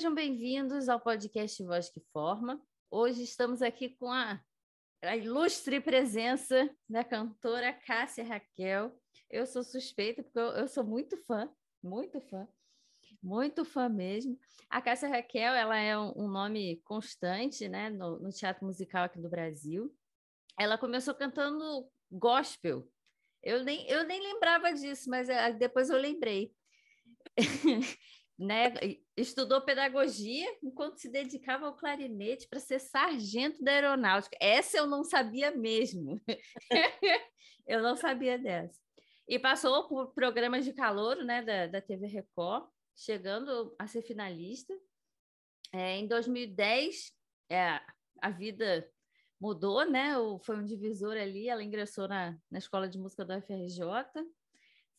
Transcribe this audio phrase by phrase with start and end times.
[0.00, 2.58] Sejam bem-vindos ao podcast Voz que Forma.
[2.90, 4.42] Hoje estamos aqui com a,
[5.02, 8.98] a, ilustre presença da cantora Cássia Raquel.
[9.28, 11.50] Eu sou suspeita porque eu, eu sou muito fã,
[11.82, 12.48] muito fã,
[13.22, 14.40] muito fã mesmo.
[14.70, 19.20] A Cássia Raquel ela é um, um nome constante né, no, no teatro musical aqui
[19.20, 19.94] do Brasil.
[20.58, 22.90] Ela começou cantando gospel.
[23.42, 26.54] Eu nem, eu nem lembrava disso, mas eh, depois eu lembrei.
[28.40, 28.72] né,
[29.14, 34.34] estudou pedagogia enquanto se dedicava ao clarinete para ser sargento da aeronáutica.
[34.40, 36.18] Essa eu não sabia mesmo.
[37.68, 38.80] eu não sabia dessa.
[39.28, 44.74] E passou por programas de calor né, da, da TV Record, chegando a ser finalista.
[45.72, 47.12] É, em 2010,
[47.50, 47.78] é,
[48.22, 48.90] a vida
[49.38, 50.14] mudou, né?
[50.44, 51.46] Foi um divisor ali.
[51.46, 53.84] Ela ingressou na, na escola de música do FRJ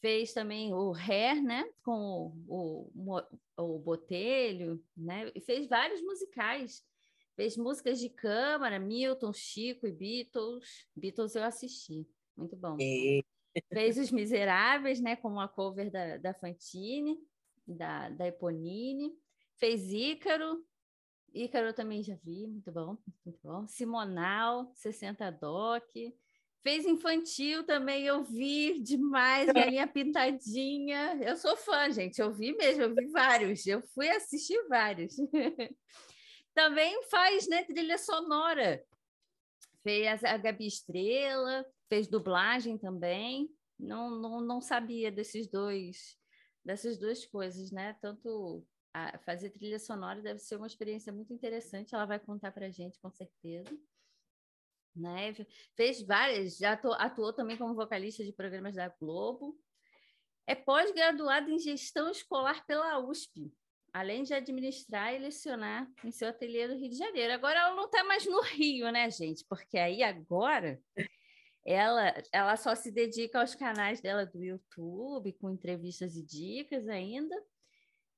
[0.02, 3.22] fez também o Hair, né, com o, o,
[3.58, 6.84] o Botelho, né, e fez vários musicais.
[7.36, 10.88] Fez músicas de câmara, Milton, Chico e Beatles.
[10.96, 12.76] Beatles eu assisti, muito bom.
[12.80, 13.24] E...
[13.72, 17.18] Fez Os Miseráveis, né, com uma cover da, da Fantine,
[17.66, 19.14] da, da Eponine.
[19.58, 20.66] Fez Ícaro,
[21.34, 23.68] Ícaro eu também já vi, muito bom, muito bom.
[23.68, 25.86] Simonal, 60 Doc.
[26.64, 31.18] Fez infantil também, eu vi demais, Galinha Pintadinha.
[31.20, 35.16] Eu sou fã, gente, eu vi mesmo, eu vi vários, eu fui assistir vários.
[36.54, 38.84] também faz né, trilha sonora.
[39.82, 43.50] Fez a Gabi Estrela, fez dublagem também.
[43.80, 46.16] Não, não, não sabia desses dois,
[46.64, 47.98] dessas duas coisas, né?
[48.00, 48.64] Tanto
[49.26, 53.00] fazer trilha sonora deve ser uma experiência muito interessante, ela vai contar para a gente,
[53.00, 53.76] com certeza
[54.96, 55.34] né?
[55.76, 59.58] Fez várias, já atuou, também como vocalista de programas da Globo.
[60.48, 63.54] É pós-graduada em gestão escolar pela USP,
[63.94, 67.34] além de administrar e lecionar em seu ateliê do Rio de Janeiro.
[67.34, 69.46] Agora ela não está mais no Rio, né, gente?
[69.48, 70.82] Porque aí agora
[71.66, 77.36] ela, ela só se dedica aos canais dela do YouTube, com entrevistas e dicas ainda.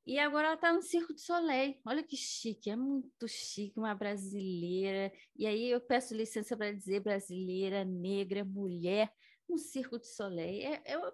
[0.06, 1.80] E agora ela está no Circo de Soleil.
[1.86, 5.14] Olha que chique, é muito chique, uma brasileira.
[5.36, 9.10] E aí eu peço licença para dizer brasileira, negra, mulher,
[9.48, 10.74] no Circo de Soleil.
[10.74, 11.14] É, é,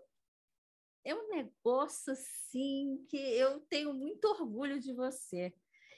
[1.05, 5.53] é um negócio assim que eu tenho muito orgulho de você.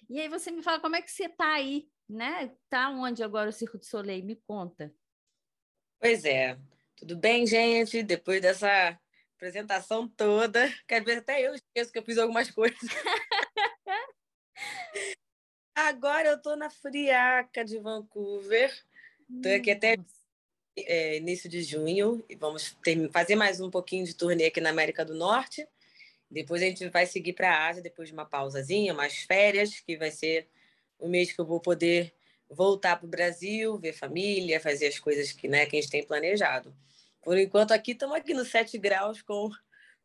[0.09, 2.53] E aí você me fala como é que você está aí, né?
[2.69, 4.25] Tá onde agora o Circo de Soleil?
[4.25, 4.93] Me conta.
[5.97, 6.59] Pois é.
[6.97, 8.03] Tudo bem, gente?
[8.03, 8.99] Depois dessa
[9.41, 10.71] apresentação toda.
[10.87, 12.77] Quer ver, até eu esqueço que eu fiz algumas coisas.
[15.75, 18.71] Agora eu estou na Friaca de Vancouver.
[19.27, 19.97] Estou aqui até
[20.77, 24.69] é, início de junho e vamos ter, fazer mais um pouquinho de turnê aqui na
[24.69, 25.67] América do Norte.
[26.29, 29.97] Depois a gente vai seguir para a Ásia, depois de uma pausazinha, umas férias, que
[29.97, 30.47] vai ser
[30.99, 32.13] o mês que eu vou poder
[32.47, 36.05] voltar para o Brasil, ver família, fazer as coisas que, né, que a gente tem
[36.05, 36.71] planejado.
[37.21, 39.49] Por enquanto, aqui estamos aqui nos 7 graus com,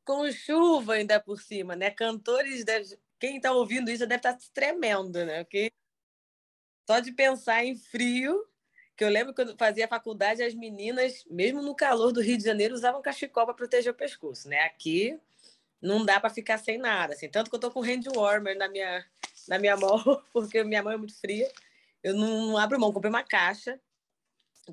[0.04, 1.91] com chuva ainda por cima, né?
[1.91, 5.44] Cantores, deve, quem está ouvindo isso deve estar tá tremendo, né?
[5.44, 5.72] Porque
[6.88, 8.47] só de pensar em frio,
[8.97, 12.75] que eu lembro quando fazia faculdade, as meninas, mesmo no calor do Rio de Janeiro,
[12.75, 14.60] usavam cachecol para proteger o pescoço, né?
[14.60, 15.19] Aqui
[15.81, 17.28] não dá para ficar sem nada, assim.
[17.28, 19.04] Tanto que eu tô com hand warmer na minha
[19.48, 19.98] na minha mão,
[20.33, 21.50] porque minha mão é muito fria.
[22.03, 23.81] Eu não, não abro mão, comprei uma caixa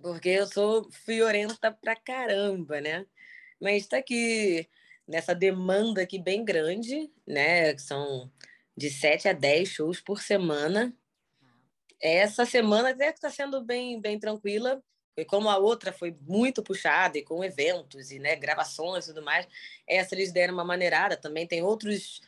[0.01, 3.05] porque eu sou friorenta pra caramba, né?
[3.61, 4.67] Mas está aqui
[5.07, 7.77] nessa demanda aqui bem grande, né?
[7.77, 8.31] São
[8.75, 10.93] de 7 a 10 shows por semana.
[12.01, 14.83] Essa semana até que está sendo bem, bem tranquila,
[15.15, 19.23] e como a outra foi muito puxada e com eventos e né, gravações e tudo
[19.23, 19.47] mais,
[19.87, 21.15] essa eles deram uma maneirada.
[21.15, 22.19] Também tem outros,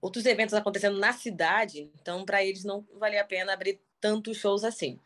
[0.00, 4.64] outros eventos acontecendo na cidade, então para eles não valia a pena abrir tantos shows
[4.64, 4.98] assim.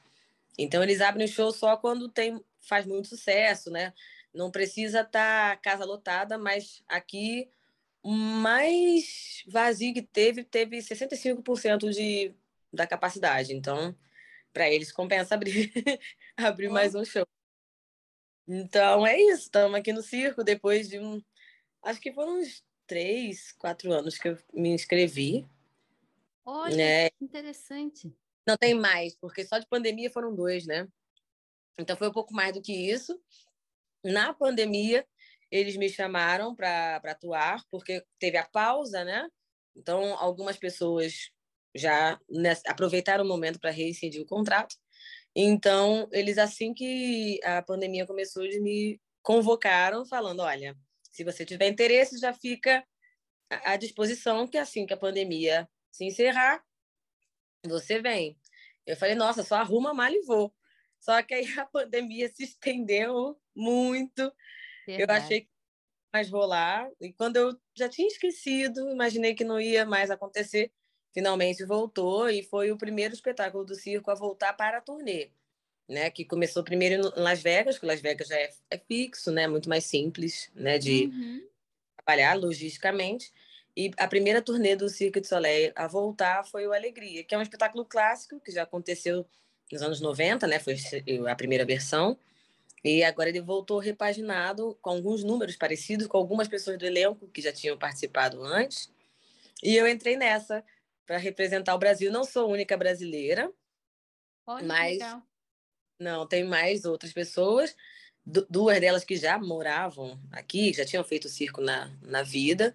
[0.59, 3.95] Então eles abrem o show só quando tem faz muito sucesso, né?
[4.35, 7.49] Não precisa estar tá casa lotada, mas aqui
[8.03, 12.35] o mais vazio que teve teve 65% de
[12.73, 13.55] da capacidade.
[13.55, 13.97] Então,
[14.53, 15.73] para eles compensa abrir
[16.37, 17.27] abrir mais um show.
[18.47, 21.23] Então é isso, estamos aqui no circo depois de um
[21.83, 25.47] acho que foram uns três, quatro anos que eu me inscrevi.
[26.45, 27.09] Olha, né?
[27.21, 28.13] interessante.
[28.49, 30.89] Não tem mais, porque só de pandemia foram dois, né?
[31.79, 33.21] Então foi um pouco mais do que isso.
[34.03, 35.07] Na pandemia,
[35.51, 39.29] eles me chamaram para atuar, porque teve a pausa, né?
[39.77, 41.29] Então, algumas pessoas
[41.77, 42.19] já
[42.67, 44.75] aproveitaram o momento para reincidir o contrato.
[45.37, 50.75] Então, eles, assim que a pandemia começou, eles me convocaram, falando: olha,
[51.13, 52.83] se você tiver interesse, já fica
[53.51, 56.65] à disposição, que assim que a pandemia se encerrar,
[57.65, 58.39] você vem.
[58.87, 60.55] Eu falei, nossa, só arruma mal e vou.
[60.99, 64.33] Só que aí a pandemia se estendeu muito.
[64.87, 65.21] Verdade.
[65.21, 65.49] Eu achei que
[66.13, 66.91] mais rolar.
[67.01, 70.73] E quando eu já tinha esquecido, imaginei que não ia mais acontecer,
[71.13, 75.31] finalmente voltou e foi o primeiro espetáculo do circo a voltar para a turnê.
[75.89, 79.49] Né, que começou primeiro em Las Vegas, que Las Vegas já é, é fixo, né,
[79.49, 81.49] muito mais simples, né, de uhum.
[81.97, 83.33] trabalhar logisticamente.
[83.79, 87.39] E a primeira turnê do Cirque du Soleil a voltar foi o Alegria, que é
[87.39, 89.25] um espetáculo clássico que já aconteceu
[89.71, 90.59] nos anos 90, né?
[90.59, 90.77] Foi
[91.31, 92.19] a primeira versão.
[92.83, 97.41] E agora ele voltou repaginado com alguns números parecidos com algumas pessoas do elenco que
[97.41, 98.93] já tinham participado antes.
[99.63, 100.65] E eu entrei nessa
[101.07, 102.11] para representar o Brasil.
[102.11, 103.49] Não sou a única brasileira,
[104.45, 104.99] Olha, mas
[106.01, 107.77] não tem mais outras pessoas.
[108.27, 112.75] duas delas que já moravam aqui, já tinham feito circo na, na vida.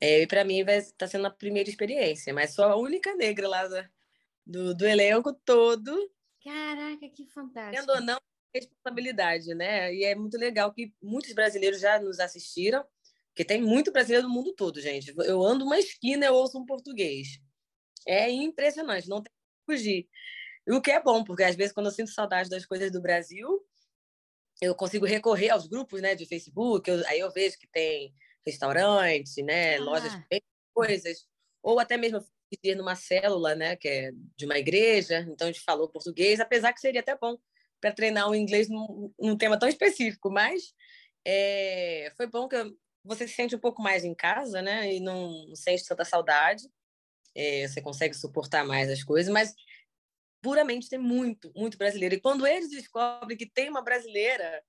[0.00, 3.14] É, e para mim vai estar tá sendo a primeira experiência, mas sou a única
[3.16, 3.68] negra lá
[4.46, 6.10] do, do elenco todo.
[6.42, 7.80] Caraca, que fantástico.
[7.80, 8.18] Tendo ou não,
[8.54, 9.94] responsabilidade, né?
[9.94, 12.84] E é muito legal que muitos brasileiros já nos assistiram,
[13.28, 15.12] porque tem muito brasileiro do mundo todo, gente.
[15.18, 17.38] Eu ando uma esquina, eu ouço um português.
[18.06, 20.08] É impressionante, não tem que fugir.
[20.66, 23.00] E o que é bom, porque às vezes quando eu sinto saudade das coisas do
[23.00, 23.64] Brasil,
[24.60, 28.12] eu consigo recorrer aos grupos, né, de Facebook, eu, aí eu vejo que tem
[28.50, 29.80] restaurante, né, ah.
[29.80, 30.42] lojas de
[30.74, 31.26] coisas,
[31.62, 32.24] ou até mesmo
[32.62, 36.72] ir numa célula, né, que é de uma igreja, então a gente falou português, apesar
[36.72, 37.36] que seria até bom
[37.80, 40.74] para treinar o inglês num, num, tema tão específico, mas
[41.24, 42.56] é, foi bom que
[43.04, 46.64] você se sente um pouco mais em casa, né, e não, não sente tanta saudade,
[47.34, 49.54] é, você consegue suportar mais as coisas, mas
[50.42, 52.14] puramente tem muito, muito brasileiro.
[52.14, 54.62] E quando eles descobrem que tem uma brasileira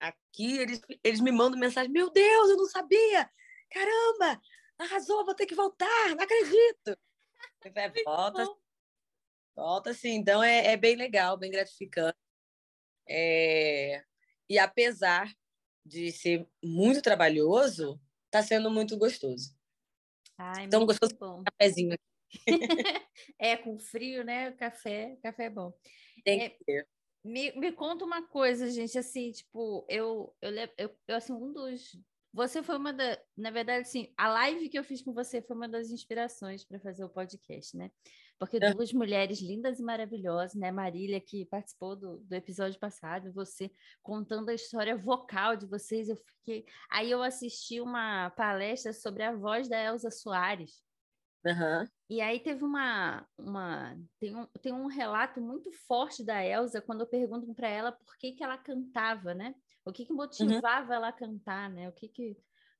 [0.00, 3.30] Aqui eles, eles me mandam mensagem: Meu Deus, eu não sabia!
[3.70, 4.40] Caramba!
[4.78, 6.98] Arrasou, vou ter que voltar, não acredito!
[7.62, 8.46] É, volta,
[9.54, 10.14] volta sim.
[10.14, 12.16] Então é, é bem legal, bem gratificante.
[13.06, 14.02] É...
[14.48, 15.30] E apesar
[15.84, 19.54] de ser muito trabalhoso, está sendo muito gostoso.
[20.38, 21.40] Ai, Tão gostoso bom.
[21.40, 22.04] Um cafezinho aqui.
[23.38, 24.50] é, com frio, né?
[24.50, 25.72] O café, café é bom.
[26.24, 26.88] Tem é, que ter.
[27.22, 31.98] Me, me conta uma coisa, gente, assim, tipo, eu, eu, eu, eu, assim, um dos...
[32.32, 33.18] Você foi uma da...
[33.36, 36.78] Na verdade, assim, a live que eu fiz com você foi uma das inspirações para
[36.80, 37.90] fazer o podcast, né?
[38.38, 38.72] Porque é.
[38.72, 40.70] duas mulheres lindas e maravilhosas, né?
[40.70, 43.70] Marília, que participou do, do episódio passado, você
[44.02, 46.64] contando a história vocal de vocês, eu fiquei...
[46.90, 50.82] Aí eu assisti uma palestra sobre a voz da Elza Soares,
[51.44, 51.88] Uhum.
[52.10, 57.00] E aí teve uma, uma tem, um, tem um relato muito forte da Elsa quando
[57.00, 59.54] eu pergunto para ela por que, que ela cantava, né?
[59.84, 60.18] O que, que uhum.
[60.18, 60.94] motivava uhum.
[60.94, 61.88] ela a cantar, né?
[61.88, 62.36] O que, que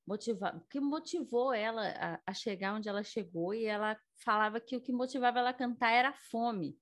[0.07, 4.77] motivava, o que motivou ela a, a, chegar onde ela chegou e ela falava que
[4.77, 6.77] o que motivava ela a cantar era a fome.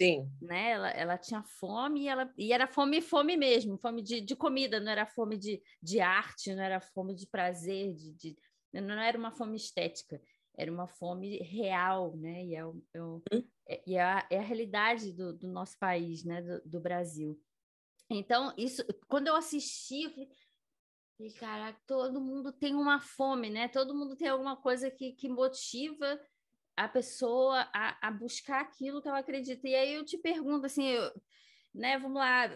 [0.00, 0.30] Sim.
[0.40, 0.72] Né?
[0.72, 4.78] Ela, ela tinha fome e, ela, e era fome, fome mesmo, fome de, de comida,
[4.78, 8.36] não era fome de, de arte, não era fome de prazer, de, de
[8.74, 10.20] não era uma fome estética
[10.56, 12.44] era uma fome real, né?
[12.44, 12.60] E é,
[12.94, 13.22] é, uhum.
[13.68, 16.40] é, e é, a, é a realidade do, do, nosso país, né?
[16.40, 17.38] Do, do, Brasil.
[18.08, 20.10] Então, isso, quando eu assisti, eu
[21.18, 23.68] falei, caraca, todo mundo tem uma fome, né?
[23.68, 26.18] Todo mundo tem alguma coisa que, que motiva
[26.76, 29.68] a pessoa a, a buscar aquilo que ela acredita.
[29.68, 31.12] E aí eu te pergunto, assim, eu,
[31.74, 31.98] né?
[31.98, 32.48] Vamos lá,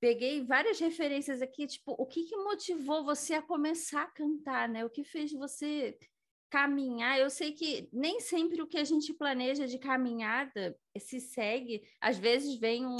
[0.00, 4.84] peguei várias referências aqui, tipo, o que, que motivou você a começar a cantar, né?
[4.84, 5.98] O que fez você
[6.52, 11.82] caminhar, eu sei que nem sempre o que a gente planeja de caminhada se segue,
[11.98, 12.96] às vezes vem um.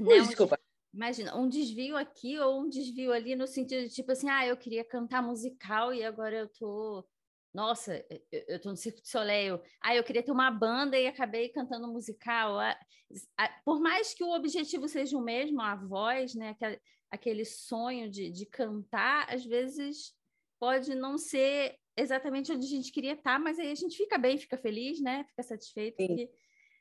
[0.00, 0.58] Né, desculpa.
[0.58, 4.46] Um, imagina, um desvio aqui ou um desvio ali, no sentido de tipo assim, ah,
[4.46, 7.06] eu queria cantar musical e agora eu tô.
[7.52, 8.02] Nossa,
[8.32, 9.60] eu, eu tô no Circo de Soleil.
[9.78, 12.56] Ah, eu queria ter uma banda e acabei cantando musical.
[13.62, 16.50] Por mais que o objetivo seja o mesmo, a voz, né?
[16.50, 16.80] Aquele,
[17.10, 20.14] aquele sonho de, de cantar, às vezes
[20.58, 24.38] pode não ser exatamente onde a gente queria estar, mas aí a gente fica bem,
[24.38, 25.24] fica feliz, né?
[25.24, 25.96] Fica satisfeito.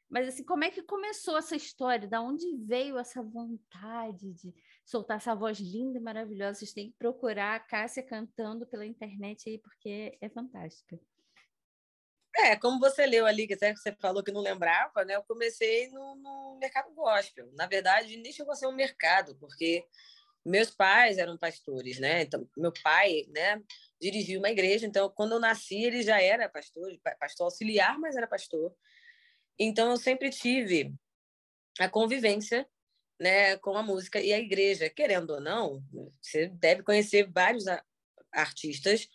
[0.10, 2.08] Mas assim, como é que começou essa história?
[2.08, 4.53] Da onde veio essa vontade de
[4.86, 6.60] soltar essa voz linda e maravilhosa?
[6.60, 11.00] Vocês têm que procurar a Cássia cantando pela internet aí, porque é fantástica.
[12.36, 15.15] É, como você leu ali, que você falou que não lembrava, né?
[15.15, 17.50] Eu comecei no, no mercado gospel.
[17.53, 19.84] Na verdade, nem chegou a ser um mercado, porque
[20.46, 22.24] meus pais eram pastores, né?
[22.24, 23.62] Então, meu pai, né,
[24.03, 24.86] dirigiu uma igreja.
[24.86, 28.75] Então, quando eu nasci, ele já era pastor, pastor auxiliar, mas era pastor.
[29.57, 30.93] Então, eu sempre tive
[31.79, 32.67] a convivência,
[33.19, 34.89] né, com a música e a igreja.
[34.89, 35.81] Querendo ou não,
[36.22, 37.65] você deve conhecer vários
[38.31, 39.07] artistas,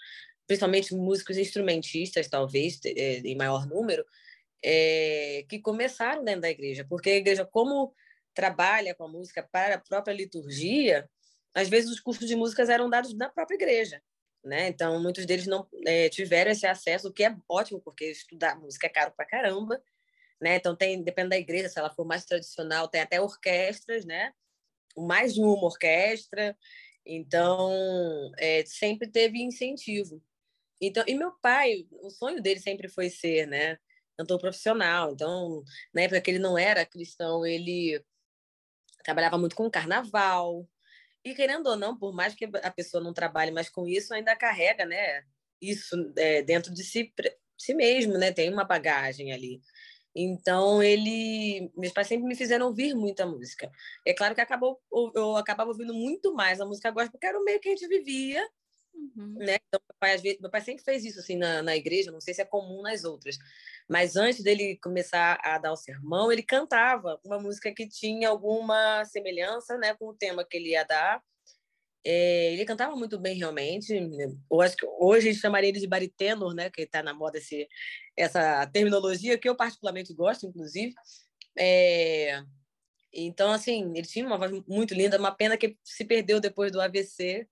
[0.46, 4.04] principalmente músicos instrumentistas, talvez, é, em maior número,
[4.64, 7.94] é, que começaram dentro da igreja, porque a igreja, como
[8.34, 11.08] trabalha com a música para a própria liturgia,
[11.54, 14.02] às vezes os cursos de músicas eram dados na própria igreja.
[14.44, 14.68] Né?
[14.68, 18.86] Então, muitos deles não é, tiveram esse acesso, o que é ótimo, porque estudar música
[18.86, 19.82] é caro pra caramba.
[20.40, 20.56] Né?
[20.56, 24.32] Então, tem, depende da igreja, se ela for mais tradicional, tem até orquestras, né?
[24.96, 26.56] mais de uma orquestra.
[27.04, 30.22] Então, é, sempre teve incentivo.
[30.80, 33.78] Então, e meu pai, o sonho dele sempre foi ser, né,
[34.16, 35.12] cantor profissional.
[35.12, 38.02] Então, na época que ele não era cristão, ele
[39.02, 40.68] trabalhava muito com carnaval.
[41.28, 44.34] E querendo ou não, por mais que a pessoa não trabalhe mais com isso, ainda
[44.34, 45.22] carrega, né,
[45.60, 47.12] isso é, dentro de si,
[47.58, 48.32] si mesmo, né?
[48.32, 49.60] Tem uma bagagem ali.
[50.14, 53.70] Então, ele, meus pais sempre me fizeram ouvir muita música.
[54.06, 54.80] É claro que acabou,
[55.14, 57.86] eu acabava ouvindo muito mais a música gospel, porque era o meio que a gente
[57.86, 58.42] vivia,
[59.16, 59.34] uhum.
[59.38, 59.56] né?
[59.66, 62.34] Então, meu pai, vezes, meu pai sempre fez isso assim na, na igreja, não sei
[62.34, 63.38] se é comum nas outras,
[63.88, 69.04] mas antes dele começar a dar o sermão, ele cantava uma música que tinha alguma
[69.04, 71.22] semelhança, né, com o tema que ele ia dar.
[72.04, 73.92] É, ele cantava muito bem, realmente.
[74.50, 76.70] Eu acho que hoje a gente chamaria ele de baritênor, né?
[76.70, 77.68] Que está na moda esse,
[78.16, 80.94] essa terminologia, que eu particularmente gosto, inclusive.
[81.58, 82.42] É,
[83.12, 86.80] então, assim, ele tinha uma voz muito linda, uma pena que se perdeu depois do
[86.80, 87.48] AVC,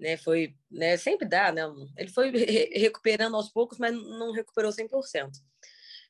[0.00, 0.16] né?
[0.16, 0.96] Foi, né?
[0.96, 1.62] Sempre dá, né?
[1.96, 2.30] Ele foi
[2.74, 5.30] recuperando aos poucos, mas não recuperou 100%.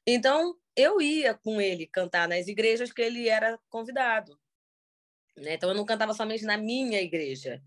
[0.07, 4.39] Então, eu ia com ele cantar nas igrejas que ele era convidado.
[5.37, 5.55] Né?
[5.55, 7.61] Então, eu não cantava somente na minha igreja,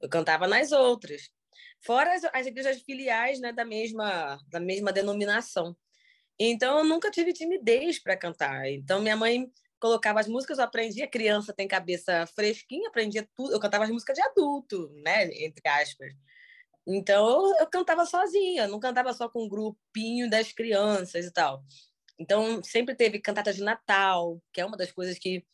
[0.00, 1.30] eu cantava nas outras.
[1.84, 5.76] Fora as, as igrejas filiais né, da, mesma, da mesma denominação.
[6.38, 8.68] Então, eu nunca tive timidez para cantar.
[8.68, 13.52] Então, minha mãe colocava as músicas, eu aprendia, criança tem cabeça fresquinha, aprendia tudo.
[13.52, 15.24] Eu cantava as músicas de adulto, né?
[15.44, 16.12] Entre aspas.
[16.86, 21.64] Então, eu, cantava sozinha, não cantava só com um grupinho das crianças e tal.
[22.18, 25.44] Então, sempre teve cantata de Natal, que é uma das coisas que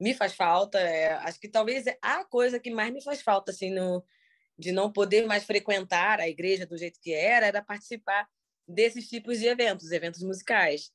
[0.00, 0.78] me faz falta.
[0.80, 4.04] É, acho que talvez é a coisa que mais me faz falta, assim, no,
[4.58, 8.28] de não poder mais frequentar a igreja do jeito que era, era participar
[8.66, 10.92] desses tipos de eventos, eventos musicais.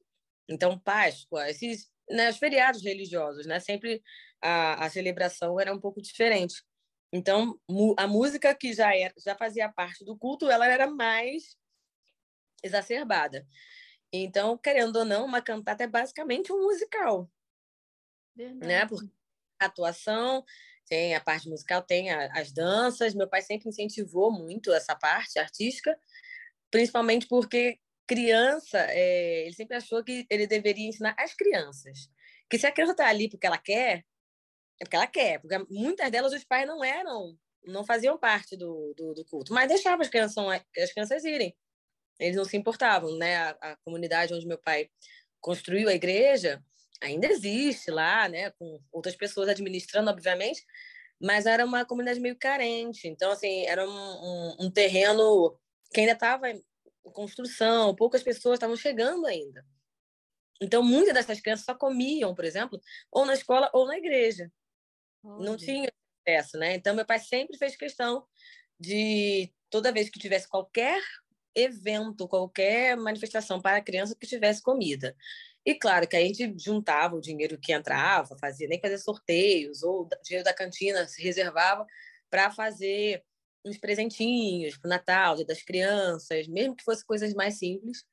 [0.48, 3.60] Então, Páscoa, esses, né, os feriados religiosos, né?
[3.60, 4.02] Sempre
[4.42, 6.64] a, a celebração era um pouco diferente.
[7.12, 7.60] Então,
[7.98, 11.56] a música que já era, já fazia parte do culto, ela era mais
[12.64, 13.48] exacerbada.
[14.12, 17.30] Então, querendo ou não, uma cantata é basicamente um musical.
[18.36, 18.68] Verdade.
[18.68, 18.86] né?
[18.86, 19.10] Porque
[19.60, 20.44] a atuação,
[20.88, 23.14] tem a parte musical, tem a, as danças.
[23.14, 25.98] Meu pai sempre incentivou muito essa parte artística,
[26.70, 32.10] principalmente porque criança, é, ele sempre achou que ele deveria ensinar as crianças.
[32.50, 34.04] Que se a criança está ali porque ela quer,
[34.80, 35.40] é porque ela quer.
[35.42, 39.68] Porque muitas delas os pais não eram, não faziam parte do, do, do culto, mas
[39.68, 40.38] deixavam as crianças,
[40.78, 41.56] as crianças irem.
[42.20, 43.38] Eles não se importavam, né?
[43.38, 44.90] A, a comunidade onde meu pai
[45.42, 46.64] construiu a igreja,
[47.02, 50.66] ainda existe lá, né, com outras pessoas administrando, obviamente,
[51.22, 53.08] mas era uma comunidade meio carente.
[53.08, 55.58] Então, assim, era um, um, um terreno
[55.94, 56.48] que ainda estava
[57.06, 59.66] em construção, poucas pessoas estavam chegando ainda.
[60.62, 62.80] Então, muitas dessas crianças só comiam, por exemplo,
[63.12, 64.52] ou na escola ou na igreja.
[65.24, 65.92] Não tinha
[66.26, 66.76] acesso, né?
[66.76, 68.26] Então, meu pai sempre fez questão
[68.80, 71.02] de, toda vez que tivesse qualquer
[71.54, 75.16] evento, qualquer manifestação para a criança, que tivesse comida.
[75.66, 80.04] E claro que a gente juntava o dinheiro que entrava, fazia nem fazer sorteios, ou
[80.04, 81.86] o dinheiro da cantina se reservava
[82.30, 83.24] para fazer
[83.66, 88.06] uns presentinhos para o Natal, Dia das Crianças, mesmo que fosse coisas mais simples,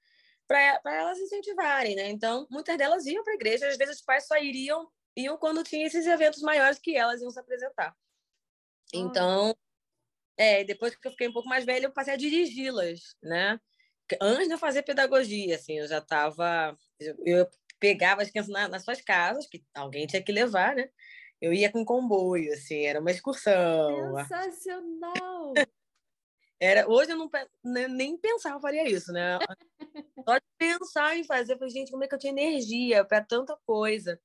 [0.48, 2.10] para elas incentivarem, né?
[2.10, 5.62] Então, muitas delas iam para a igreja, às vezes os pais só iriam iam quando
[5.62, 7.94] tinha esses eventos maiores que elas iam se apresentar.
[8.94, 9.54] Então,
[10.36, 13.60] é, depois que eu fiquei um pouco mais velha, eu passei a dirigi-las, né?
[14.20, 16.76] antes de eu fazer pedagogia, assim, eu já estava.
[17.24, 20.88] Eu pegava as crianças na, nas suas casas, que alguém tinha que levar, né?
[21.42, 24.16] Eu ia com comboio, assim, era uma excursão.
[24.18, 25.52] Sensacional!
[26.60, 27.28] Era, hoje eu não
[27.64, 29.40] nem pensava faria isso, né?
[30.24, 33.20] Só de pensar em fazer, eu falei, gente, como é que eu tinha energia para
[33.20, 34.20] tanta coisa?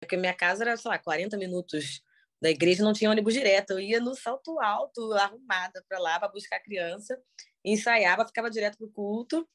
[0.00, 2.02] Porque minha casa era, sei lá, 40 minutos
[2.40, 3.72] da igreja, não tinha ônibus direto.
[3.72, 7.22] Eu ia no salto alto, arrumada para lá, para buscar a criança
[7.64, 9.48] ensaiava, ficava direto para o culto.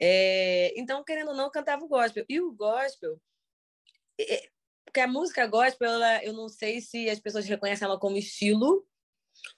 [0.00, 2.24] É, então, querendo ou não, cantava o gospel.
[2.28, 3.20] E o gospel,
[4.18, 4.48] é,
[4.92, 8.86] porque a música gospel, ela, eu não sei se as pessoas reconhecem ela como estilo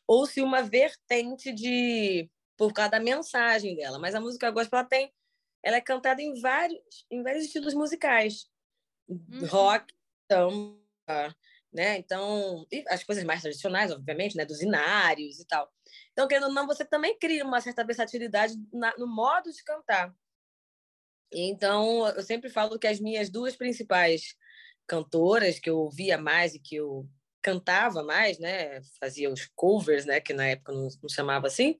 [0.06, 3.98] ou se uma vertente de por causa da mensagem dela.
[3.98, 5.12] Mas a música gospel ela tem,
[5.60, 8.48] ela é cantada em vários, em vários estilos musicais,
[9.08, 9.44] uhum.
[9.46, 9.92] rock,
[10.30, 11.36] samba,
[11.72, 11.98] né?
[11.98, 14.44] Então, as coisas mais tradicionais, obviamente, né?
[14.44, 15.68] Dos inários e tal.
[16.12, 20.14] Então, querendo ou não, você também cria uma certa versatilidade na, no modo de cantar.
[21.32, 24.36] Então, eu sempre falo que as minhas duas principais
[24.86, 27.08] cantoras que eu ouvia mais e que eu
[27.42, 31.76] cantava mais, né, fazia os covers, né, que na época não, não chamava assim,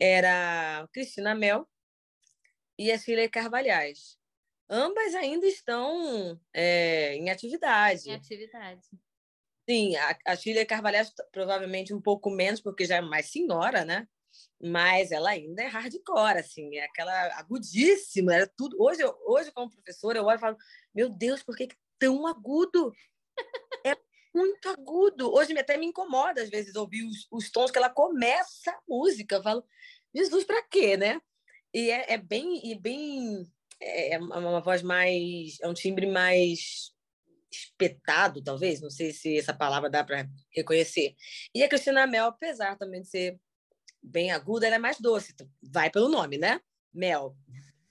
[0.00, 1.68] era Cristina Mel
[2.78, 4.18] e a Cília Carvalhais.
[4.68, 8.08] Ambas ainda estão é, em atividade.
[8.08, 8.82] Em atividade.
[9.68, 14.08] Sim, a, a Cília Carvalhais provavelmente um pouco menos, porque já é mais senhora, né?
[14.60, 18.76] Mas ela ainda é hardcore, assim, é aquela agudíssima, era tudo.
[18.82, 20.56] Hoje, hoje como professora, eu olho e falo,
[20.94, 22.92] meu Deus, por que, que tão agudo?
[23.84, 23.96] É
[24.34, 25.32] muito agudo.
[25.32, 29.36] Hoje até me incomoda, às vezes, ouvir os, os tons que ela começa a música.
[29.36, 29.64] Eu falo,
[30.14, 31.20] Jesus, para quê, né?
[31.72, 33.44] E é, é bem, e bem
[33.80, 36.92] é, é uma voz mais, é um timbre mais
[37.50, 41.14] espetado, talvez, não sei se essa palavra dá para reconhecer.
[41.54, 43.40] E a Cristina Mel, apesar também de ser
[44.02, 46.60] bem aguda, ela é mais doce, vai pelo nome, né?
[46.92, 47.36] Mel.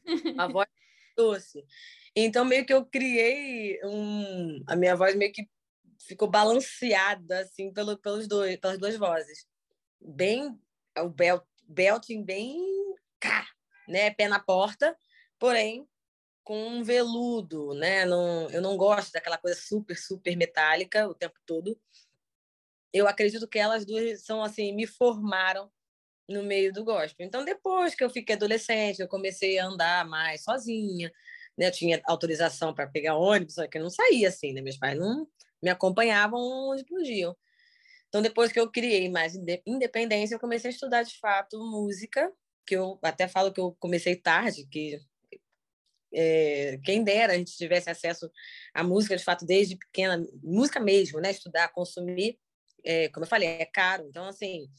[0.37, 0.67] A voz
[1.15, 1.65] doce.
[2.15, 4.63] Então, meio que eu criei um...
[4.67, 5.49] A minha voz meio que
[5.99, 9.47] ficou balanceada, assim, pelo, pelos dois, pelas duas vozes.
[9.99, 10.59] Bem...
[10.99, 12.57] O belt, belting bem...
[13.19, 13.47] Cá,
[13.87, 14.11] né?
[14.11, 14.97] Pé na porta,
[15.39, 15.87] porém
[16.43, 18.05] com um veludo, né?
[18.05, 21.79] Não, eu não gosto daquela coisa super, super metálica o tempo todo.
[22.91, 25.71] Eu acredito que elas duas são assim, me formaram
[26.27, 27.25] no meio do gospel.
[27.25, 31.11] Então, depois que eu fiquei adolescente, eu comecei a andar mais sozinha,
[31.57, 31.67] né?
[31.67, 34.61] Eu tinha autorização para pegar ônibus, só que eu não saía assim, né?
[34.61, 35.27] Meus pais não
[35.61, 36.39] me acompanhavam
[36.71, 37.35] onde podiam.
[38.09, 39.33] Então, depois que eu criei mais
[39.65, 42.31] independência, eu comecei a estudar de fato música,
[42.65, 44.99] que eu até falo que eu comecei tarde, que
[46.13, 48.29] é, quem dera a gente tivesse acesso
[48.73, 51.31] à música de fato desde pequena, música mesmo, né?
[51.31, 52.37] Estudar, consumir,
[52.83, 54.05] é, como eu falei, é caro.
[54.07, 54.69] Então, assim,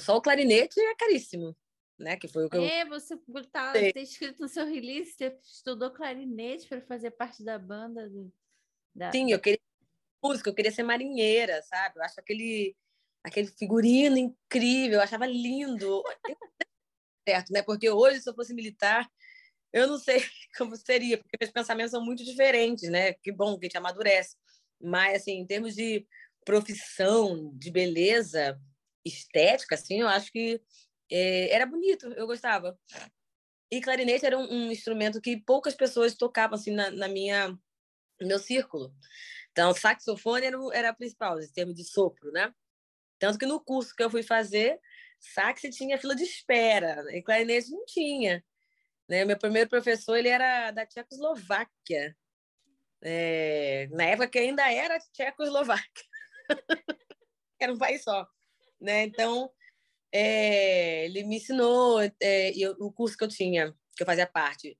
[0.00, 1.54] só o clarinete é caríssimo,
[2.02, 2.16] né?
[2.16, 2.88] Que foi o que é, eu...
[2.88, 3.16] você
[3.50, 8.32] tá, ter escrito no seu release, você estudou clarinete para fazer parte da banda do,
[8.94, 9.10] da...
[9.12, 9.60] Sim, eu queria
[10.22, 11.98] música, eu queria ser marinheira, sabe?
[11.98, 12.76] Eu acho aquele
[13.24, 16.02] aquele figurino incrível, eu achava lindo.
[17.26, 17.62] certo, né?
[17.62, 19.08] Porque hoje, se eu fosse militar,
[19.72, 20.16] eu não sei
[20.58, 23.12] como seria, porque meus pensamentos são muito diferentes, né?
[23.14, 24.36] Que bom que a gente amadurece.
[24.80, 26.06] Mas, assim, em termos de
[26.44, 28.60] profissão, de beleza,
[29.04, 30.60] estética, assim, eu acho que
[31.12, 32.78] é, era bonito, eu gostava.
[33.70, 37.48] E clarinete era um, um instrumento que poucas pessoas tocavam, assim, na, na minha,
[38.20, 38.94] no meu círculo.
[39.50, 42.52] Então, saxofone era, era a principal, em termos de sopro, né?
[43.18, 44.80] Tanto que no curso que eu fui fazer,
[45.20, 48.44] sax tinha fila de espera, e clarinete não tinha.
[49.08, 49.24] Né?
[49.24, 52.16] Meu primeiro professor ele era da Tchecoslováquia,
[53.02, 56.04] é, na época que ainda era Tchecoslováquia,
[57.60, 58.26] era um país só.
[58.80, 59.04] Né?
[59.04, 59.52] Então,
[60.12, 64.78] é, ele me ensinou, é, eu, o curso que eu tinha, que eu fazia parte,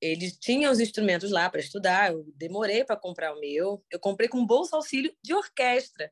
[0.00, 4.28] eles tinham os instrumentos lá para estudar, eu demorei para comprar o meu, eu comprei
[4.28, 6.10] com bolsa auxílio de orquestra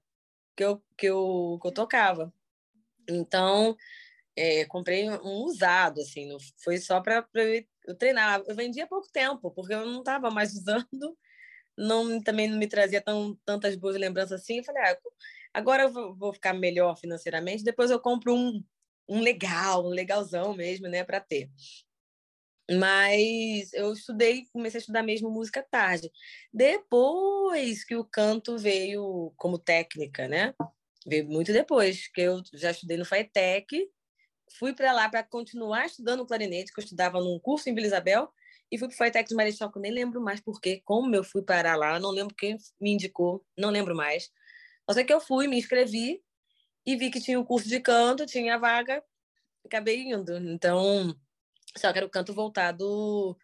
[0.54, 2.32] que eu, que eu, que eu tocava.
[3.08, 3.74] Então,
[4.36, 7.26] é, comprei um usado, assim, não foi só para
[7.86, 8.42] eu treinar.
[8.46, 11.16] Eu vendi há pouco tempo, porque eu não estava mais usando,
[11.76, 14.58] não, também não me trazia tão, tantas boas lembranças assim.
[14.58, 14.98] Eu falei, ah,
[15.52, 18.62] agora eu vou, ficar melhor financeiramente, depois eu compro um,
[19.08, 21.50] um legal, um legalzão mesmo, né, para ter.
[22.70, 26.10] Mas eu estudei, comecei a estudar mesmo música tarde.
[26.52, 30.54] Depois que o canto veio como técnica, né?
[31.06, 33.88] Veio muito depois, que eu já estudei no FATEC,
[34.58, 38.30] fui para lá para continuar estudando clarinete, que eu estudava num curso em Vila Isabel,
[38.70, 41.24] e fui para o FATEC de Marechal, que eu nem lembro mais porquê, como eu
[41.24, 44.30] fui parar lá, não lembro quem me indicou, não lembro mais.
[44.88, 46.24] Só sei que eu fui, me inscrevi
[46.86, 49.04] e vi que tinha o um curso de canto, tinha vaga,
[49.62, 50.38] acabei indo.
[50.38, 51.14] Então,
[51.76, 53.36] só que era o canto voltado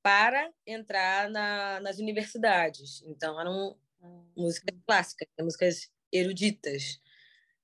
[0.00, 3.02] para entrar na, nas universidades.
[3.02, 3.76] Então, eram
[4.36, 7.00] músicas clássicas, músicas eruditas.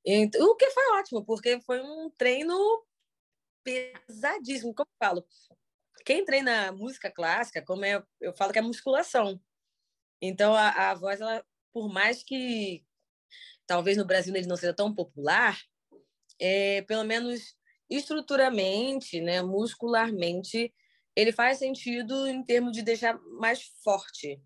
[0.05, 2.85] Então, o que foi ótimo, porque foi um treino
[3.62, 4.75] pesadíssimo.
[4.75, 5.27] Como eu falo,
[6.05, 9.40] quem treina música clássica, como é, eu falo que é musculação.
[10.21, 12.85] Então, a, a voz, ela, por mais que
[13.70, 15.56] talvez no Brasil ele não seja tão popular,
[16.40, 17.54] é, pelo menos
[17.88, 20.74] estruturalmente, né, muscularmente,
[21.14, 24.42] ele faz sentido em termos de deixar mais forte.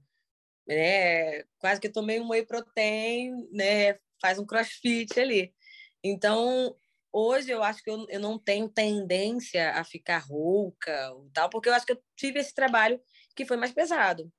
[0.69, 1.43] Né?
[1.59, 3.99] Quase que tomei um whey protein, né?
[4.21, 5.55] faz um crossfit ali.
[6.03, 6.77] Então,
[7.11, 11.73] hoje eu acho que eu, eu não tenho tendência a ficar rouca tal, porque eu
[11.73, 13.01] acho que eu tive esse trabalho
[13.35, 14.31] que foi mais pesado,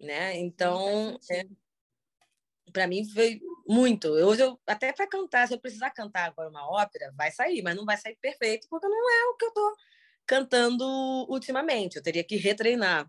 [0.00, 0.36] né?
[0.38, 1.44] Então, é,
[2.74, 4.08] para mim foi muito.
[4.08, 7.76] Hoje eu até para cantar, se eu precisar cantar agora uma ópera, vai sair, mas
[7.76, 9.76] não vai sair perfeito porque não é o que eu tô
[10.26, 10.84] cantando
[11.30, 11.96] ultimamente.
[11.96, 13.08] Eu teria que retreinar,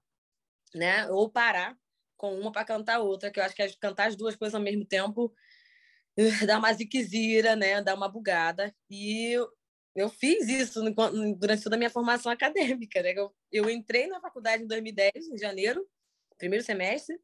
[0.74, 1.10] né?
[1.10, 1.76] Ou parar
[2.16, 4.86] com uma para cantar outra, que eu acho que cantar as duas coisas ao mesmo
[4.86, 5.34] tempo
[6.46, 7.82] dá uma ziquezira, né?
[7.82, 8.74] Dá uma bugada.
[8.90, 9.50] E eu,
[9.96, 10.82] eu fiz isso
[11.38, 13.14] durante toda a minha formação acadêmica, né?
[13.16, 15.86] Eu, eu entrei na faculdade em 2010, em janeiro,
[16.38, 17.20] primeiro semestre.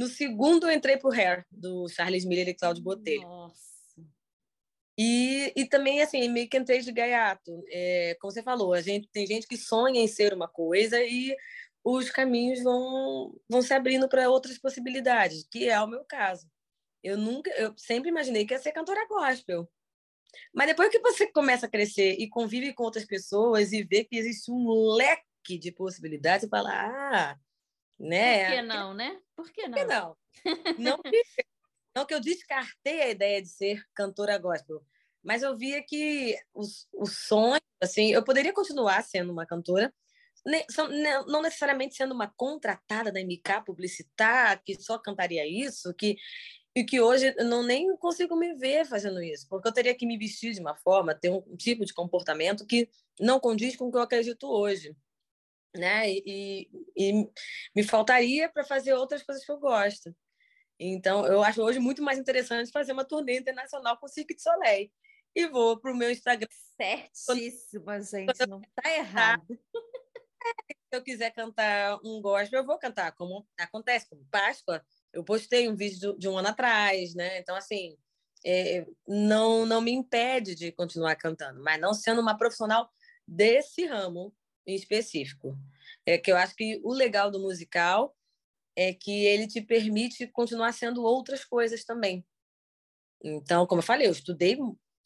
[0.00, 3.20] No segundo, eu entrei para o Hair, do Charles Miller e Claudio Botelho.
[3.20, 3.60] Nossa.
[4.96, 7.62] E, e também, assim, meio que entrei de gaiato.
[7.68, 11.36] É, como você falou, a gente, tem gente que sonha em ser uma coisa e
[11.84, 16.50] os caminhos vão, vão se abrindo para outras possibilidades, que é o meu caso.
[17.04, 19.70] Eu nunca, eu sempre imaginei que ia ser cantora gospel.
[20.54, 24.16] Mas depois que você começa a crescer e convive com outras pessoas e vê que
[24.16, 27.38] existe um leque de possibilidades, você fala, ah,
[28.00, 28.46] né?
[28.46, 29.20] Por que não, né?
[29.40, 29.78] Por que não?
[29.78, 30.16] Por que não?
[30.78, 31.22] Não que,
[31.96, 34.82] não que eu descartei a ideia de ser cantora gospel,
[35.22, 39.92] mas eu via que os, os sonhos, assim, eu poderia continuar sendo uma cantora,
[41.26, 46.16] não necessariamente sendo uma contratada da MK publicitar, que só cantaria isso, que
[46.74, 50.06] e que hoje eu não nem consigo me ver fazendo isso, porque eu teria que
[50.06, 53.90] me vestir de uma forma, ter um tipo de comportamento que não condiz com o
[53.90, 54.96] que eu acredito hoje,
[55.74, 56.10] né?
[56.10, 57.28] E, e
[57.74, 60.14] me faltaria para fazer outras coisas que eu gosto.
[60.78, 64.90] Então, eu acho hoje muito mais interessante fazer uma turnê internacional com Cirque de Soleil.
[65.34, 66.48] E vou para o meu Instagram.
[66.76, 69.46] Certíssima, gente, não está errado.
[69.46, 75.68] Se eu quiser cantar um gospel, eu vou cantar, como acontece, como Páscoa eu postei
[75.68, 77.38] um vídeo de um ano atrás, né?
[77.38, 77.96] Então, assim,
[78.44, 82.88] é, não, não me impede de continuar cantando, mas não sendo uma profissional
[83.26, 84.34] desse ramo
[84.66, 85.56] em específico.
[86.06, 88.16] É que eu acho que o legal do musical
[88.76, 92.26] é que ele te permite continuar sendo outras coisas também.
[93.22, 94.56] Então, como eu falei, eu estudei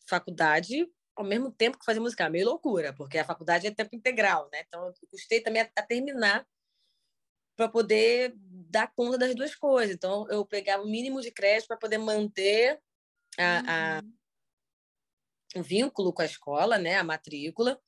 [0.07, 4.49] faculdade ao mesmo tempo que fazia musical, meio loucura, porque a faculdade é tempo integral,
[4.53, 4.63] né?
[4.67, 6.47] Então, eu custei também a, a terminar
[7.57, 9.95] para poder dar conta das duas coisas.
[9.95, 12.81] Então, eu pegava o mínimo de crédito para poder manter
[13.39, 13.65] a, uhum.
[13.69, 17.81] a, o vínculo com a escola, né, a matrícula.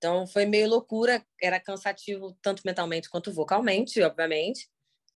[0.00, 4.66] Então, foi meio loucura, era cansativo tanto mentalmente quanto vocalmente, obviamente.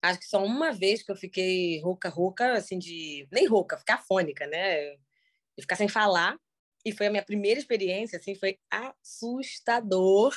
[0.03, 3.27] Acho que só uma vez que eu fiquei rouca, rouca, assim, de.
[3.33, 4.91] Nem rouca, ficar fônica, né?
[5.57, 6.39] De ficar sem falar.
[6.85, 10.35] E foi a minha primeira experiência, assim, foi assustador.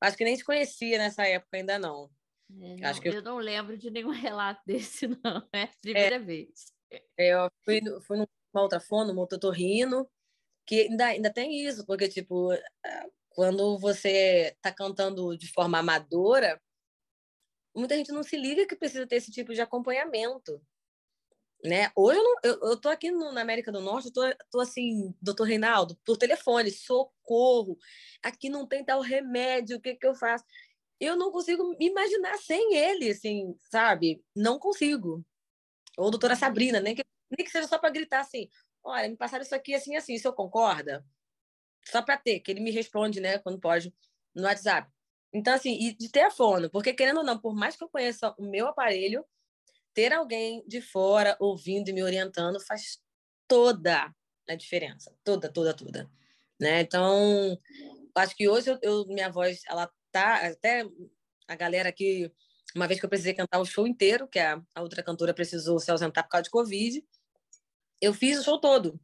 [0.00, 2.10] Acho que nem te conhecia nessa época ainda não.
[2.60, 3.12] É, não, Acho que eu...
[3.12, 3.22] eu...
[3.22, 5.48] não lembro de nenhum relato desse, não.
[5.52, 6.74] É a primeira é, vez.
[7.16, 10.10] Eu fui, fui numa outra fono, no Mototorrino,
[10.66, 12.50] que ainda, ainda tem isso, porque, tipo,
[13.38, 16.60] quando você está cantando de forma amadora,
[17.72, 20.60] muita gente não se liga que precisa ter esse tipo de acompanhamento.
[21.62, 21.88] Né?
[21.94, 24.60] Hoje eu, não, eu, eu tô aqui no, na América do Norte, eu tô, tô
[24.60, 27.78] assim, doutor Reinaldo, por telefone, socorro,
[28.24, 30.44] aqui não tem tal remédio, o que que eu faço?
[30.98, 34.20] eu não consigo me imaginar sem ele, assim, sabe?
[34.34, 35.24] Não consigo.
[35.96, 36.34] Ou doutora.
[36.34, 38.48] Sabrina, nem que, nem que seja só para gritar assim:
[38.82, 41.06] olha, me passaram isso aqui assim, assim, o senhor concorda?
[41.84, 43.94] Só para ter, que ele me responde, né, quando pode,
[44.34, 44.90] no WhatsApp.
[45.32, 47.88] Então, assim, e de ter a fono, porque querendo ou não, por mais que eu
[47.88, 49.24] conheça o meu aparelho,
[49.94, 52.98] ter alguém de fora ouvindo e me orientando faz
[53.46, 54.14] toda
[54.48, 55.14] a diferença.
[55.24, 56.10] Toda, toda, toda.
[56.60, 56.80] Né?
[56.80, 57.58] Então,
[58.14, 60.84] acho que hoje eu, eu minha voz ela tá até
[61.46, 62.32] a galera aqui,
[62.74, 65.78] uma vez que eu precisei cantar o show inteiro, que a, a outra cantora precisou
[65.78, 67.04] se ausentar por causa de Covid,
[68.00, 69.00] eu fiz o show todo.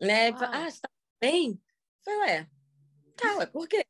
[0.00, 0.30] Né?
[0.30, 1.60] Ah, ah você tá bem?
[2.08, 2.50] Eu falei, ué,
[3.16, 3.84] tá, ué, por quê?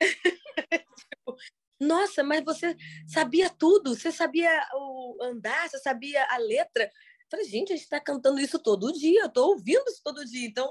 [0.96, 1.36] tipo,
[1.80, 2.76] nossa, mas você
[3.08, 6.84] sabia tudo, você sabia o andar, você sabia a letra.
[6.84, 10.24] Eu falei, gente, a gente está cantando isso todo dia, eu estou ouvindo isso todo
[10.24, 10.70] dia, então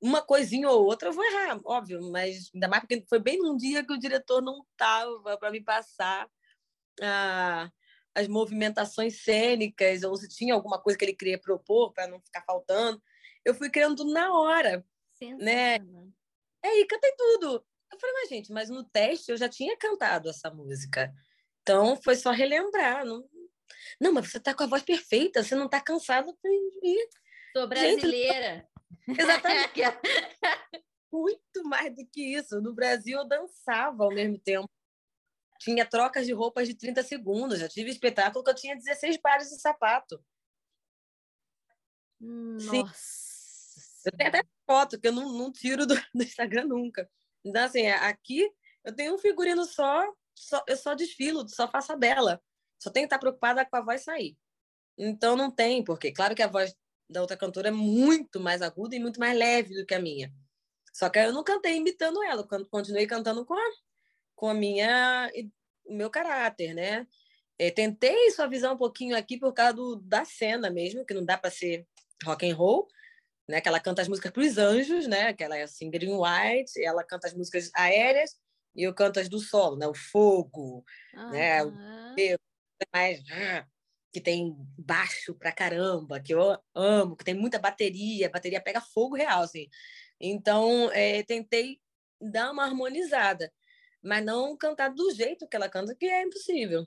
[0.00, 3.56] uma coisinha ou outra eu vou errar, óbvio, mas ainda mais porque foi bem num
[3.56, 6.28] dia que o diretor não estava para me passar
[7.02, 7.70] ah,
[8.14, 12.42] as movimentações cênicas, ou se tinha alguma coisa que ele queria propor para não ficar
[12.42, 13.00] faltando.
[13.44, 14.84] Eu fui criando na hora.
[15.20, 15.76] Né?
[16.62, 17.64] É, e cantei tudo.
[17.92, 21.12] Eu falei, mas gente, mas no teste eu já tinha cantado essa música.
[21.62, 23.04] Então foi só relembrar.
[23.04, 23.28] Não,
[24.00, 26.36] não mas você está com a voz perfeita, você não está cansado.
[27.52, 28.68] Sou brasileira.
[29.06, 29.72] Gente, Exatamente.
[31.10, 32.60] Muito mais do que isso.
[32.60, 34.68] No Brasil, eu dançava ao mesmo tempo.
[35.58, 37.58] Tinha trocas de roupas de 30 segundos.
[37.58, 40.22] Já tive espetáculo que eu tinha 16 pares de sapato.
[42.20, 42.70] Nossa.
[42.70, 43.37] Sim.
[44.08, 47.08] Eu tenho até foto que eu não, não tiro do, do, Instagram nunca.
[47.44, 48.50] Então, assim, aqui
[48.84, 52.40] eu tenho um figurino só, só, eu só desfilo, só faço a bela.
[52.78, 54.36] Só tenho que estar preocupada com a voz sair.
[54.96, 56.74] Então não tem, porque claro que a voz
[57.08, 60.32] da outra cantora é muito mais aguda e muito mais leve do que a minha.
[60.92, 63.70] Só que eu não cantei imitando ela, continuei cantando com a,
[64.34, 65.30] com a minha,
[65.84, 67.06] o meu caráter, né?
[67.58, 71.36] É, tentei suavizar um pouquinho aqui por causa do, da cena mesmo, que não dá
[71.36, 71.86] para ser
[72.24, 72.88] rock and roll,
[73.48, 73.60] né?
[73.60, 75.32] Que ela canta as músicas para os anjos, né?
[75.32, 78.36] Que ela é assim, green white, ela canta as músicas aéreas
[78.76, 79.86] e eu canto as do solo, né?
[79.86, 80.84] O fogo,
[81.32, 81.64] né?
[81.64, 81.72] O
[82.92, 83.22] mais
[84.12, 88.80] que tem baixo pra caramba, que eu amo, que tem muita bateria, a bateria pega
[88.80, 89.68] fogo real, assim.
[90.20, 91.80] Então, é, tentei
[92.20, 93.52] dar uma harmonizada,
[94.02, 96.86] mas não cantar do jeito que ela canta, que é impossível.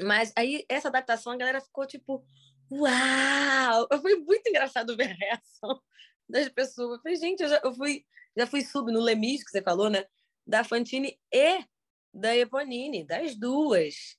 [0.00, 2.24] Mas aí, essa adaptação, a galera ficou tipo,
[2.72, 3.88] uau!
[4.00, 5.80] Foi muito engraçado ver a reação
[6.28, 6.96] das pessoas.
[6.96, 8.04] Eu falei, gente, eu, já, eu fui,
[8.36, 10.04] já fui sub no Lemis, que você falou, né?
[10.46, 11.64] Da Fantine e
[12.12, 14.16] da Eponine, das duas.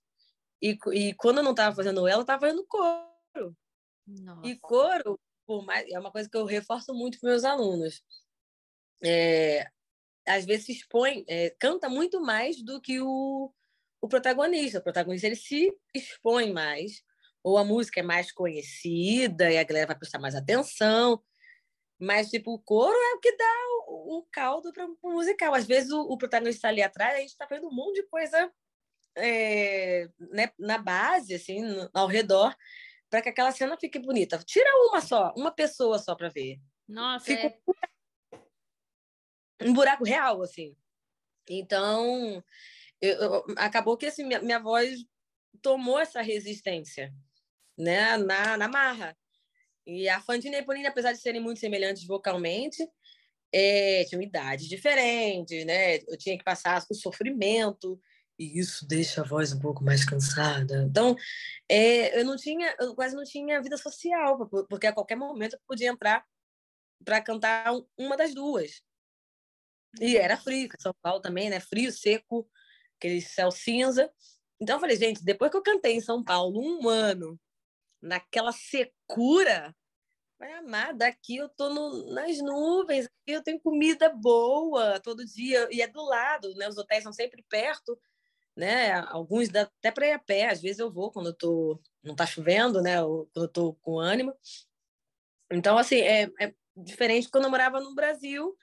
[0.61, 3.55] E, e quando eu não estava fazendo ela, eu estava fazendo coro.
[4.07, 4.47] Nossa.
[4.47, 8.01] E coro, por mais, é uma coisa que eu reforço muito para meus alunos.
[9.03, 9.67] É,
[10.25, 13.53] às vezes se expõe, é, canta muito mais do que o,
[14.01, 14.79] o protagonista.
[14.79, 17.03] O protagonista ele se expõe mais,
[17.43, 21.21] ou a música é mais conhecida e a galera vai prestar mais atenção.
[21.99, 23.53] Mas, tipo, o coro é o que dá
[23.88, 25.53] o, o caldo para o musical.
[25.53, 28.08] Às vezes o, o protagonista está ali atrás, a gente está fazendo um monte de
[28.08, 28.51] coisa
[29.15, 32.56] é, né, na base, assim, no, ao redor,
[33.10, 34.38] para que aquela cena fique bonita.
[34.39, 36.60] Tira uma só, uma pessoa só para ver.
[36.88, 37.60] Nossa, Fica é...
[39.62, 40.75] um buraco real, assim.
[41.49, 42.43] Então,
[43.01, 45.06] eu, eu, acabou que assim, minha, minha voz
[45.62, 47.13] tomou essa resistência,
[47.77, 49.17] né, na, na marra.
[49.86, 52.88] E a Fandina e a Eponine, apesar de serem muito semelhantes vocalmente,
[53.51, 55.97] é, tinham idades diferentes, né?
[56.07, 57.99] Eu tinha que passar o sofrimento
[58.39, 60.83] e isso deixa a voz um pouco mais cansada.
[60.89, 61.15] Então,
[61.69, 65.59] é, eu não tinha, eu quase não tinha vida social, porque a qualquer momento eu
[65.67, 66.25] podia entrar
[67.03, 68.81] para cantar uma das duas.
[70.01, 71.59] E era frio, São Paulo também, né?
[71.59, 72.49] Frio, seco,
[72.97, 74.12] aquele céu cinza.
[74.59, 77.39] Então eu falei, gente, depois que eu cantei em São Paulo um ano,
[78.03, 79.73] naquela secura,
[80.37, 85.69] vai amar, daqui eu tô no, nas nuvens, aqui eu tenho comida boa todo dia,
[85.71, 86.67] e é do lado, né?
[86.67, 87.97] Os hotéis são sempre perto,
[88.55, 88.91] né?
[89.07, 92.15] Alguns dá até para ir a pé, às vezes eu vou quando eu tô não
[92.15, 93.01] tá chovendo, né?
[93.01, 94.35] Ou quando eu tô com ânimo.
[95.51, 98.55] Então assim, é, é diferente quando eu morava no Brasil,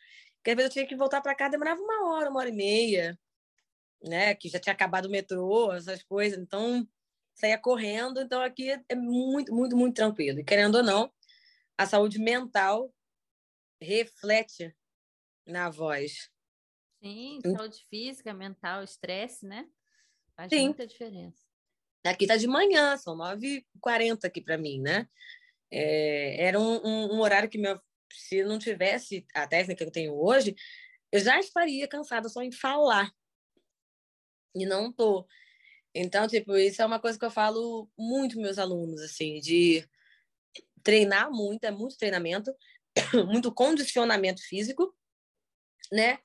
[0.44, 2.52] que às vezes eu tinha que voltar para casa, demorava uma hora, uma hora e
[2.52, 3.18] meia,
[4.02, 4.34] né?
[4.34, 6.38] Que já tinha acabado o metrô, essas coisas.
[6.38, 6.86] Então
[7.40, 10.40] saía correndo, então aqui é muito, muito, muito tranquilo.
[10.40, 11.12] E querendo ou não,
[11.76, 12.92] a saúde mental
[13.80, 14.74] reflete
[15.46, 16.30] na voz.
[17.02, 19.66] Sim, saúde física, mental, estresse, né?
[20.36, 20.66] Faz Sim.
[20.66, 21.42] muita diferença.
[22.04, 25.08] Aqui tá de manhã, são 9h40 aqui para mim, né?
[25.70, 27.80] É, era um, um, um, horário que meu,
[28.12, 30.54] se não tivesse a técnica que eu tenho hoje,
[31.12, 33.12] eu já estaria cansada só em falar.
[34.54, 35.26] E não tô.
[35.94, 39.88] Então, tipo, isso é uma coisa que eu falo muito meus alunos, assim, de
[40.82, 42.54] treinar muito, é muito treinamento,
[43.26, 44.94] muito condicionamento físico,
[45.92, 46.18] né?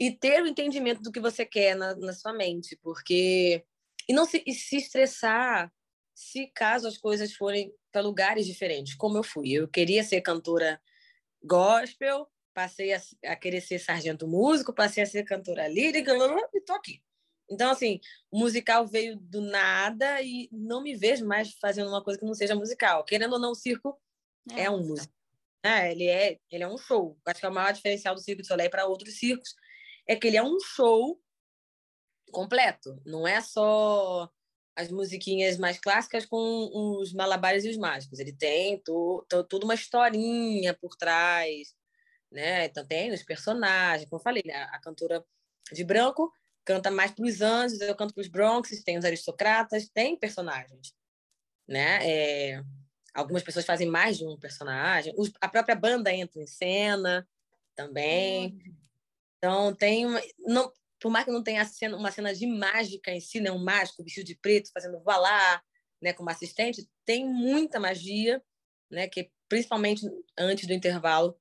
[0.00, 3.62] e ter o entendimento do que você quer na, na sua mente, porque
[4.08, 5.70] e não se, e se estressar
[6.14, 9.52] se caso as coisas forem para lugares diferentes, como eu fui.
[9.52, 10.80] Eu queria ser cantora
[11.42, 16.12] gospel, passei a, a querer ser sargento músico, passei a ser cantora lírica,
[16.54, 17.02] e tô aqui.
[17.50, 22.18] Então, assim, o musical veio do nada e não me vejo mais fazendo uma coisa
[22.18, 23.04] que não seja musical.
[23.04, 24.00] Querendo ou não, o circo
[24.52, 25.12] é, é um músico.
[25.62, 27.18] É, ele, é, ele é um show.
[27.26, 29.54] Acho que é o maior diferencial do Circo de Soleil para outros circos
[30.06, 31.20] é que ele é um show
[32.32, 33.00] completo.
[33.04, 34.30] Não é só
[34.74, 38.18] as musiquinhas mais clássicas com os malabares e os mágicos.
[38.18, 41.74] Ele tem toda uma historinha por trás,
[42.30, 42.66] né?
[42.66, 44.54] Então tem os personagens, como eu falei, né?
[44.54, 45.24] a cantora
[45.72, 46.32] de branco
[46.64, 50.94] canta mais para os anjos, eu canto para os bronxes, tem os aristocratas, tem personagens,
[51.66, 51.98] né?
[52.08, 52.62] É...
[53.14, 57.26] algumas pessoas fazem mais de um personagem, a própria banda entra em cena
[57.74, 58.54] também.
[58.54, 58.76] Hum.
[59.38, 60.70] Então, tem uma, não,
[61.00, 64.04] por mais que não tenha cena, uma cena de mágica em si, né, um mágico
[64.04, 65.62] vestido de preto fazendo voilá,
[66.00, 68.42] né, como assistente, tem muita magia,
[68.90, 70.06] né, que principalmente
[70.38, 71.36] antes do intervalo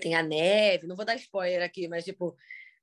[0.00, 2.36] tem a neve, não vou dar spoiler aqui, mas tipo,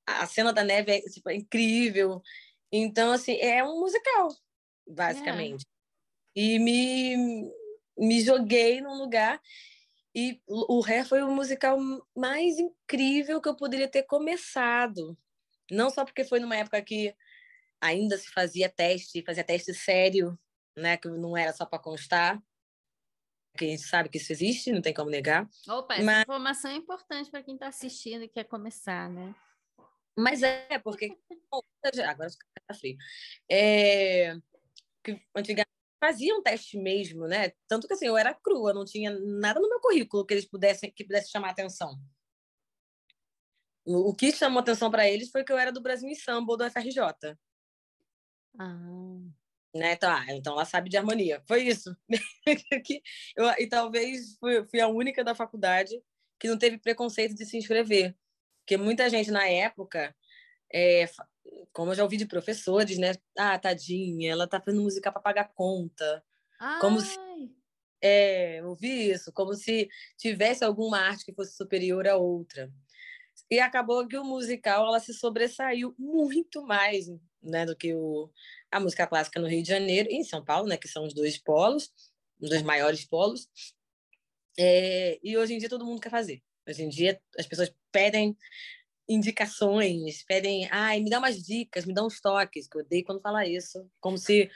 [0.06, 2.22] a cena da neve é, tipo, é incrível.
[2.70, 4.28] Então, assim, é um musical,
[4.86, 5.64] basicamente.
[6.36, 6.40] É.
[6.40, 7.50] E me,
[7.98, 9.40] me joguei num lugar
[10.14, 11.78] e o Ré foi o musical
[12.16, 15.16] mais incrível que eu poderia ter começado.
[15.70, 17.14] Não só porque foi numa época que
[17.80, 20.38] ainda se fazia teste, fazia teste sério,
[20.76, 22.42] né, que não era só para constar.
[23.58, 25.48] que a gente sabe que isso existe, não tem como negar.
[25.68, 26.22] Opa, essa mas...
[26.22, 29.34] informação é importante para quem está assistindo e quer começar, né?
[30.16, 31.16] Mas é, porque.
[32.08, 32.96] Agora está frio.
[33.50, 34.34] É,
[35.04, 35.70] que antigamente
[36.02, 37.52] faziam um teste mesmo, né?
[37.68, 40.90] Tanto que assim, eu era crua, não tinha nada no meu currículo que eles pudessem
[40.90, 41.98] que pudesse chamar atenção.
[43.84, 46.56] O, o que chamou atenção para eles foi que eu era do Brasil em Samba
[46.56, 47.36] do FRJ.
[48.58, 49.18] Ah.
[49.74, 49.92] Né?
[49.92, 51.42] Então, ah, então ela sabe de harmonia.
[51.46, 51.94] Foi isso.
[53.36, 56.02] eu, e talvez fui, fui a única da faculdade
[56.38, 58.16] que não teve preconceito de se inscrever.
[58.66, 60.12] Porque muita gente na época,
[60.74, 61.08] é,
[61.72, 63.12] como eu já ouvi de professores, né?
[63.38, 66.24] Ah, tadinha, ela tá fazendo música para pagar conta.
[66.58, 66.80] Ai.
[66.80, 67.16] Como se.
[68.02, 72.68] É, ouvi isso, como se tivesse alguma arte que fosse superior a outra.
[73.48, 77.06] E acabou que o musical ela se sobressaiu muito mais
[77.40, 78.28] né, do que o,
[78.70, 81.14] a música clássica no Rio de Janeiro e em São Paulo, né, que são os
[81.14, 81.92] dois polos,
[82.40, 83.48] os dois maiores polos.
[84.58, 86.42] É, e hoje em dia todo mundo quer fazer.
[86.68, 88.36] Hoje em dia as pessoas pedem
[89.08, 93.20] indicações, pedem, ai, me dá umas dicas, me dá uns toques, que eu odeio quando
[93.20, 94.50] fala isso, como se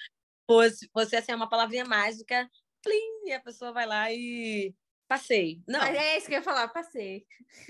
[0.49, 2.51] fosse, fosse assim, uma palavrinha mágica,
[2.83, 4.75] plim, e a pessoa vai lá e
[5.07, 5.62] passei.
[5.68, 5.79] Não.
[5.79, 7.27] Mas é isso que eu ia falar, passei.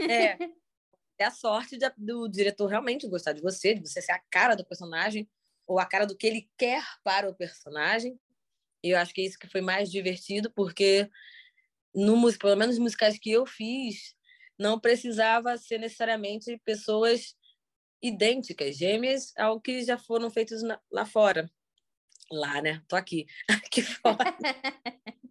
[0.09, 0.37] É.
[1.19, 4.55] É a sorte de, do diretor realmente gostar de você, de você ser a cara
[4.55, 5.29] do personagem,
[5.67, 8.19] ou a cara do que ele quer para o personagem.
[8.83, 11.11] E eu acho que é isso que foi mais divertido, porque
[11.95, 14.17] no, pelo menos nos musicais que eu fiz,
[14.61, 17.35] não precisava ser necessariamente pessoas
[18.03, 21.51] idênticas, gêmeas ao que já foram feitos na, lá fora.
[22.31, 22.83] Lá, né?
[22.87, 23.27] Tô aqui.
[23.67, 24.37] Aqui fora.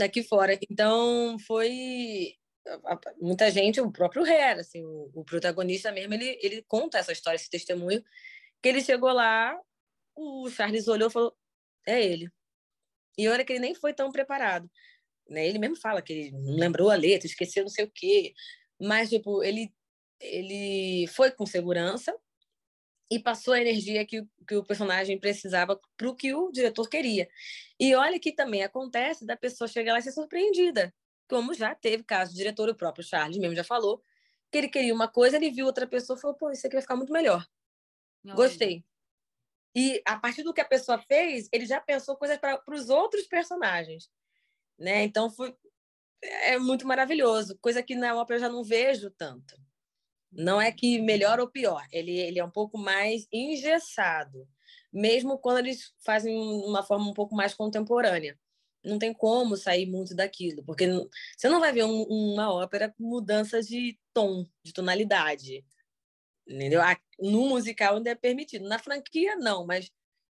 [0.00, 0.58] aqui fora.
[0.70, 2.34] Então, foi
[3.20, 7.36] muita gente, o próprio Hera, assim, o, o, protagonista mesmo, ele, ele conta essa história,
[7.36, 8.02] esse testemunho,
[8.62, 9.58] que ele chegou lá,
[10.14, 11.36] o Charles olhou e falou,
[11.86, 12.30] é ele.
[13.18, 14.70] E olha que ele nem foi tão preparado.
[15.30, 15.46] Né?
[15.46, 18.34] Ele mesmo fala que ele não lembrou a letra, esqueceu não sei o quê.
[18.80, 19.72] Mas, tipo, ele,
[20.20, 22.12] ele foi com segurança
[23.08, 27.28] e passou a energia que, que o personagem precisava para o que o diretor queria.
[27.78, 30.92] E olha que também acontece da pessoa chegar lá e ser surpreendida.
[31.28, 34.02] Como já teve caso, o diretor, o próprio Charles mesmo já falou,
[34.50, 36.82] que ele queria uma coisa, ele viu outra pessoa e falou, pô, isso aqui vai
[36.82, 37.46] ficar muito melhor.
[38.24, 38.84] Gostei.
[39.76, 43.28] E a partir do que a pessoa fez, ele já pensou coisas para os outros
[43.28, 44.10] personagens
[44.80, 45.04] né?
[45.04, 45.54] Então foi
[46.22, 49.56] é muito maravilhoso, coisa que na ópera eu já não vejo tanto.
[50.32, 54.46] Não é que melhor ou pior, ele, ele é um pouco mais engessado,
[54.92, 58.38] mesmo quando eles fazem uma forma um pouco mais contemporânea.
[58.84, 60.86] Não tem como sair muito daquilo, porque
[61.36, 65.64] você não vai ver um, uma ópera com mudança de tom, de tonalidade.
[66.46, 66.80] Entendeu?
[67.18, 68.66] No musical ainda é permitido.
[68.68, 69.90] Na franquia, não, mas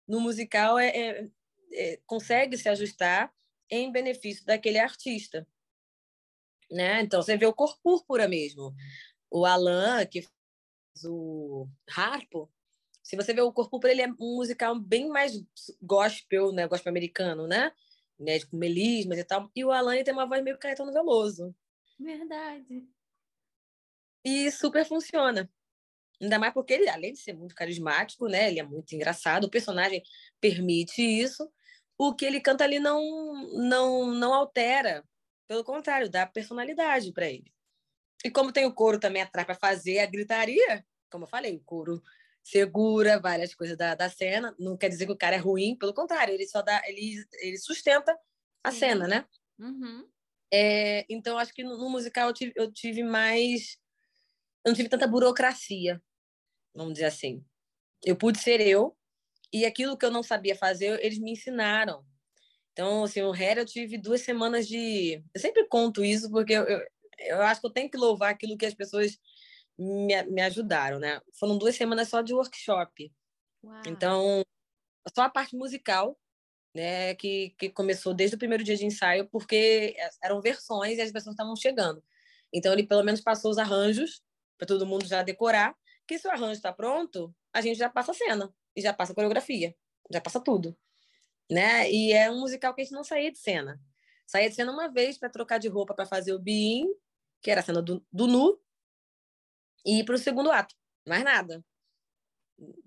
[0.07, 1.29] no musical é, é,
[1.73, 3.33] é consegue se ajustar
[3.69, 5.47] em benefício daquele artista.
[6.71, 7.01] Né?
[7.01, 8.73] Então, você vê o cor púrpura mesmo.
[9.29, 12.51] O Alan, que fez o Harpo,
[13.07, 15.41] se você vê o cor púrpura, ele é um musical bem mais
[15.81, 16.67] gospel, né?
[16.67, 17.71] Gospel americano, né?
[18.19, 18.39] né?
[18.41, 19.49] Com melismas e tal.
[19.55, 21.55] E o Alan tem uma voz meio Caetano Veloso.
[21.97, 22.85] Verdade.
[24.25, 25.49] E super funciona.
[26.19, 28.49] Ainda mais porque ele, além de ser muito carismático, né?
[28.49, 30.03] Ele é muito engraçado, o personagem
[30.41, 31.49] permite isso
[31.97, 33.01] o que ele canta ali não
[33.53, 35.03] não não altera,
[35.47, 37.51] pelo contrário, dá personalidade para ele.
[38.23, 41.63] E como tem o coro também atrás para fazer a gritaria, como eu falei, o
[41.63, 42.01] coro
[42.43, 45.93] segura várias coisas da, da cena, não quer dizer que o cara é ruim, pelo
[45.93, 48.17] contrário, ele só dá, ele, ele sustenta
[48.63, 48.79] a Sim.
[48.79, 49.25] cena, né?
[49.59, 50.07] Uhum.
[50.51, 53.77] É, então acho que no, no, musical eu tive, eu tive mais,
[54.63, 56.01] eu não tive tanta burocracia,
[56.73, 57.45] vamos dizer assim.
[58.03, 58.96] Eu pude ser eu,
[59.51, 62.05] e aquilo que eu não sabia fazer, eles me ensinaram.
[62.73, 65.23] Então, assim, o Hair eu tive duas semanas de.
[65.33, 66.87] Eu sempre conto isso porque eu, eu,
[67.19, 69.17] eu acho que eu tenho que louvar aquilo que as pessoas
[69.77, 71.19] me, me ajudaram, né?
[71.39, 73.11] Foram duas semanas só de workshop.
[73.63, 73.81] Uau.
[73.87, 74.43] Então,
[75.15, 76.19] só a parte musical,
[76.75, 81.11] né, que, que começou desde o primeiro dia de ensaio, porque eram versões e as
[81.11, 82.03] pessoas estavam chegando.
[82.53, 84.21] Então, ele pelo menos passou os arranjos
[84.57, 85.75] para todo mundo já decorar,
[86.07, 89.11] que se o arranjo está pronto, a gente já passa a cena e já passa
[89.11, 89.75] a coreografia,
[90.11, 90.77] já passa tudo.
[91.49, 91.91] Né?
[91.91, 93.81] E é um musical que a gente não saía de cena.
[94.27, 96.93] Saía de cena uma vez para trocar de roupa para fazer o Being,
[97.41, 98.61] que era a cena do, do nu,
[99.83, 100.75] e para o segundo ato.
[101.07, 101.65] Mais nada.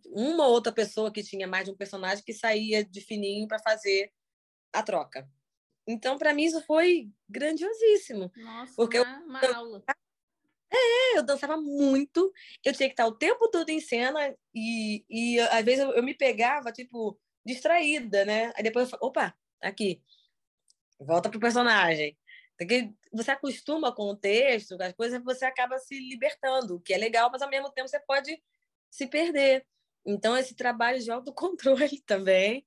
[0.07, 3.59] Uma ou outra pessoa que tinha mais de um personagem que saía de fininho para
[3.59, 4.13] fazer
[4.73, 5.29] a troca.
[5.87, 8.31] Então, para mim, isso foi grandiosíssimo.
[8.37, 9.83] Nossa, porque uma, uma eu, aula.
[10.73, 12.33] É, eu dançava muito,
[12.65, 16.03] eu tinha que estar o tempo todo em cena e, e às vezes eu, eu
[16.03, 18.53] me pegava, tipo, distraída, né?
[18.57, 20.03] Aí depois eu falava, opa, aqui.
[20.99, 22.17] volta pro personagem.
[22.59, 26.99] Porque você acostuma com o texto, as coisas, você acaba se libertando, o que é
[26.99, 28.41] legal, mas ao mesmo tempo você pode
[28.91, 29.67] se perder.
[30.05, 32.67] Então, esse trabalho de autocontrole também.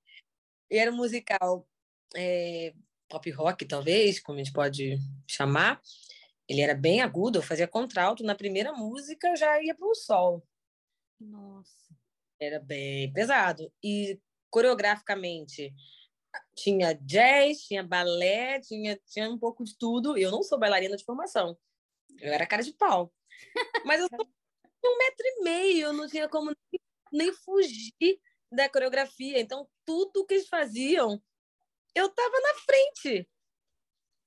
[0.69, 1.67] E era um musical
[2.15, 2.73] é,
[3.07, 4.97] pop rock, talvez, como a gente pode
[5.27, 5.79] chamar.
[6.47, 8.23] Ele era bem agudo, eu fazia contralto.
[8.23, 10.45] Na primeira música já ia para o sol.
[11.19, 11.95] Nossa.
[12.39, 13.71] Era bem pesado.
[13.81, 14.19] E
[14.49, 15.73] coreograficamente,
[16.55, 20.17] tinha jazz, tinha balé, tinha, tinha um pouco de tudo.
[20.17, 21.57] Eu não sou bailarina de formação.
[22.19, 23.13] Eu era cara de pau.
[23.85, 24.27] Mas eu sou
[24.85, 26.81] um metro e meio, eu não tinha como nem,
[27.11, 28.19] nem fugir
[28.51, 29.39] da coreografia.
[29.39, 31.21] Então, tudo que eles faziam,
[31.95, 33.29] eu estava na frente,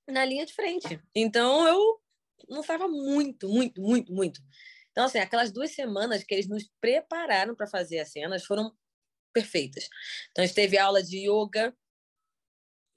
[0.09, 1.01] na linha de frente.
[1.15, 2.01] Então, eu
[2.61, 4.41] estava muito, muito, muito, muito.
[4.91, 8.73] Então, assim, aquelas duas semanas que eles nos prepararam para fazer as cenas foram
[9.33, 9.89] perfeitas.
[10.31, 11.77] Então, a gente teve aula de yoga,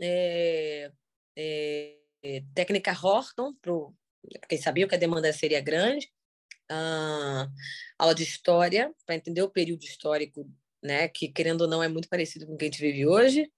[0.02, 0.92] é,
[1.36, 3.94] é, técnica Horton, pro,
[4.40, 6.10] porque sabiam que a demanda seria grande,
[6.70, 7.48] ah,
[7.98, 10.50] aula de história, para entender o período histórico,
[10.82, 13.52] né, que querendo ou não é muito parecido com o que a gente vive hoje.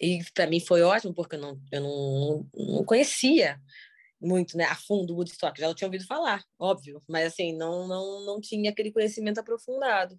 [0.00, 3.60] E para mim foi ótimo, porque eu não, eu não, não conhecia
[4.20, 8.40] muito né, a fundo Woodstock, já tinha ouvido falar, óbvio, mas assim, não, não, não
[8.40, 10.18] tinha aquele conhecimento aprofundado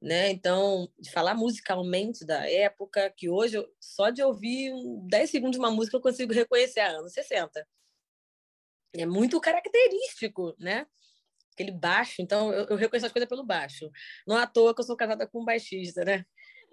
[0.00, 0.30] né?
[0.30, 4.72] Então, de falar musicalmente da época, que hoje, eu, só de ouvir
[5.08, 7.66] 10 segundos de uma música, eu consigo reconhecer a anos 60.
[8.94, 10.86] É muito característico, né?
[11.52, 13.90] Aquele baixo, então eu, eu reconheço as coisas pelo baixo.
[14.26, 16.24] Não à toa que eu sou casada com um baixista, né?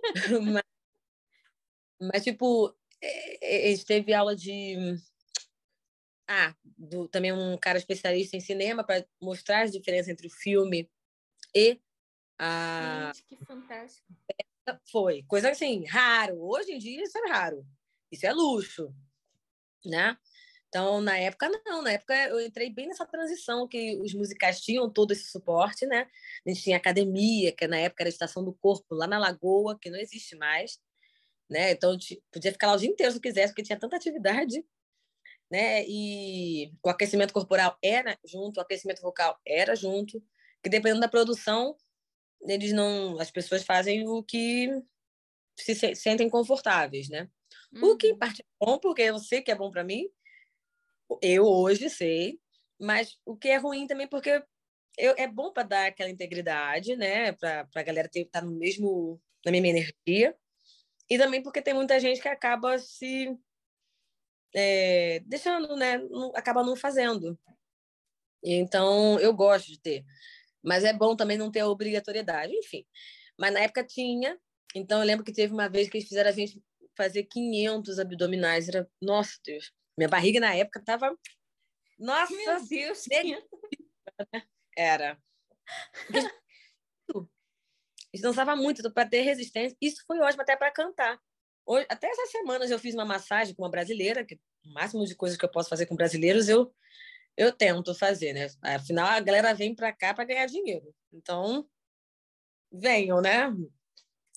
[0.54, 0.64] mas,
[2.02, 4.96] mas, tipo, é, é, a gente teve aula de.
[6.28, 10.92] Ah, do, também um cara especialista em cinema para mostrar as diferenças entre o filme
[11.56, 11.80] e
[12.38, 13.12] a...
[13.16, 14.06] Gente, que fantástico.
[14.92, 16.38] Foi, coisa assim, raro.
[16.42, 17.66] Hoje em dia isso é raro.
[18.12, 18.94] Isso é luxo,
[19.86, 20.18] né?
[20.68, 21.82] Então, na época, não.
[21.82, 26.08] Na época, eu entrei bem nessa transição que os musicais tinham todo esse suporte, né?
[26.46, 29.78] A gente tinha academia, que na época era a Estação do Corpo, lá na Lagoa,
[29.80, 30.80] que não existe mais,
[31.50, 31.72] né?
[31.72, 31.98] Então,
[32.32, 34.64] podia ficar lá o dia inteiro se quisesse, porque tinha tanta atividade,
[35.50, 35.84] né?
[35.88, 40.22] E o aquecimento corporal era junto, o aquecimento vocal era junto,
[40.62, 41.76] que dependendo da produção,
[42.42, 44.70] eles não, as pessoas fazem o que
[45.58, 47.30] se sentem confortáveis, né?
[47.74, 47.92] Uhum.
[47.92, 48.20] O que em uhum.
[48.20, 50.08] parte é bom, porque eu sei que é bom para mim,
[51.22, 52.40] eu hoje sei,
[52.80, 54.44] mas o que é ruim também porque
[54.98, 57.32] eu, é bom para dar aquela integridade, né?
[57.34, 60.36] Para a galera estar tá no mesmo na mesma energia
[61.10, 63.38] e também porque tem muita gente que acaba se
[64.56, 65.98] é, deixando, né?
[65.98, 67.38] Não, acaba não fazendo.
[68.44, 70.06] Então eu gosto de ter.
[70.64, 72.86] Mas é bom também não ter a obrigatoriedade, enfim.
[73.40, 74.38] Mas na época tinha,
[74.76, 76.62] então eu lembro que teve uma vez que eles fizeram a gente
[76.96, 78.68] fazer 500 abdominais.
[78.68, 81.16] Era, nossa Deus, minha barriga na época tava.
[81.98, 83.06] Nossa, meu Deus,
[84.76, 85.18] era.
[88.14, 89.78] Eles dançavam muito para ter resistência.
[89.82, 91.20] Isso foi ótimo até para cantar.
[91.68, 95.14] Hoje, até essas semanas eu fiz uma massagem com uma brasileira, que o máximo de
[95.14, 96.74] coisas que eu posso fazer com brasileiros eu
[97.36, 98.48] eu tento fazer, né?
[98.64, 100.92] Afinal, a galera vem para cá para ganhar dinheiro.
[101.14, 101.70] Então,
[102.72, 103.54] venham, né?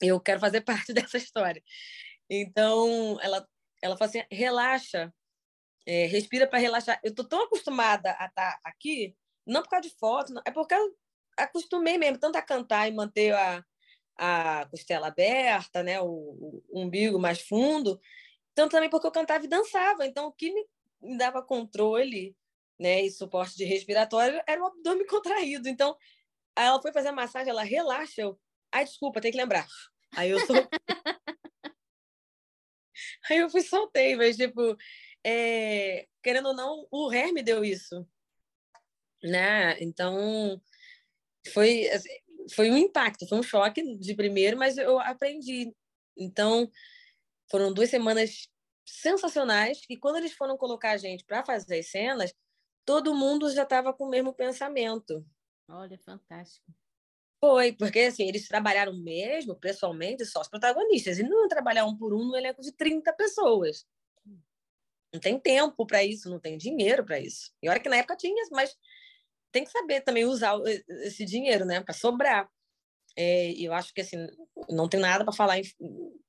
[0.03, 1.63] Eu quero fazer parte dessa história.
[2.29, 3.49] Então, ela,
[3.81, 5.15] ela fala assim: relaxa,
[5.87, 7.01] é, respira para relaxar.
[7.03, 9.17] Eu tô tão acostumada a estar tá aqui,
[9.47, 10.97] não por causa de foto, não, é porque eu
[11.39, 13.65] acostumei mesmo tanto a cantar e manter a,
[14.21, 15.99] a costela aberta, né?
[16.01, 17.99] O, o umbigo mais fundo,
[18.55, 20.07] tanto também porque eu cantava e dançava.
[20.07, 20.67] Então, o que me,
[21.01, 22.37] me dava controle
[22.79, 25.69] né, e suporte de respiratório, era o abdômen contraído.
[25.69, 25.97] Então,
[26.55, 28.21] ela foi fazer a massagem, ela relaxa.
[28.23, 28.39] Eu,
[28.71, 29.67] ai, desculpa, tem que lembrar.
[30.17, 30.57] Aí eu sou.
[33.31, 34.77] Aí eu fui soltei, mas, tipo,
[35.25, 36.07] é...
[36.23, 38.07] querendo ou não, o Her me deu isso.
[39.23, 39.79] Né?
[39.81, 40.61] Então,
[41.53, 42.11] foi, assim,
[42.55, 45.75] foi um impacto, foi um choque de primeiro, mas eu aprendi.
[46.17, 46.71] Então,
[47.51, 48.49] foram duas semanas
[48.87, 52.35] sensacionais e quando eles foram colocar a gente para fazer as cenas,
[52.85, 55.25] todo mundo já estava com o mesmo pensamento.
[55.69, 56.67] Olha, fantástico.
[57.41, 61.19] Foi, porque assim, eles trabalharam mesmo, pessoalmente, só os protagonistas.
[61.19, 63.87] E não trabalhar um por um no elenco de 30 pessoas.
[65.13, 67.53] Não tem tempo para isso, não tem dinheiro para isso.
[67.63, 68.77] E olha que na época tinha, mas
[69.53, 70.59] tem que saber também usar
[71.05, 72.49] esse dinheiro, né, para sobrar.
[73.17, 74.17] É, eu acho que assim,
[74.69, 75.61] não tem nada para falar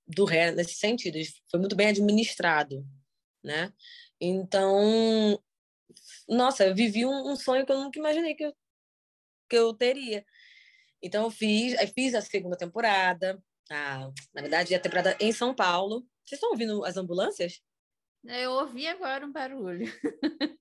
[0.08, 1.18] do ré nesse sentido.
[1.50, 2.86] Foi muito bem administrado,
[3.44, 3.72] né?
[4.20, 5.40] Então,
[6.28, 8.54] nossa, eu vivi um, um, sonho que eu nunca imaginei que eu,
[9.50, 10.26] que eu teria.
[11.02, 15.56] Então, eu fiz, aí fiz a segunda temporada, a, na verdade, a temporada em São
[15.56, 16.06] Paulo.
[16.26, 17.62] Vocês estão ouvindo as ambulâncias?
[18.24, 19.86] Eu ouvi agora um barulho.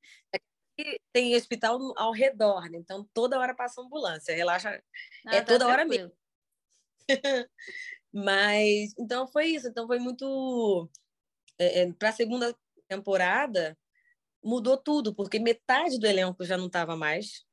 [1.12, 2.78] tem hospital ao redor, né?
[2.78, 4.82] Então toda hora passa ambulância, relaxa.
[5.26, 6.12] Ah, é tá toda hora mesmo.
[8.12, 9.68] Mas então foi isso.
[9.68, 10.88] Então foi muito.
[11.58, 12.56] É, é, Para a segunda
[12.88, 13.76] temporada
[14.42, 17.44] mudou tudo, porque metade do elenco já não estava mais.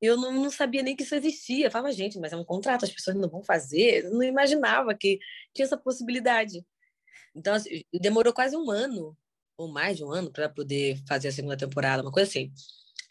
[0.00, 1.66] Eu não, não, sabia nem que isso existia.
[1.66, 4.04] Eu falava, gente, mas é um contrato, as pessoas não vão fazer.
[4.04, 5.18] Eu não imaginava que
[5.54, 6.64] tinha essa possibilidade.
[7.34, 9.16] Então, assim, demorou quase um ano
[9.60, 12.50] ou mais de um ano para poder fazer a segunda temporada, uma coisa assim.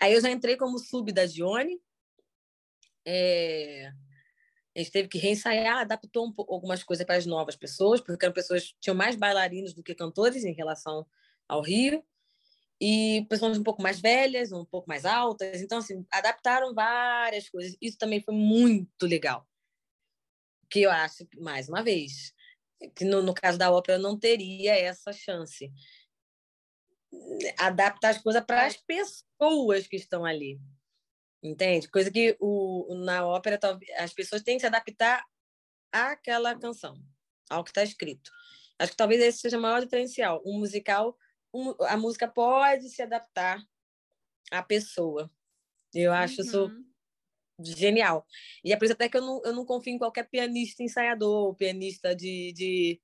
[0.02, 1.80] Aí eu já entrei como sub da Dione.
[3.06, 3.92] É...
[4.76, 8.34] A gente teve que reensaiar, adaptou um algumas coisas para as novas pessoas, porque eram
[8.34, 11.06] pessoas tinham mais bailarinos do que cantores em relação
[11.48, 12.04] ao Rio.
[12.82, 15.62] E pessoas um pouco mais velhas, um pouco mais altas.
[15.62, 17.76] Então, assim, adaptaram várias coisas.
[17.82, 19.46] Isso também foi muito legal.
[20.70, 22.34] Que eu acho, mais uma vez,
[22.96, 25.70] que no, no caso da ópera não teria essa chance
[27.58, 30.60] adaptar as coisas para as pessoas que estão ali.
[31.42, 31.90] Entende?
[31.90, 33.60] Coisa que o, na ópera
[33.98, 35.24] as pessoas têm que se adaptar
[35.92, 37.02] àquela canção,
[37.50, 38.30] ao que está escrito.
[38.78, 40.42] Acho que talvez esse seja o maior diferencial.
[40.46, 41.18] Um musical,
[41.54, 43.62] um, a música pode se adaptar
[44.52, 45.32] à pessoa.
[45.94, 46.48] Eu acho uhum.
[46.48, 46.86] isso
[47.62, 48.26] genial.
[48.64, 51.56] E é por isso até que eu não, eu não confio em qualquer pianista ensaiador,
[51.56, 53.02] pianista de, de,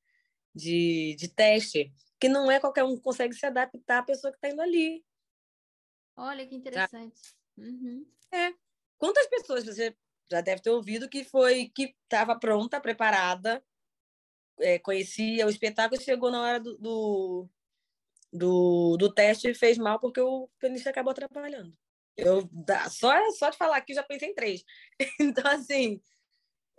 [0.53, 1.91] de, de teste
[2.25, 5.05] que não é qualquer um que consegue se adaptar à pessoa que está indo ali.
[6.17, 7.21] Olha que interessante.
[7.55, 8.03] Uhum.
[8.31, 8.51] É.
[8.97, 9.95] Quantas pessoas você
[10.31, 13.63] já deve ter ouvido que foi que estava pronta, preparada,
[14.59, 17.49] é, conhecia o espetáculo, chegou na hora do, do,
[18.33, 21.77] do, do teste e fez mal porque o pianista acabou atrapalhando.
[22.17, 22.49] Eu
[22.89, 24.63] só só de falar aqui já pensei em três.
[25.19, 26.01] Então assim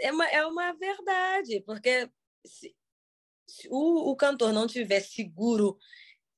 [0.00, 2.10] é uma, é uma verdade porque
[2.44, 2.74] se,
[3.46, 5.78] se o, o cantor não tiver seguro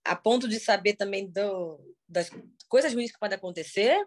[0.05, 1.79] a ponto de saber também do,
[2.09, 2.31] das
[2.69, 3.99] coisas ruins que podem acontecer,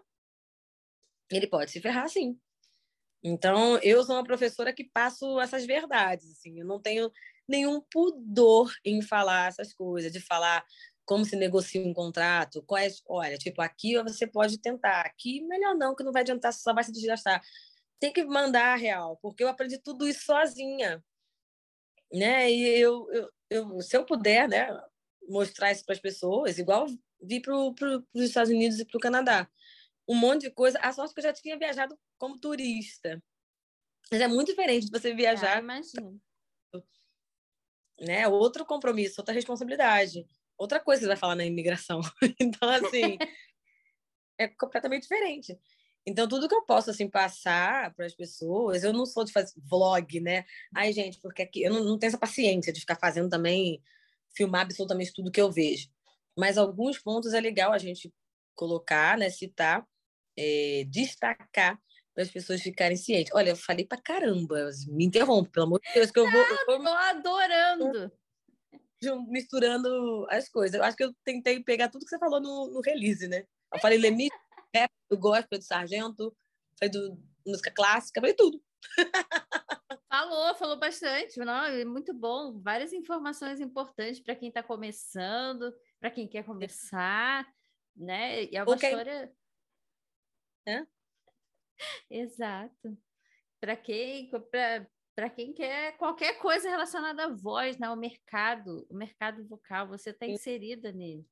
[1.30, 2.38] ele pode se ferrar sim.
[3.22, 7.10] Então, eu sou uma professora que passo essas verdades, assim, eu não tenho
[7.48, 10.64] nenhum pudor em falar essas coisas, de falar
[11.04, 15.94] como se negocia um contrato, quais, olha, tipo, aqui você pode tentar, aqui melhor não,
[15.94, 17.42] que não vai adiantar, só vai se desgastar.
[18.00, 21.02] Tem que mandar a real, porque eu aprendi tudo isso sozinha
[22.12, 22.50] né?
[22.50, 24.68] E eu, eu, eu, se eu puder, né,
[25.28, 26.86] mostrar isso para as pessoas, igual
[27.20, 29.48] vi para os Estados Unidos e para o Canadá,
[30.08, 30.78] um monte de coisa.
[30.80, 33.22] A sorte que eu já tinha viajado como turista,
[34.10, 35.62] mas é muito diferente de você viajar.
[35.62, 36.82] Ah.
[38.00, 38.26] Né?
[38.28, 40.26] Outro compromisso, outra responsabilidade,
[40.58, 42.00] outra coisa que você vai falar na imigração.
[42.40, 43.16] então, assim,
[44.38, 45.58] é completamente diferente.
[46.04, 49.52] Então, tudo que eu posso assim passar para as pessoas, eu não sou de fazer
[49.56, 50.44] vlog, né?
[50.74, 53.80] Ai, gente, porque aqui eu não, não tenho essa paciência de ficar fazendo também,
[54.34, 55.88] filmar absolutamente tudo que eu vejo.
[56.36, 58.12] Mas alguns pontos é legal a gente
[58.54, 59.30] colocar, né?
[59.30, 59.86] Citar,
[60.36, 61.78] é, destacar
[62.12, 63.32] para as pessoas ficarem cientes.
[63.34, 66.42] Olha, eu falei para caramba, me interrompe, pelo amor de Deus, que eu vou.
[66.42, 68.12] Estou tô adorando!
[69.28, 70.74] Misturando as coisas.
[70.74, 73.44] Eu acho que eu tentei pegar tudo que você falou no, no release, né?
[73.72, 74.34] Eu falei limite
[74.74, 76.36] rap, do gospel, do sargento,
[76.78, 78.62] foi do música clássica, foi tudo.
[80.08, 82.60] Falou, falou bastante, não, é muito bom.
[82.60, 87.46] Várias informações importantes para quem está começando, para quem quer começar,
[87.96, 88.44] né?
[88.44, 88.90] E é uma okay.
[88.90, 89.32] história.
[90.66, 90.86] É?
[92.10, 92.98] Exato.
[93.58, 94.30] Para quem,
[95.14, 97.88] para quem quer qualquer coisa relacionada à voz, né?
[97.88, 101.26] O mercado, o mercado vocal, você está inserida nele.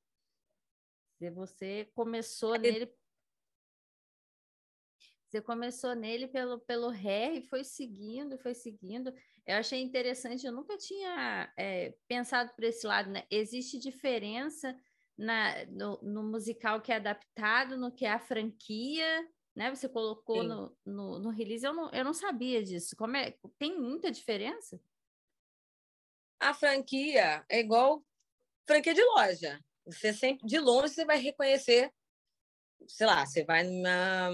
[1.35, 2.91] Você começou nele
[5.31, 9.15] você começou nele pelo, pelo ré e foi seguindo, foi seguindo.
[9.47, 13.23] Eu achei interessante, eu nunca tinha é, pensado por esse lado, né?
[13.31, 14.77] Existe diferença
[15.17, 19.73] na, no, no, musical que é adaptado, no que é a franquia, né?
[19.73, 22.97] Você colocou no, no, no, release, eu não, eu não sabia disso.
[22.97, 24.83] Como é, tem muita diferença?
[26.41, 28.05] A franquia é igual
[28.67, 29.61] franquia de loja.
[29.87, 31.93] Você sempre, de longe, você vai reconhecer,
[32.89, 34.33] sei lá, você vai na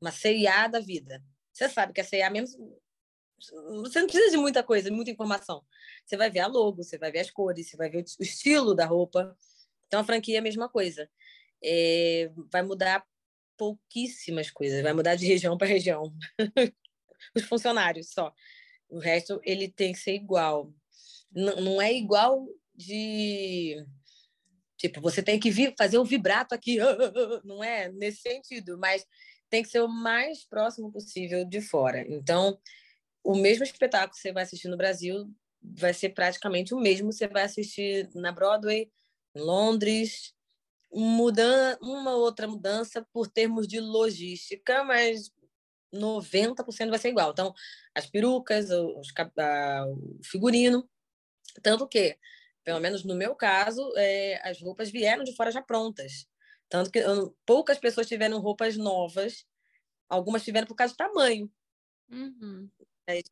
[0.00, 1.22] uma CIA da vida.
[1.52, 2.80] Você sabe que a CIA mesmo.
[3.82, 5.64] Você não precisa de muita coisa, muita informação.
[6.04, 8.74] Você vai ver a logo, você vai ver as cores, você vai ver o estilo
[8.74, 9.36] da roupa.
[9.86, 11.08] Então, a franquia é a mesma coisa.
[11.62, 13.04] É, vai mudar
[13.56, 16.14] pouquíssimas coisas, vai mudar de região para região.
[17.36, 18.32] Os funcionários só.
[18.88, 20.72] O resto, ele tem que ser igual.
[21.30, 23.76] Não, não é igual de.
[24.76, 26.78] Tipo, você tem que fazer o vibrato aqui,
[27.44, 29.06] não é nesse sentido, mas
[29.50, 32.04] tem que ser o mais próximo possível de fora.
[32.08, 32.58] Então,
[33.22, 35.30] o mesmo espetáculo que você vai assistir no Brasil
[35.60, 37.12] vai ser praticamente o mesmo.
[37.12, 38.90] Você vai assistir na Broadway,
[39.34, 40.32] em Londres,
[40.92, 45.30] mudando uma outra mudança por termos de logística, mas
[45.92, 47.30] 90% vai ser igual.
[47.32, 47.52] Então,
[47.94, 50.88] as perucas, os, o figurino,
[51.62, 52.16] tanto que,
[52.64, 56.26] pelo menos no meu caso, é, as roupas vieram de fora já prontas.
[56.70, 59.44] Tanto que eu, poucas pessoas tiveram roupas novas,
[60.08, 61.52] algumas tiveram por causa do tamanho.
[62.08, 62.70] Uhum.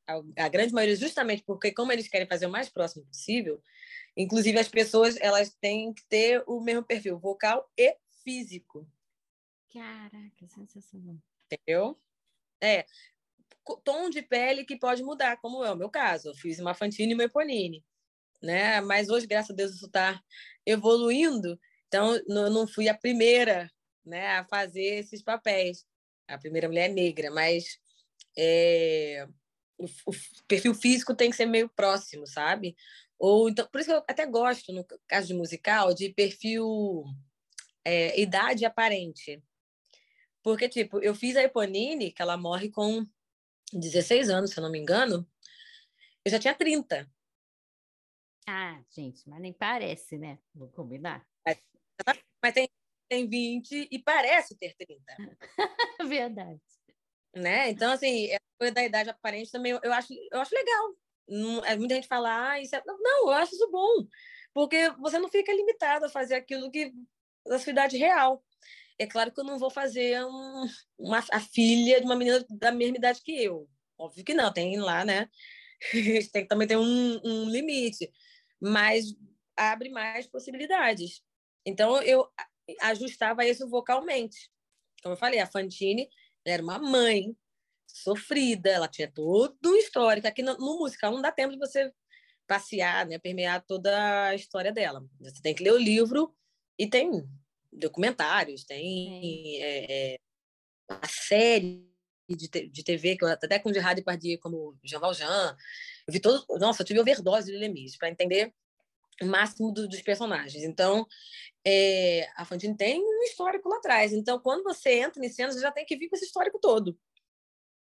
[0.07, 3.63] A, a, grande maioria, justamente porque, como eles querem fazer o mais próximo possível,
[4.17, 8.87] inclusive as pessoas elas têm que ter o mesmo perfil vocal e físico.
[9.73, 11.17] Caraca, sensacional.
[11.47, 11.97] Entendeu?
[12.61, 12.85] É,
[13.85, 16.31] tom de pele que pode mudar, como é o meu caso.
[16.31, 17.85] Eu fiz uma Fantine e uma Eponine,
[18.43, 18.81] né?
[18.81, 20.21] Mas hoje, graças a Deus, isso está
[20.67, 21.59] evoluindo.
[21.89, 23.71] Então, eu não fui a primeira
[24.05, 25.85] né, a fazer esses papéis.
[26.27, 27.79] A primeira mulher negra, mas
[28.37, 29.27] é,
[29.79, 30.13] o, o,
[30.47, 32.77] perfil físico tem que ser meio próximo, sabe?
[33.19, 37.05] Ou então, por isso que eu até gosto, no caso de musical, de perfil
[37.85, 39.43] é, idade aparente.
[40.43, 43.05] Porque, tipo, eu fiz a Eponine, que ela morre com
[43.73, 45.27] 16 anos, se eu não me engano.
[46.25, 47.11] Eu já tinha 30.
[48.47, 50.39] Ah, gente, mas nem parece, né?
[50.55, 51.27] Vou combinar.
[52.43, 52.69] Mas, tem,
[53.09, 55.03] tem 20 e parece ter 30.
[56.09, 56.61] Verdade.
[57.35, 57.71] Né?
[57.71, 60.95] Então, assim, a coisa da idade aparente também eu acho, eu acho legal.
[61.67, 62.83] É, muita gente fala, ah, isso é...
[62.87, 64.07] Não, eu acho isso bom.
[64.55, 66.93] Porque você não fica limitado a fazer aquilo que
[67.47, 68.43] da sua idade real.
[68.99, 70.67] É claro que eu não vou fazer um,
[70.99, 73.69] uma, a filha de uma menina da mesma idade que eu.
[73.97, 75.29] Óbvio que não, tem lá, né?
[76.33, 78.11] tem que também ter um, um limite.
[78.61, 79.05] Mas
[79.57, 81.23] abre mais possibilidades.
[81.65, 82.29] Então, eu
[82.81, 84.51] ajustava isso vocalmente.
[85.03, 86.09] Como eu falei, a Fantine
[86.45, 87.37] era uma mãe
[87.87, 90.27] sofrida, ela tinha todo um histórico.
[90.27, 91.93] Aqui no, no musical não dá tempo de você
[92.47, 95.05] passear, né, permear toda a história dela.
[95.21, 96.35] Você tem que ler o livro
[96.79, 97.11] e tem
[97.73, 100.19] documentários, tem é, é,
[100.89, 101.87] a série
[102.29, 105.57] de, de TV, que eu, até com Gerard Depardieu como Jean Valjean.
[106.07, 106.45] Eu vi todo...
[106.59, 108.53] Nossa, eu tive overdose de Lemis para entender o
[109.23, 110.63] máximo do, dos personagens.
[110.65, 111.07] Então,
[111.65, 114.13] é, a Fantine tem um histórico lá atrás.
[114.13, 116.99] Então, quando você entra em cena, você já tem que vir com esse histórico todo.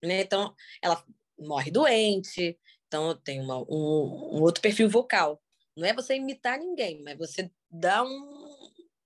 [0.03, 0.21] Né?
[0.21, 1.05] Então, ela
[1.39, 5.43] morre doente, então tem uma, um, um outro perfil vocal.
[5.77, 8.59] Não é você imitar ninguém, mas você dá um,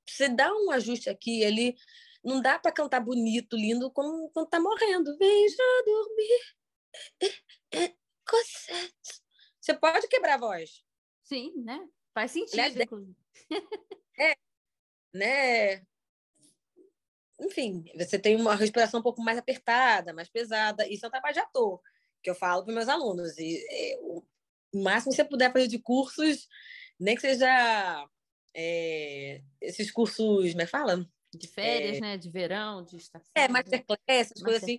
[0.09, 1.77] você dá um ajuste aqui, ele
[2.25, 5.17] não dá para cantar bonito, lindo, como quando tá morrendo.
[5.19, 6.41] Veja dormir.
[9.61, 10.85] Você pode quebrar a voz.
[11.25, 11.87] Sim, né?
[12.15, 12.57] Faz sentido,
[14.19, 14.35] é,
[15.15, 15.87] né?
[17.41, 20.87] Enfim, você tem uma respiração um pouco mais apertada, mais pesada.
[20.87, 21.81] Isso é um trabalho de ator,
[22.23, 23.37] que eu falo para meus alunos.
[23.39, 24.23] E, é, o
[24.75, 26.49] máximo que você puder fazer de cursos,
[27.01, 28.09] nem que seja
[28.55, 31.07] é, esses cursos, como é que fala?
[31.35, 32.17] De férias, é, né?
[32.17, 33.31] De verão, de estação.
[33.35, 34.79] É, masterclass, essas coisas assim.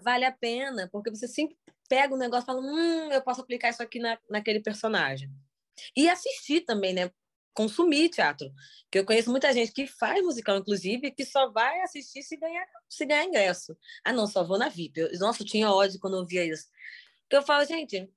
[0.00, 1.56] Vale a pena, porque você sempre
[1.88, 5.30] pega um negócio e fala, hum, eu posso aplicar isso aqui na, naquele personagem.
[5.96, 7.10] E assistir também, né?
[7.54, 8.50] Consumir teatro.
[8.90, 12.66] Que eu conheço muita gente que faz musical, inclusive, que só vai assistir se ganhar,
[12.88, 13.76] se ganhar ingresso.
[14.04, 15.00] Ah, não, só vou na VIP.
[15.00, 16.68] Eu, nossa, eu tinha ódio quando eu via isso.
[17.22, 18.10] Porque eu falo, gente,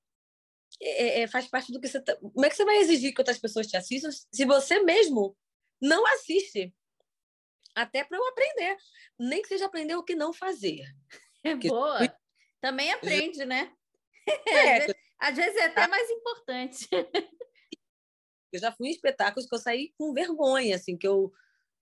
[0.80, 2.16] é, é, faz parte do que você tá...
[2.16, 5.36] Como é que você vai exigir que outras pessoas te assistam se você mesmo
[5.80, 6.74] não assiste?
[7.74, 8.76] Até para eu aprender.
[9.18, 10.82] Nem que seja aprender o que não fazer.
[11.44, 11.68] É Porque...
[11.68, 11.98] boa.
[12.60, 13.72] Também aprende, né?
[14.46, 16.88] É, às, vezes, às vezes é até mais importante.
[18.52, 21.32] Eu já fui em espetáculos que eu saí com vergonha, assim, que eu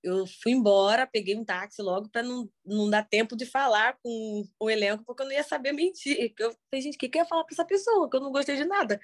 [0.05, 4.45] eu fui embora, peguei um táxi logo para não, não dar tempo de falar com
[4.61, 6.35] o elenco, porque eu não ia saber mentir.
[6.39, 8.09] Eu falei, gente, o que, que eu ia falar para essa pessoa?
[8.09, 9.01] Que eu não gostei de nada.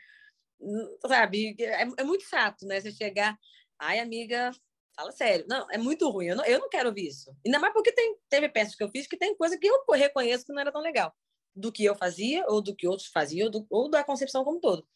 [1.06, 1.56] Sabe?
[1.58, 2.78] É, é muito chato, né?
[2.80, 3.38] Você chegar,
[3.78, 4.50] ai, amiga,
[4.94, 5.46] fala sério.
[5.48, 6.26] Não, é muito ruim.
[6.26, 7.34] Eu não, eu não quero ouvir isso.
[7.44, 10.44] Ainda mais porque tem, teve peças que eu fiz que tem coisa que eu reconheço
[10.44, 11.14] que não era tão legal.
[11.56, 14.58] Do que eu fazia, ou do que outros faziam, ou, do, ou da concepção como
[14.58, 14.86] um todo.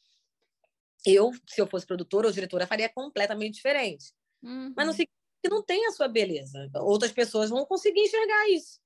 [1.05, 4.13] Eu, se eu fosse produtora ou diretora, faria completamente diferente.
[4.43, 4.73] Uhum.
[4.77, 4.97] Mas não uhum.
[4.97, 6.71] significa que não tem a sua beleza.
[6.77, 8.81] Outras pessoas vão conseguir enxergar isso.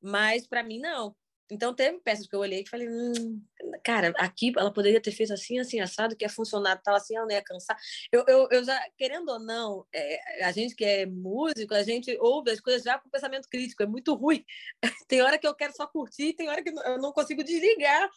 [0.00, 1.14] Mas para mim não.
[1.50, 3.42] Então teve peças que eu olhei e falei, hum,
[3.82, 7.24] cara, aqui ela poderia ter feito assim, assim, assado, que ia funcionar, tal, assim, ela
[7.24, 7.76] não ia cansar.
[8.12, 12.14] Eu, eu, eu já, querendo ou não, é, a gente que é músico, a gente
[12.20, 14.44] ouve as coisas já com pensamento crítico, é muito ruim.
[15.08, 18.10] tem hora que eu quero só curtir, tem hora que eu não consigo desligar.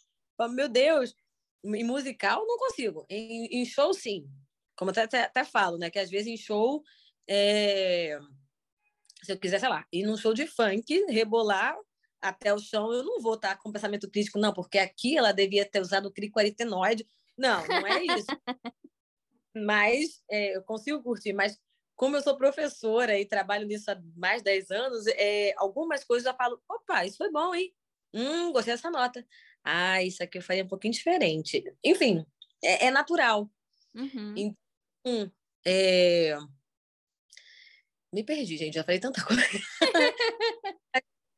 [0.50, 1.14] Meu Deus,
[1.64, 4.28] em musical não consigo, em, em show sim.
[4.76, 6.84] Como até, até, até falo, né, que às vezes em show
[7.30, 8.20] é...
[9.24, 11.78] Se eu quiser, sei lá, ir num show de funk, rebolar
[12.22, 15.64] até o chão, eu não vou estar com pensamento crítico, não, porque aqui ela devia
[15.64, 17.06] ter usado o cricoaritenoide.
[17.38, 18.28] Não, não é isso.
[19.56, 21.34] mas é, eu consigo curtir.
[21.34, 21.60] Mas
[21.96, 26.26] como eu sou professora e trabalho nisso há mais de 10 anos, é, algumas coisas
[26.26, 27.74] eu falo, opa, isso foi bom, hein?
[28.14, 29.26] Hum, gostei dessa nota.
[29.64, 31.64] Ah, isso aqui eu faria um pouquinho diferente.
[31.84, 32.26] Enfim,
[32.64, 33.50] é, é natural.
[33.94, 34.34] Uhum.
[34.36, 35.32] Então,
[35.66, 36.38] é...
[38.14, 39.42] Me perdi, gente, já falei tanta coisa.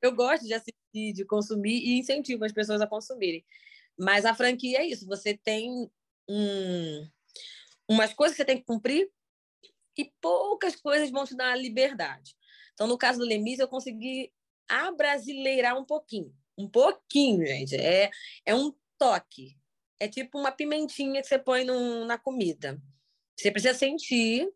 [0.01, 3.45] eu gosto de assistir, de consumir e incentivo as pessoas a consumirem.
[3.97, 5.89] Mas a franquia é isso, você tem
[6.27, 7.07] um...
[7.87, 9.11] umas coisas que você tem que cumprir
[9.97, 12.35] e poucas coisas vão te dar liberdade.
[12.73, 14.33] Então, no caso do Lemis, eu consegui
[14.67, 16.35] abrasileirar um pouquinho.
[16.57, 17.75] Um pouquinho, gente.
[17.75, 18.09] É,
[18.45, 19.57] é um toque.
[19.99, 22.81] É tipo uma pimentinha que você põe no, na comida.
[23.37, 24.51] Você precisa sentir.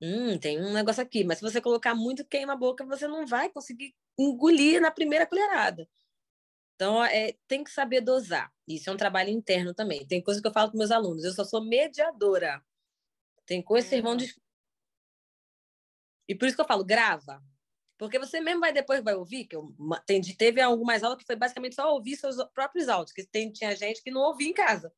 [0.00, 1.24] Hum, tem um negócio aqui.
[1.24, 5.26] Mas se você colocar muito queima a boca, você não vai conseguir engolir na primeira
[5.26, 5.88] colherada.
[6.74, 8.52] Então, é, tem que saber dosar.
[8.68, 10.06] Isso é um trabalho interno também.
[10.06, 11.24] Tem coisa que eu falo para meus alunos.
[11.24, 12.62] Eu só sou mediadora.
[13.46, 14.26] Tem coisas que vocês vão uhum.
[16.28, 17.42] E por isso que eu falo, grava.
[17.98, 21.36] Porque você mesmo vai depois vai ouvir, que eu entendi, teve algumas aulas que foi
[21.36, 24.92] basicamente só ouvir seus próprios áudios, que tem, tinha gente que não ouvia em casa.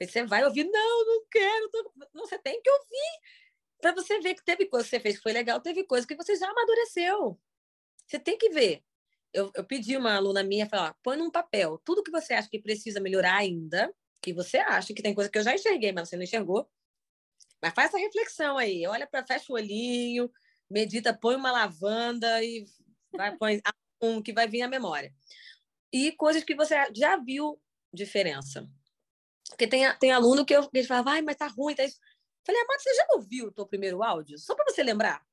[0.00, 1.92] Você vai ouvir, não, não quero, tô...
[2.12, 3.20] não, você tem que ouvir
[3.80, 6.16] para você ver que teve coisa que você fez que foi legal, teve coisa que
[6.16, 7.38] você já amadureceu.
[8.06, 8.82] Você tem que ver.
[9.32, 12.58] Eu, eu pedi uma aluna minha falar, põe num papel tudo que você acha que
[12.58, 16.16] precisa melhorar ainda, que você acha que tem coisa que eu já enxerguei, mas você
[16.16, 16.68] não enxergou.
[17.62, 20.30] Mas faz essa reflexão aí, olha para fecha o olhinho,
[20.70, 22.66] medita, põe uma lavanda e
[23.12, 23.60] vai põe
[24.00, 25.12] um que vai vir à memória.
[25.92, 27.60] E coisas que você já viu
[27.92, 28.68] diferença.
[29.48, 31.98] Porque tem, tem aluno que, eu, que ele fala, vai, mas tá ruim, tá isso.
[32.44, 34.38] Falei, Amado, você já ouviu o teu primeiro áudio?
[34.38, 35.24] Só para você lembrar.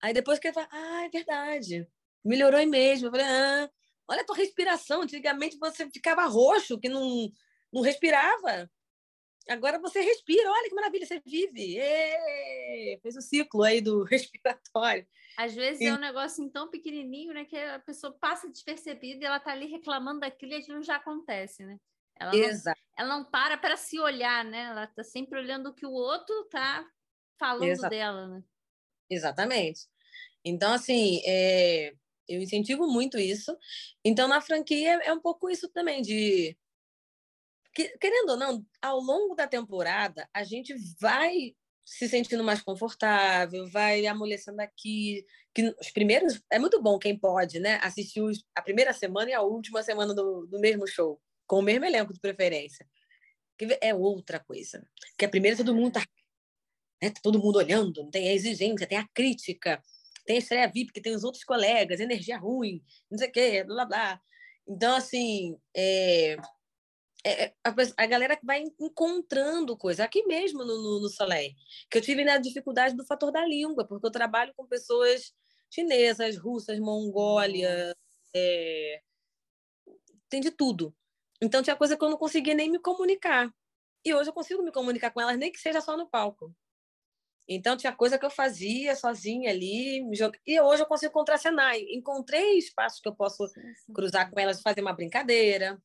[0.00, 1.88] Aí depois que ele fala, ah, é verdade.
[2.24, 3.08] Melhorou mesmo.
[3.08, 3.70] Eu falei, ah,
[4.08, 5.02] olha a tua respiração.
[5.02, 7.30] Antigamente você ficava roxo, que não,
[7.72, 8.70] não respirava.
[9.48, 11.76] Agora você respira, olha que maravilha, você vive.
[11.76, 12.98] Êêê!
[13.02, 15.06] Fez o ciclo aí do respiratório.
[15.36, 15.86] Às vezes e...
[15.86, 19.66] é um negócio tão pequenininho, né, que a pessoa passa despercebida e ela tá ali
[19.66, 21.78] reclamando daquilo e aquilo já acontece, né?
[22.16, 22.80] Ela Exato.
[22.96, 24.62] Não, ela não para para se olhar, né?
[24.62, 26.88] Ela tá sempre olhando o que o outro tá
[27.38, 27.90] falando Exato.
[27.90, 28.44] dela, né?
[29.10, 29.88] Exatamente.
[30.44, 31.92] Então, assim, é...
[32.28, 33.56] eu incentivo muito isso.
[34.04, 36.56] Então, na franquia é um pouco isso também, de
[37.74, 41.54] que, querendo ou não, ao longo da temporada, a gente vai
[41.84, 45.26] se sentindo mais confortável, vai amolecendo aqui.
[45.52, 47.78] Que os primeiros é muito bom quem pode, né?
[47.82, 51.62] Assistir os, a primeira semana e a última semana do, do mesmo show, com o
[51.62, 52.88] mesmo elenco de preferência.
[53.58, 54.86] Que é outra coisa.
[55.18, 56.06] Que a primeira todo mundo tá,
[57.02, 59.82] né, tá todo mundo olhando, tem a exigência, tem a crítica,
[60.24, 63.64] tem a estreia VIP, que tem os outros colegas, energia ruim, não sei o quê,
[63.64, 64.20] blá blá.
[64.66, 66.36] Então, assim, é,
[67.24, 70.04] é, é, a, a, galera vai encontrando coisa.
[70.04, 71.54] Aqui mesmo no, no, no Soleil,
[71.90, 75.32] que eu tive na dificuldade do fator da língua, porque eu trabalho com pessoas
[75.70, 77.96] chinesas, russas, Mongólia,
[78.36, 79.00] é...
[80.28, 80.94] tem de tudo.
[81.42, 83.50] Então tinha coisa que eu não conseguia nem me comunicar.
[84.04, 86.54] E hoje eu consigo me comunicar com elas, nem que seja só no palco.
[87.48, 89.98] Então tinha coisa que eu fazia sozinha ali,
[90.46, 91.74] e hoje eu consigo contracenar.
[91.76, 93.44] Encontrei espaços que eu posso
[93.94, 95.80] cruzar com elas, fazer uma brincadeira,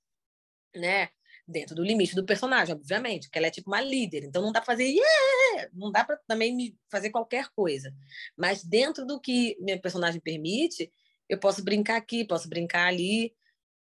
[0.76, 1.10] né?
[1.50, 4.62] Dentro do limite do personagem, obviamente, porque ela é tipo uma líder, então não dá
[4.62, 5.70] para fazer yeah!
[5.74, 7.94] não dá para também fazer qualquer coisa.
[8.38, 10.92] Mas dentro do que meu personagem permite,
[11.28, 13.34] eu posso brincar aqui, posso brincar ali,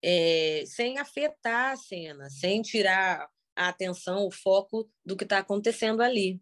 [0.03, 6.03] é, sem afetar a cena, sem tirar a atenção, o foco do que está acontecendo
[6.03, 6.41] ali.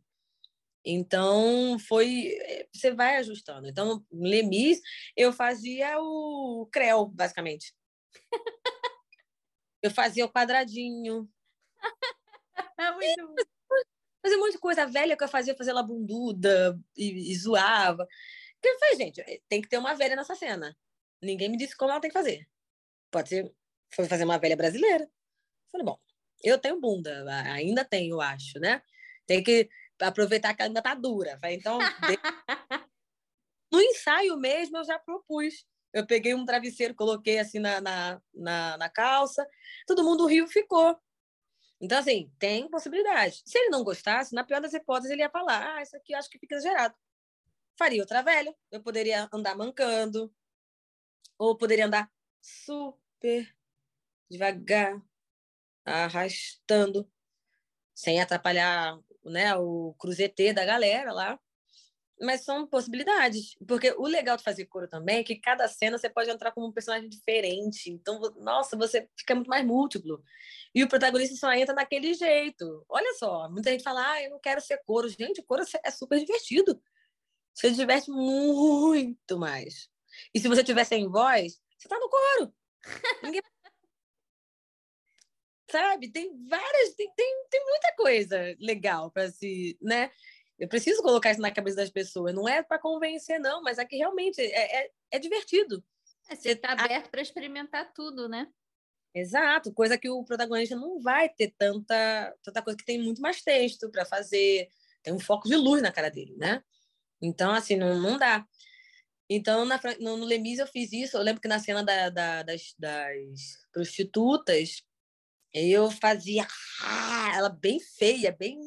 [0.85, 2.37] Então, foi.
[2.43, 3.67] Eh, você vai ajustando.
[3.67, 4.81] Então, Lemis,
[5.17, 7.73] eu fazia o Creu, basicamente.
[9.85, 11.29] Eu fazia o quadradinho.
[12.97, 13.35] Muito
[14.23, 18.09] Fazia um monte de coisa velha que eu fazia, fazer labunduda e, e zoava.
[18.55, 20.75] Porque eu falei, gente, tem que ter uma velha nessa cena.
[21.21, 22.49] Ninguém me disse como ela tem que fazer.
[23.11, 23.55] Pode ser,
[23.95, 25.05] foi fazer uma velha brasileira.
[25.05, 25.99] Eu falei, bom,
[26.43, 27.23] eu tenho bunda,
[27.53, 28.83] ainda tenho, eu acho, né?
[29.27, 29.69] Tem que
[30.01, 31.39] aproveitar que ela ainda tá dura.
[31.39, 31.79] Falei, então,
[33.71, 38.77] no ensaio mesmo, eu já propus eu peguei um travesseiro, coloquei assim na, na, na,
[38.77, 39.47] na calça,
[39.87, 40.99] todo mundo riu ficou.
[41.81, 43.43] Então, assim, tem possibilidade.
[43.47, 46.19] Se ele não gostasse, na pior das hipóteses, ele ia falar: ah, isso aqui eu
[46.19, 46.95] acho que fica exagerado.
[47.79, 48.55] Faria outra velha.
[48.71, 50.35] Eu poderia andar mancando,
[51.39, 53.55] ou poderia andar super
[54.29, 55.01] devagar,
[55.85, 57.09] arrastando,
[57.95, 61.39] sem atrapalhar né, o cruzetê da galera lá.
[62.21, 63.57] Mas são possibilidades.
[63.67, 66.67] Porque o legal de fazer coro também é que cada cena você pode entrar como
[66.67, 67.91] um personagem diferente.
[67.91, 70.23] Então, nossa, você fica muito mais múltiplo.
[70.75, 72.85] E o protagonista só entra naquele jeito.
[72.89, 75.09] Olha só, muita gente fala, ah, eu não quero ser coro.
[75.09, 76.81] Gente, coro é super divertido.
[77.55, 79.89] Você diverte muito mais.
[80.35, 82.55] E se você tiver sem voz, você tá no coro.
[83.23, 83.43] Ninguém...
[85.71, 86.11] Sabe?
[86.11, 90.11] Tem várias, tem, tem, tem muita coisa legal para se, né?
[90.59, 92.35] Eu preciso colocar isso na cabeça das pessoas.
[92.35, 95.85] Não é para convencer, não, mas é que realmente é, é, é divertido.
[96.31, 98.49] É, você está aberto para experimentar tudo, né?
[99.15, 103.43] Exato, coisa que o protagonista não vai ter tanta, tanta coisa que tem muito mais
[103.43, 104.69] texto para fazer,
[105.05, 106.63] tem um foco de luz na cara dele, né?
[107.23, 108.45] Então, assim, não, não dá.
[109.29, 111.17] Então, na, no, no Lemis eu fiz isso.
[111.17, 114.83] Eu lembro que na cena da, da, das, das prostitutas,
[115.53, 116.47] eu fazia
[116.83, 118.59] ah, ela bem feia, bem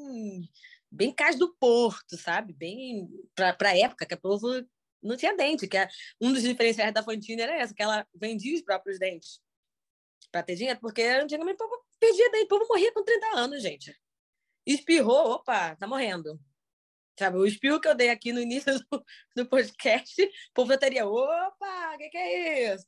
[0.91, 2.53] bem cais do Porto, sabe?
[2.53, 4.47] Bem para a época que a povo
[5.01, 5.77] não tinha dente, que
[6.19, 9.39] um dos diferenciais da Fantine era essa, que ela vendia os próprios dentes
[10.31, 13.61] para ter dinheiro, porque antigamente o povo perdia dente, o povo morria com 30 anos,
[13.61, 13.95] gente.
[14.65, 16.39] Espirrou, opa, tá morrendo.
[17.17, 20.77] Sabe, o espirro que eu dei aqui no início do, do podcast, o povo já
[20.77, 22.85] teria, opa, o que, que é isso?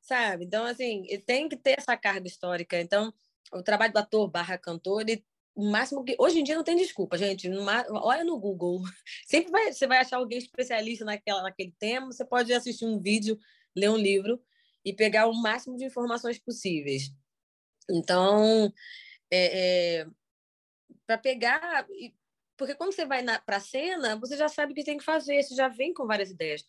[0.00, 0.44] Sabe?
[0.44, 2.80] Então, assim, tem que ter essa carga histórica.
[2.80, 3.12] Então,
[3.52, 5.24] o trabalho do ator barra cantor, ele
[5.58, 6.14] o máximo que.
[6.20, 7.50] Hoje em dia não tem desculpa, gente.
[7.90, 8.80] Olha no Google.
[9.26, 12.06] Sempre vai, você vai achar alguém especialista naquela, naquele tema.
[12.06, 13.36] Você pode assistir um vídeo,
[13.74, 14.40] ler um livro
[14.84, 17.12] e pegar o máximo de informações possíveis.
[17.90, 18.72] Então,
[19.32, 20.06] é, é,
[21.04, 21.84] para pegar.
[22.56, 25.42] Porque quando você vai para a cena, você já sabe o que tem que fazer,
[25.42, 26.64] você já vem com várias ideias.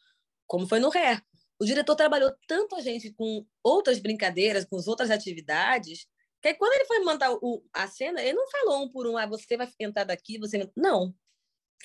[0.48, 1.22] Como foi no Ré.
[1.60, 6.08] O diretor trabalhou tanto a gente com outras brincadeiras, com as outras atividades,
[6.42, 9.26] porque quando ele foi mandar o, a cena, ele não falou um por um, ah,
[9.26, 10.72] você vai entrar daqui, você.
[10.76, 11.14] Não.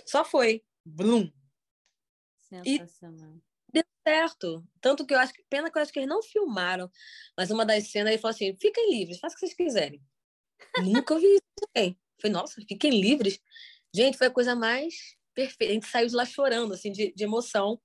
[0.06, 0.64] Só foi.
[0.84, 1.30] Blum.
[2.40, 3.36] Sensacional.
[3.68, 4.64] E deu certo.
[4.80, 5.42] Tanto que eu acho que.
[5.50, 6.88] Pena que eu acho que eles não filmaram.
[7.36, 10.00] Mas uma das cenas ele falou assim: fiquem livres, façam o que vocês quiserem.
[10.84, 11.98] Nunca ouvi isso também.
[12.20, 13.40] Foi, nossa, fiquem livres.
[13.92, 15.72] Gente, foi a coisa mais perfeita.
[15.72, 17.80] A gente saiu de lá chorando, assim, de, de emoção.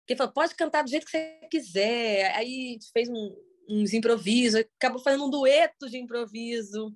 [0.00, 2.34] Porque falou, pode cantar do jeito que você quiser.
[2.34, 3.36] Aí a gente fez um,
[3.68, 6.94] uns improvisos, acabou fazendo um dueto de improviso.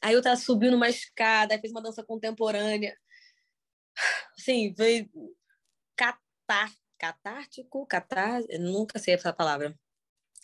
[0.00, 2.96] Aí eu tava subindo uma escada, fez uma dança contemporânea.
[4.38, 5.10] Assim, foi
[5.96, 9.78] catar, catártico, catar, nunca sei essa palavra.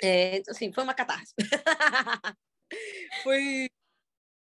[0.03, 1.35] É, assim, foi uma catarse.
[3.23, 3.69] foi,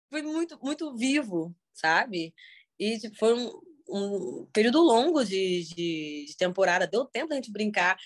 [0.09, 2.33] foi muito, muito vivo, sabe?
[2.79, 7.51] E tipo, foi um, um período longo de, de, de, temporada, deu tempo da gente
[7.51, 7.97] brincar.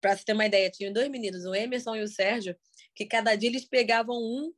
[0.00, 2.56] Para você ter uma ideia, tinha dois meninos, o Emerson e o Sérgio,
[2.94, 4.52] que cada dia eles pegavam um,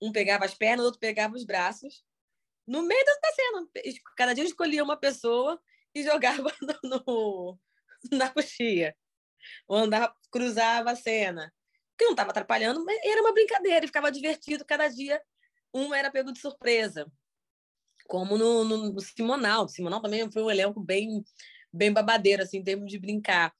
[0.00, 2.04] um pegava as pernas, o outro pegava os braços.
[2.66, 3.68] No meio da cena,
[4.16, 5.60] cada dia escolhia uma pessoa
[5.94, 7.60] e jogava no, no
[8.12, 8.94] na coxia.
[9.66, 11.52] Ou andava, cruzava a cena.
[11.98, 14.64] Que não estava atrapalhando, mas era uma brincadeira, e ficava divertido.
[14.64, 15.20] Cada dia
[15.74, 17.10] um era pego de surpresa.
[18.06, 19.64] Como no, no, no Simonal.
[19.64, 21.24] O Simonal também foi um elenco bem,
[21.72, 23.54] bem babadeiro, assim, em termos de brincar.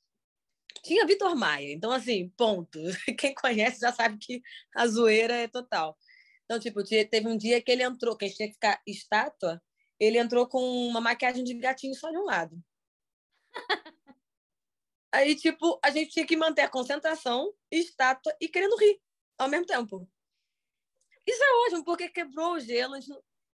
[0.83, 2.78] Tinha Vitor Maia, então assim, ponto.
[3.18, 4.43] Quem conhece já sabe que
[4.74, 5.97] a zoeira é total.
[6.45, 9.62] Então, tipo, teve um dia que ele entrou, que a gente tinha que ficar estátua,
[10.01, 12.61] ele entrou com uma maquiagem de gatinho só de um lado.
[15.12, 19.01] Aí, tipo, a gente tinha que manter a concentração, estátua e querendo rir
[19.39, 20.09] ao mesmo tempo.
[21.26, 23.11] Isso é ótimo, porque quebrou o gelo, a gente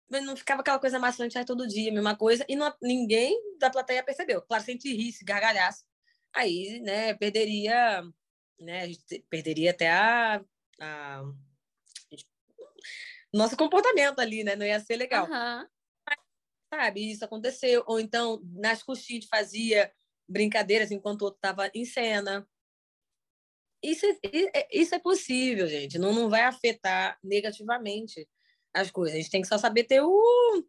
[0.09, 4.03] não, não ficava aquela coisa maçante todo dia, mesma coisa, e não, ninguém da plateia
[4.03, 4.41] percebeu.
[4.41, 5.83] Claro, se a gente risse, gargalhasse,
[6.35, 8.03] aí né, perderia,
[8.59, 10.43] né, a gente perderia até a,
[10.79, 11.23] a
[13.35, 14.55] nosso comportamento ali, né?
[14.55, 15.25] Não ia ser legal.
[15.25, 15.67] Uhum.
[16.07, 16.19] Mas,
[16.73, 17.83] sabe, isso aconteceu.
[17.85, 19.91] Ou então, nas coxinhas fazia
[20.27, 22.47] brincadeiras enquanto o outro estava em cena.
[23.83, 24.17] Isso é,
[24.53, 25.99] é, isso é possível, gente.
[25.99, 28.27] Não, não vai afetar negativamente
[28.73, 29.15] as coisas.
[29.15, 30.65] A gente tem que só saber ter o,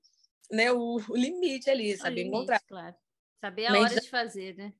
[0.50, 2.60] né, o, o limite ali, saber limite, encontrar.
[2.68, 2.96] Claro.
[3.40, 4.74] Saber a Mas, hora de fazer, né?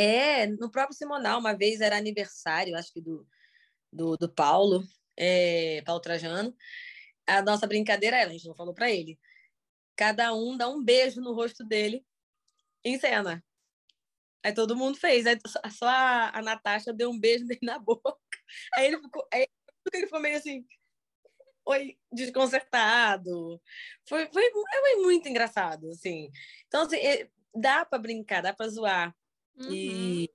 [0.00, 3.26] É, no próprio Simonal, uma vez era aniversário, acho que do,
[3.92, 4.84] do, do Paulo,
[5.16, 6.54] é, Paulo Trajano.
[7.26, 9.18] A nossa brincadeira era, a gente não falou para ele,
[9.96, 12.06] cada um dá um beijo no rosto dele
[12.84, 13.44] em cena.
[14.44, 15.36] Aí todo mundo fez, aí
[15.68, 18.16] só a, a Natasha deu um beijo nele na boca.
[18.76, 19.48] Aí ele ficou, aí
[19.92, 20.64] ele ficou meio assim,
[21.66, 23.60] oi, desconcertado.
[24.08, 26.30] Foi, foi, foi muito engraçado, assim.
[26.68, 26.98] Então, assim,
[27.54, 29.17] dá para brincar, dá para zoar
[29.58, 29.72] uhum.
[29.72, 30.30] e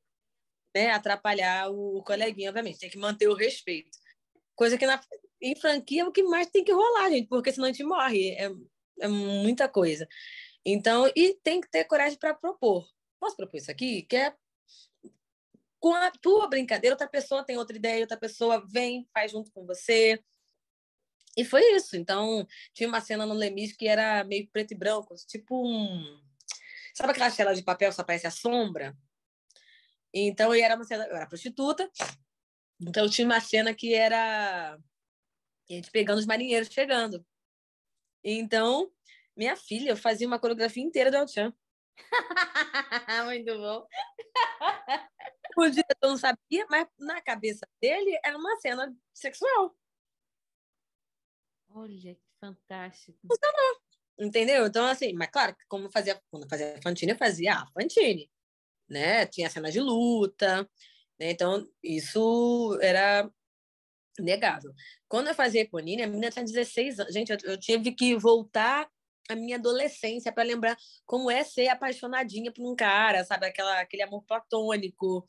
[0.75, 2.79] né, atrapalhar o, coleguinha, obviamente.
[2.79, 3.97] Tem que manter o respeito.
[4.55, 5.01] Coisa que na,
[5.41, 8.31] em franquia é o que mais tem que rolar, gente, porque senão a gente morre.
[8.31, 8.49] É,
[9.01, 10.07] é muita coisa.
[10.65, 12.87] Então, e tem que ter coragem para propor.
[13.19, 14.03] Posso propor isso aqui?
[14.03, 14.35] Que é
[15.79, 19.65] com a tua brincadeira, outra pessoa tem outra ideia, outra pessoa vem, faz junto com
[19.65, 20.23] você.
[21.35, 21.97] E foi isso.
[21.97, 26.21] Então, tinha uma cena no Lemis que era meio preto e branco, tipo um.
[26.95, 28.95] Sabe aquela tela de papel que só aparece a sombra?
[30.13, 31.89] Então, eu era uma cena, eu era prostituta.
[32.79, 37.25] Então, tinha uma cena que era a gente pegando os marinheiros chegando.
[38.23, 38.91] Então,
[39.35, 41.53] minha filha, eu fazia uma coreografia inteira do El-Chan.
[43.25, 43.87] Muito bom.
[45.55, 49.77] O diretor não sabia, mas na cabeça dele era uma cena sexual.
[51.69, 53.19] Olha, que fantástico.
[53.27, 53.81] Funcionou.
[54.17, 54.65] Entendeu?
[54.65, 58.31] Então, assim, mas claro, como fazia, quando eu fazia Fantine, eu fazia a Fantine,
[58.89, 59.25] né?
[59.25, 60.69] Tinha cenas de luta,
[61.19, 61.31] né?
[61.31, 63.29] Então, isso era
[64.19, 64.73] negável.
[65.07, 67.13] Quando eu fazia Eponine, a menina tinha 16 anos.
[67.13, 68.89] Gente, eu, eu tive que voltar
[69.29, 73.45] a minha adolescência para lembrar como é ser apaixonadinha por um cara, sabe?
[73.45, 75.25] Aquela, aquele amor platônico.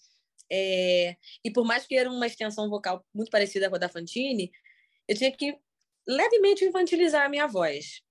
[0.51, 1.17] É...
[1.45, 4.51] E por mais que era uma extensão vocal muito parecida com a da Fantine,
[5.09, 5.57] eu tinha que
[6.07, 8.03] levemente infantilizar a minha voz.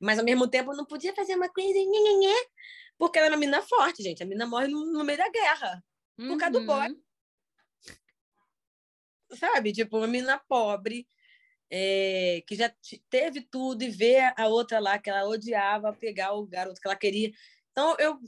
[0.00, 1.78] Mas, ao mesmo tempo, eu não podia fazer uma coisa...
[3.02, 4.22] Porque ela era uma menina forte, gente.
[4.22, 5.84] A menina morre no, no meio da guerra.
[6.14, 6.38] Por uhum.
[6.38, 6.88] causa do boy.
[6.88, 7.02] Uhum.
[9.36, 9.72] Sabe?
[9.72, 11.08] Tipo, uma menina pobre,
[11.68, 12.72] é, que já
[13.10, 16.94] teve tudo e vê a outra lá que ela odiava pegar o garoto que ela
[16.94, 17.32] queria.
[17.72, 18.20] Então, eu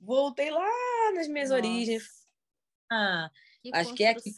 [0.00, 0.66] voltei lá
[1.14, 1.60] nas minhas Nossa.
[1.60, 2.26] origens.
[2.90, 3.30] Ah,
[3.62, 4.34] que acho que é aqui.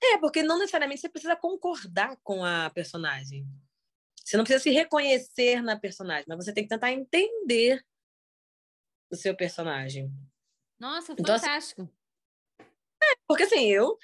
[0.00, 3.44] É, porque não necessariamente você precisa concordar com a personagem.
[4.24, 7.84] Você não precisa se reconhecer na personagem, mas você tem que tentar entender
[9.10, 10.12] o seu personagem.
[10.78, 11.82] Nossa, então, fantástico.
[11.82, 11.92] Assim,
[13.02, 13.98] é, porque assim, eu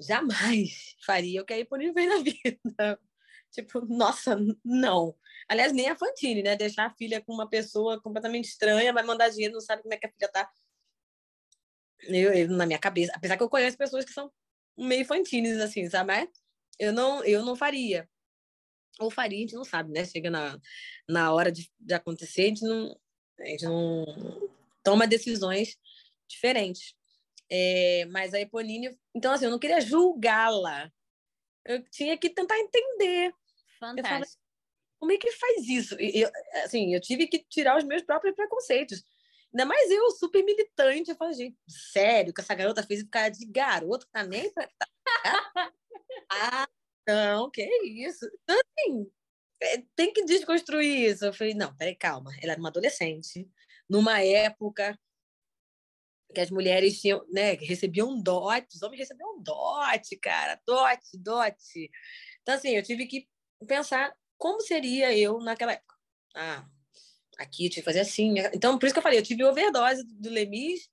[0.00, 3.00] jamais faria o que a Ipone fez na vida.
[3.50, 5.16] tipo, nossa, não.
[5.48, 6.56] Aliás, nem a Fantine, né?
[6.56, 9.96] Deixar a filha com uma pessoa completamente estranha, vai mandar dinheiro, não sabe como é
[9.96, 10.50] que a filha tá.
[12.02, 14.30] Eu, eu, na minha cabeça, apesar que eu conheço pessoas que são
[14.76, 16.06] meio infantines, assim, sabe?
[16.12, 16.28] Mas
[16.78, 18.08] eu não, eu não faria.
[19.00, 20.04] Ou faria, a gente não sabe, né?
[20.04, 20.58] Chega na,
[21.08, 22.98] na hora de, de acontecer, a gente, não,
[23.40, 24.04] a gente não
[24.82, 25.76] toma decisões
[26.28, 26.94] diferentes.
[27.50, 30.90] É, mas a Eponine, então assim, eu não queria julgá-la.
[31.64, 33.32] Eu tinha que tentar entender.
[33.78, 34.08] Fantástico.
[34.08, 34.28] Falei,
[34.98, 35.96] como é que faz isso?
[36.00, 36.30] E, eu,
[36.64, 39.02] assim, eu tive que tirar os meus próprios preconceitos.
[39.52, 41.10] Ainda mais eu, super militante.
[41.10, 44.68] Eu falei, gente, sério, que essa garota fez ficar de garoto, tá nem pra...
[46.30, 46.68] ah,
[47.06, 48.26] não, que isso.
[48.42, 49.10] Então, assim,
[49.96, 51.24] tem que desconstruir isso.
[51.24, 52.30] Eu falei, não, peraí, calma.
[52.42, 53.48] Ela era uma adolescente,
[53.88, 54.98] numa época
[56.34, 61.90] que as mulheres tinham, né, recebiam dote, os homens recebiam dote, cara, dote, dote.
[62.42, 63.26] Então, assim, eu tive que
[63.66, 65.94] pensar como seria eu naquela época.
[66.34, 66.66] Ah,
[67.38, 68.34] aqui eu tive que fazer assim.
[68.52, 70.88] Então, por isso que eu falei, eu tive overdose do Lemis,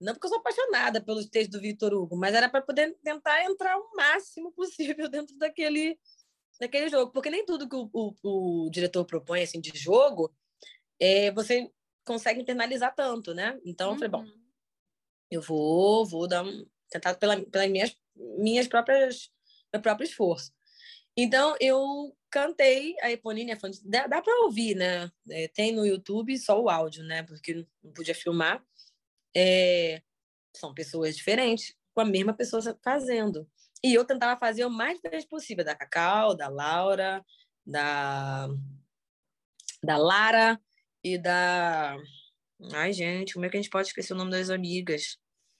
[0.00, 3.44] não porque eu sou apaixonada pelos textos do Vitor Hugo, mas era para poder tentar
[3.44, 5.98] entrar o máximo possível dentro daquele,
[6.62, 7.12] daquele jogo.
[7.12, 10.34] Porque nem tudo que o, o, o diretor propõe assim, de jogo
[11.00, 11.70] é, você
[12.04, 13.60] consegue internalizar tanto, né?
[13.64, 13.94] Então, uhum.
[13.94, 14.42] eu falei, bom, uhum.
[15.30, 17.96] eu vou, vou dar um, tentar pela, pelas minhas,
[18.38, 19.30] minhas próprias,
[19.72, 20.52] meu próprio esforço.
[21.16, 23.52] Então, eu cantei a Eponine,
[23.84, 25.10] dá, dá para ouvir, né?
[25.28, 27.22] É, tem no YouTube só o áudio, né?
[27.24, 28.64] Porque não podia filmar.
[29.36, 30.02] É,
[30.54, 33.48] são pessoas diferentes, com a mesma pessoa fazendo.
[33.84, 37.24] E eu tentava fazer o mais vezes possível, da Cacau, da Laura,
[37.66, 38.48] da,
[39.82, 40.60] da Lara
[41.02, 41.96] e da...
[42.74, 45.18] Ai, gente, como é que a gente pode esquecer o nome das amigas?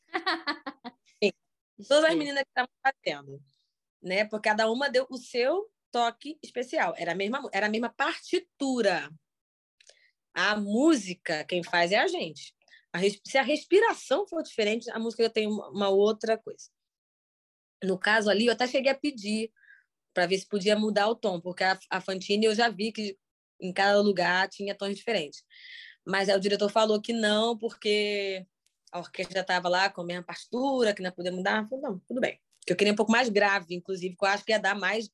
[1.88, 3.42] todas as meninas que estavam fazendo,
[4.02, 4.24] né?
[4.24, 6.94] Porque cada uma deu o seu toque especial.
[6.96, 9.10] Era a mesma, era a mesma partitura.
[10.34, 12.54] A música, quem faz é a gente.
[12.92, 16.70] A, se a respiração for diferente, a música tem uma outra coisa.
[17.82, 19.52] No caso ali, eu até cheguei a pedir
[20.14, 23.18] para ver se podia mudar o tom, porque a, a Fantine eu já vi que
[23.60, 25.44] em cada lugar tinha tons diferentes.
[26.04, 28.46] Mas aí o diretor falou que não, porque
[28.90, 31.62] a orquestra estava lá com a mesma partitura, que não podia mudar.
[31.62, 32.40] Eu falei, não, tudo bem.
[32.66, 35.10] Eu queria um pouco mais grave, inclusive, que eu acho que ia dar mais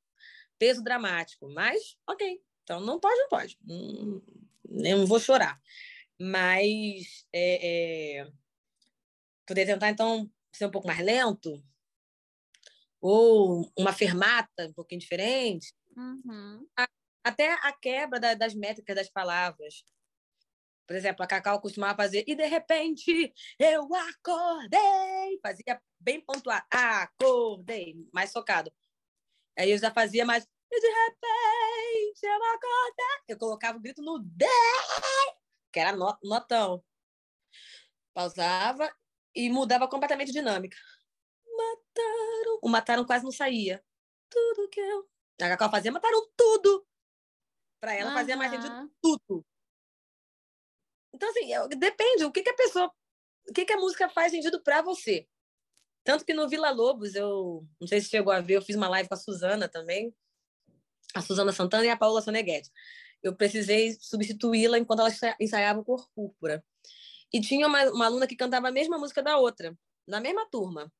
[0.58, 1.48] peso dramático.
[1.48, 2.40] Mas, ok.
[2.64, 3.58] Então, não pode, não pode.
[3.64, 4.22] Não,
[4.84, 5.60] eu não vou chorar.
[6.18, 8.28] Mas é, é,
[9.46, 11.62] poder tentar, então, ser um pouco mais lento,
[13.00, 15.72] ou uma fermata um pouquinho diferente.
[15.96, 16.66] Uhum.
[17.24, 19.84] Até a quebra da, das métricas das palavras.
[20.86, 25.38] Por exemplo, a Cacau costumava fazer e de repente eu acordei.
[25.42, 26.64] Fazia bem pontuado.
[26.70, 28.72] Acordei, mais socado.
[29.58, 33.22] Aí eu já fazia mais e de gente, eu não acordar.
[33.26, 34.44] Eu colocava o grito no D,
[35.72, 36.84] que era notão.
[38.12, 38.92] Pausava
[39.34, 40.76] e mudava completamente a dinâmica.
[41.58, 42.58] Mataram.
[42.62, 43.84] O mataram quase não saía.
[44.30, 45.08] Tudo que eu.
[45.40, 46.86] A Cacau fazia, mataram tudo.
[47.80, 48.16] Para ela uhum.
[48.16, 49.46] fazia mais sentido tudo.
[51.14, 52.24] Então, assim, depende.
[52.24, 52.92] O que, que a pessoa.
[53.48, 55.26] O que, que a música faz sentido para você?
[56.04, 58.88] Tanto que no Vila Lobos, eu não sei se chegou a ver, eu fiz uma
[58.88, 60.14] live com a Suzana também,
[61.14, 62.70] a Suzana Santana e a Paula Soneghetti.
[63.22, 66.64] Eu precisei substituí-la enquanto ela ensaiava o Cor Púrpura.
[67.32, 70.90] E tinha uma, uma aluna que cantava a mesma música da outra, na mesma turma.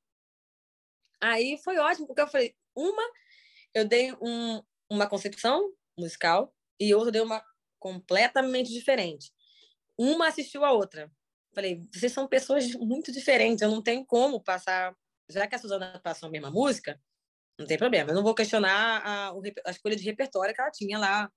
[1.21, 3.03] Aí foi ótimo, porque eu falei, uma,
[3.75, 7.45] eu dei um, uma concepção musical e outra deu uma
[7.79, 9.33] completamente diferente.
[9.97, 11.11] Uma assistiu a outra.
[11.55, 14.95] Falei, vocês são pessoas muito diferentes, eu não tenho como passar.
[15.29, 17.01] Já que a Suzana passou a mesma música,
[17.59, 18.11] não tem problema.
[18.11, 19.33] Eu não vou questionar a,
[19.67, 21.31] a escolha de repertório que ela tinha lá,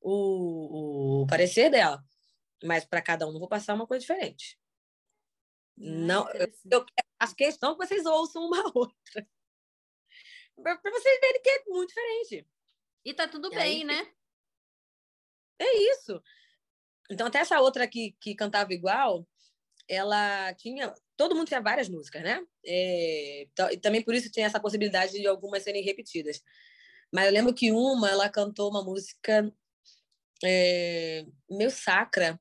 [0.00, 2.02] o, o parecer dela.
[2.62, 4.58] Mas para cada um, não vou passar uma coisa diferente.
[5.78, 6.86] Ah, não, eu, eu
[7.24, 9.26] faço questão que vocês ouçam uma outra.
[10.62, 12.46] Para vocês verem que é muito diferente.
[13.04, 14.14] E tá tudo e bem, aí, né?
[15.58, 16.22] É isso.
[17.10, 19.26] Então, até essa outra que, que cantava igual,
[19.88, 20.94] ela tinha.
[21.16, 22.44] Todo mundo tinha várias músicas, né?
[22.64, 26.42] É, e também por isso tinha essa possibilidade de algumas serem repetidas.
[27.12, 29.52] Mas eu lembro que uma, ela cantou uma música
[30.44, 32.40] é, meio sacra.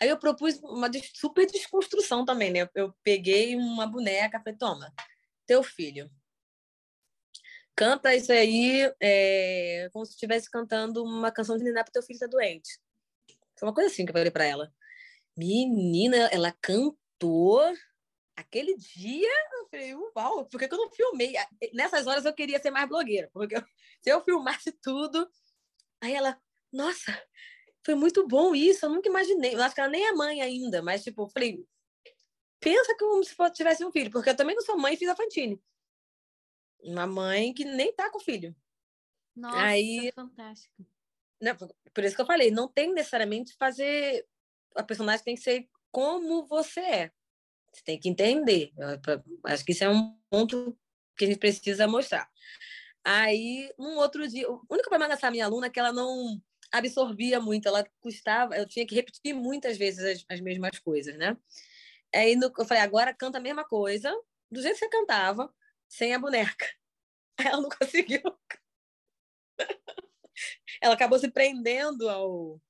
[0.00, 2.68] Aí eu propus uma super desconstrução também, né?
[2.74, 4.92] Eu peguei uma boneca, falei, toma,
[5.46, 6.10] teu filho.
[7.76, 12.18] Canta isso aí é, como se estivesse cantando uma canção de Niná para teu filho
[12.18, 12.78] tá doente.
[13.58, 14.72] Foi uma coisa assim que eu falei para ela.
[15.36, 17.60] Menina, ela cantou
[18.36, 19.30] aquele dia.
[19.52, 21.34] Eu falei, uau, por que, que eu não filmei?
[21.72, 23.62] Nessas horas eu queria ser mais blogueira, porque eu,
[24.02, 25.30] se eu filmasse tudo.
[26.00, 26.40] Aí ela,
[26.72, 27.12] nossa,
[27.84, 29.54] foi muito bom isso, eu nunca imaginei.
[29.54, 31.64] Eu acho que ela nem é mãe ainda, mas, tipo, eu falei,
[32.58, 35.16] pensa como se tivesse um filho, porque eu também não sou mãe e fiz a
[35.16, 35.60] Fantine.
[36.82, 38.54] Uma mãe que nem tá com filho.
[39.34, 40.86] Nossa, Aí, fantástico.
[41.40, 41.54] Né,
[41.94, 44.26] por isso que eu falei, não tem necessariamente fazer
[44.74, 47.12] a personagem tem que ser como você é.
[47.72, 48.72] Você tem que entender.
[49.44, 50.76] Acho que isso é um ponto
[51.16, 52.28] que a gente precisa mostrar.
[53.04, 56.40] Aí, um outro dia, o único problema dessa minha aluna é que ela não
[56.72, 61.36] absorvia muito, ela custava, eu tinha que repetir muitas vezes as, as mesmas coisas, né?
[62.14, 64.10] Aí no, eu falei, agora canta a mesma coisa,
[64.50, 65.52] do jeito que você cantava,
[65.88, 66.66] sem a boneca.
[67.38, 68.22] Aí ela não conseguiu.
[70.80, 72.60] ela acabou se prendendo ao,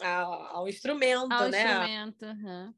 [0.00, 1.62] ao, ao instrumento, ao né?
[1.62, 2.74] Instrumento, uhum.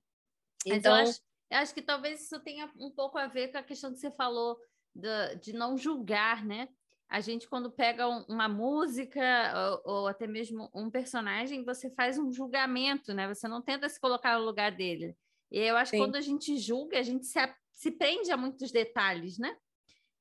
[0.66, 3.62] Então, eu acho, eu acho, que talvez isso tenha um pouco a ver com a
[3.62, 4.58] questão que você falou
[4.94, 6.68] de, de não julgar, né?
[7.09, 12.18] A gente, quando pega um, uma música ou, ou, até mesmo um personagem, você faz
[12.18, 13.32] um julgamento, né?
[13.32, 15.16] Você não tenta se colocar no lugar dele.
[15.50, 15.98] E eu acho Sim.
[15.98, 17.38] que quando a gente julga, a gente se,
[17.72, 19.57] se prende a muitos detalhes, né?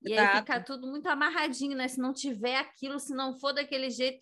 [0.03, 0.29] E Exato.
[0.29, 1.87] aí fica tudo muito amarradinho, né?
[1.87, 4.21] Se não tiver aquilo, se não for daquele jeito,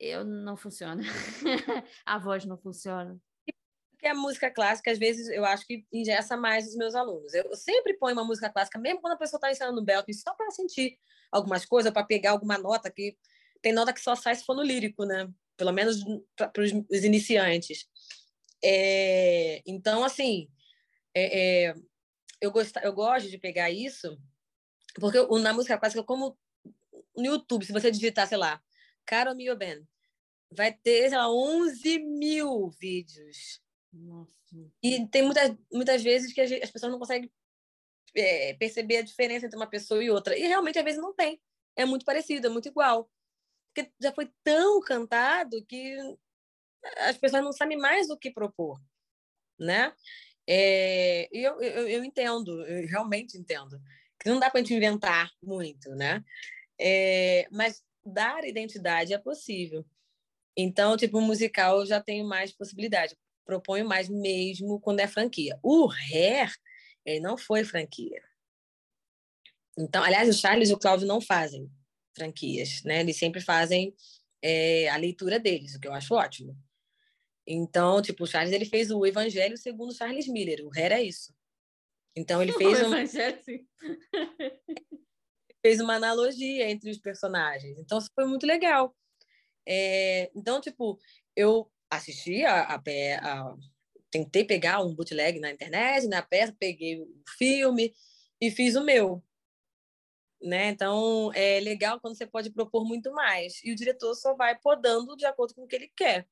[0.00, 1.02] eu não funciona.
[2.04, 3.16] a voz não funciona.
[4.02, 7.32] Porque a música clássica, às vezes, eu acho que ingessa mais os meus alunos.
[7.34, 10.50] Eu sempre ponho uma música clássica, mesmo quando a pessoa está ensinando Belkin, só para
[10.50, 10.98] sentir
[11.30, 13.16] algumas coisas, para pegar alguma nota que
[13.62, 15.32] tem nota que só sai se for no lírico, né?
[15.56, 16.02] Pelo menos
[16.34, 17.86] para os iniciantes.
[18.60, 20.48] É, então, assim,
[21.14, 21.74] é, é,
[22.40, 24.18] eu, gosto, eu gosto de pegar isso,
[24.96, 26.36] porque na música clássica, como
[27.16, 28.60] no YouTube, se você digitar, sei lá,
[29.06, 29.86] Caro Mio Ben,
[30.50, 33.61] vai ter, sei lá, 11 mil vídeos.
[33.92, 34.32] Nossa.
[34.82, 37.30] E tem muitas, muitas vezes que as pessoas não conseguem
[38.14, 40.36] é, perceber a diferença entre uma pessoa e outra.
[40.36, 41.40] E realmente, às vezes, não tem.
[41.76, 43.10] É muito parecido, é muito igual.
[43.74, 45.96] Porque já foi tão cantado que
[46.98, 48.80] as pessoas não sabem mais o que propor,
[49.58, 49.94] né?
[50.46, 53.80] É, e eu, eu, eu entendo, eu realmente entendo,
[54.20, 56.24] que não dá para a gente inventar muito, né?
[56.78, 59.84] É, mas dar identidade é possível.
[60.56, 63.16] Então, tipo, musical eu já tenho mais possibilidade.
[63.44, 65.58] Proponho mais mesmo quando é franquia.
[65.62, 66.52] O Hair,
[67.04, 68.22] ele não foi franquia.
[69.78, 71.70] Então, aliás, o Charles e o Cláudio não fazem
[72.14, 73.00] franquias, né?
[73.00, 73.94] Eles sempre fazem
[74.42, 76.56] é, a leitura deles, o que eu acho ótimo.
[77.46, 80.64] Então, tipo, o Charles ele fez o Evangelho segundo Charles Miller.
[80.64, 81.34] O Hair é isso.
[82.14, 82.92] Então ele fez um...
[85.60, 87.78] fez uma analogia entre os personagens.
[87.78, 88.94] Então, isso foi muito legal.
[89.66, 90.98] É, então, tipo,
[91.36, 93.56] eu assisti a, a, a,
[94.10, 97.08] Tentei pegar um bootleg na internet, na peça, peguei o
[97.38, 97.94] filme
[98.38, 99.22] e fiz o meu.
[100.42, 100.68] né?
[100.68, 105.16] Então é legal quando você pode propor muito mais e o diretor só vai podando
[105.16, 106.28] de acordo com o que ele quer,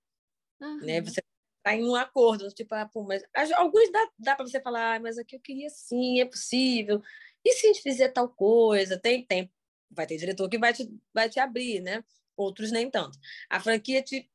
[0.60, 0.80] uhum.
[0.84, 1.00] né?
[1.00, 1.22] Você
[1.62, 3.22] tá em um acordo, tipo, ah, pô, mas
[3.54, 7.02] alguns dá, dá para você falar, ah, mas aqui eu queria sim, é possível.
[7.44, 9.50] E se a gente fizer tal coisa, tem tempo,
[9.90, 12.04] vai ter diretor que vai te, vai te abrir, né?
[12.36, 13.18] Outros nem tanto.
[13.48, 14.30] A franquia te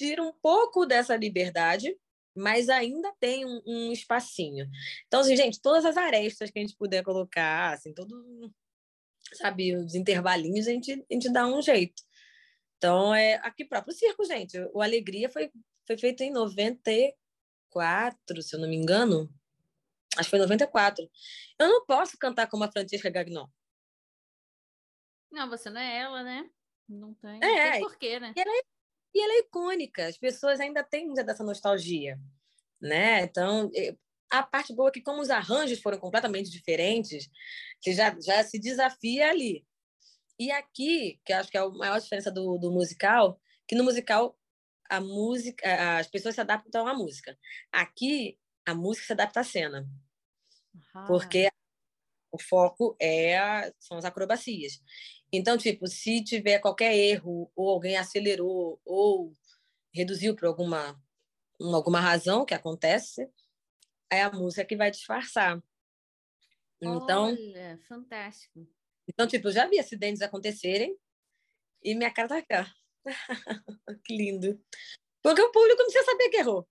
[0.00, 1.94] tira um pouco dessa liberdade,
[2.34, 4.66] mas ainda tem um, um espacinho.
[5.06, 8.50] Então, assim, gente, todas as arestas que a gente puder colocar, assim, todo,
[9.34, 12.02] sabe, os intervalinhos, a gente, a gente dá um jeito.
[12.78, 14.58] Então, é aqui próprio circo, gente.
[14.72, 15.52] O Alegria foi,
[15.86, 19.30] foi feito em 94, se eu não me engano.
[20.16, 21.06] Acho que foi 94.
[21.58, 23.46] Eu não posso cantar como a Francesca Gagnon.
[25.30, 26.50] Não, você não é ela, né?
[26.88, 28.32] Não tem, é, não tem porquê, né?
[28.34, 28.62] E ela é
[29.14, 32.18] e ela é icônica, as pessoas ainda têm dessa nostalgia,
[32.80, 33.22] né?
[33.22, 33.70] Então,
[34.30, 37.28] a parte boa é que como os arranjos foram completamente diferentes,
[37.80, 39.66] você já, já se desafia ali.
[40.38, 44.38] E aqui, que acho que é a maior diferença do, do musical, que no musical
[44.88, 47.38] a música, as pessoas se adaptam à música.
[47.70, 49.88] Aqui, a música se adapta à cena.
[50.74, 51.06] Uhum.
[51.06, 51.48] Porque
[52.32, 54.80] o foco é são as acrobacias.
[55.32, 59.36] Então, tipo, se tiver qualquer erro, ou alguém acelerou, ou
[59.94, 61.00] reduziu por alguma,
[61.60, 63.30] alguma razão que acontece,
[64.10, 65.62] é a música que vai disfarçar.
[66.80, 68.66] Então, Olha, fantástico.
[69.06, 70.96] Então, tipo, eu já vi acidentes acontecerem
[71.82, 72.74] e minha cara tá cá.
[74.04, 74.60] que lindo.
[75.22, 76.68] Porque o público não precisa saber que errou.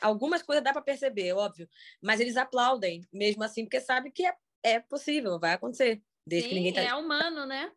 [0.00, 1.68] Algumas coisas dá para perceber, óbvio,
[2.00, 6.02] mas eles aplaudem mesmo assim, porque sabe que é, é possível, vai acontecer.
[6.26, 6.82] Desde Sim, que ninguém tá...
[6.82, 7.72] é humano, né?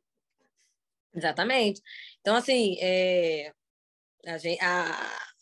[1.15, 1.81] Exatamente.
[2.19, 3.53] Então, assim, é,
[4.25, 4.91] a, gente, a,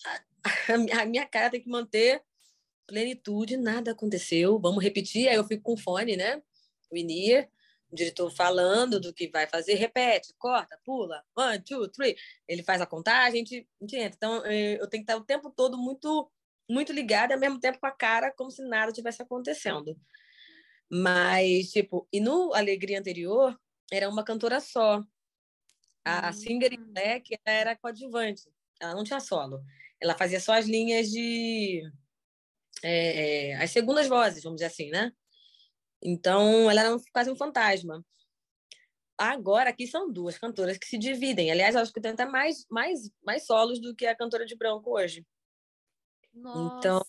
[0.06, 0.22] a,
[1.02, 2.22] a, minha cara tem que manter
[2.86, 5.28] plenitude, nada aconteceu, vamos repetir.
[5.28, 6.42] Aí eu fico com fone, né?
[6.92, 7.50] O Inir,
[7.90, 12.16] o diretor falando do que vai fazer, repete, corta, pula, one, two, three.
[12.48, 14.16] Ele faz a contagem, a gente, a gente entra.
[14.16, 16.32] Então, é, eu tenho que estar o tempo todo muito,
[16.70, 19.98] muito ligada, ao mesmo tempo com a cara, como se nada tivesse acontecendo.
[20.92, 23.58] Mas, tipo, e no Alegria anterior,
[23.92, 25.02] era uma cantora só.
[26.06, 26.34] A hum.
[26.34, 28.44] Singer Black era coadjuvante,
[28.80, 29.64] ela não tinha solo.
[30.00, 31.82] Ela fazia só as linhas de.
[32.84, 35.12] É, é, as segundas vozes, vamos dizer assim, né?
[36.02, 38.06] Então, ela era quase um fantasma.
[39.18, 41.50] Agora, aqui são duas cantoras que se dividem.
[41.50, 44.92] Aliás, acho que tem até mais, mais, mais solos do que a cantora de branco
[44.92, 45.26] hoje.
[46.34, 47.06] Nossa, então...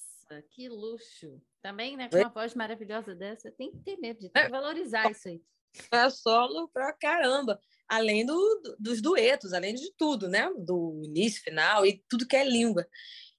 [0.51, 1.41] que luxo.
[1.61, 5.29] Também, né, com uma voz maravilhosa dessa, tem que ter medo de ter valorizar isso
[5.29, 5.43] aí.
[5.91, 7.59] É solo pra caramba
[7.89, 10.51] além do, dos duetos, além de tudo, né?
[10.59, 12.87] Do início, final e tudo que é língua.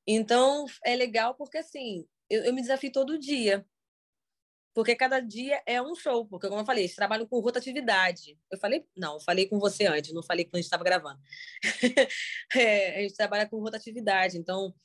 [0.08, 3.66] Então, é legal porque, assim, eu, eu me desafio todo dia.
[4.74, 6.28] Porque cada dia é um show.
[6.28, 8.38] Porque, como eu falei, eles trabalham com rotatividade.
[8.52, 11.20] Eu falei, não, eu falei com você antes, não falei quando a gente estava gravando.
[12.56, 14.38] é, a gente trabalha com rotatividade.
[14.38, 14.76] Então,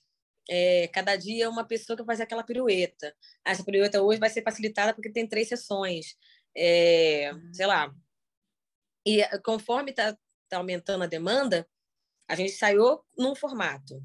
[0.48, 3.14] é, cada dia é uma pessoa que faz aquela pirueta.
[3.44, 6.16] Essa pirueta hoje vai ser facilitada porque tem três sessões.
[6.56, 7.92] É, sei lá,
[9.10, 10.16] e eh, conforme está
[10.48, 11.68] tá aumentando a demanda,
[12.28, 14.00] a gente saiu num formato.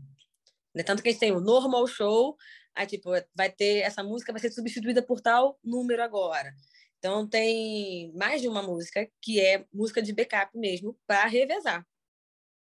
[0.73, 0.83] Né?
[0.83, 2.35] Tanto que a gente tem o normal show,
[2.73, 6.53] aí tipo, vai ter essa música vai ser substituída por tal número agora.
[6.97, 11.85] Então tem mais de uma música que é música de backup mesmo para revezar,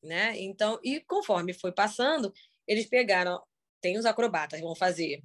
[0.02, 0.36] né?
[0.36, 2.32] Então, e conforme foi passando,
[2.66, 3.40] eles pegaram,
[3.80, 5.22] tem os acrobatas vão fazer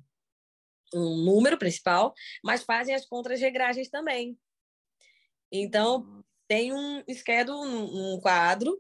[0.94, 2.14] um número principal,
[2.44, 4.38] mas fazem as contras-regragens também.
[5.52, 8.78] Então, tem um schedule, um, quadro,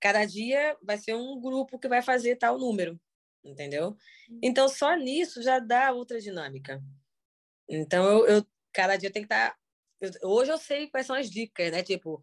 [0.00, 3.00] cada dia vai ser um grupo que vai fazer tal número,
[3.44, 3.96] entendeu?
[4.42, 6.82] Então, só nisso já dá outra dinâmica.
[7.68, 9.52] Então, eu, eu cada dia tem que estar...
[9.52, 11.84] Tá, hoje eu sei quais são as dicas, né?
[11.84, 12.20] Tipo,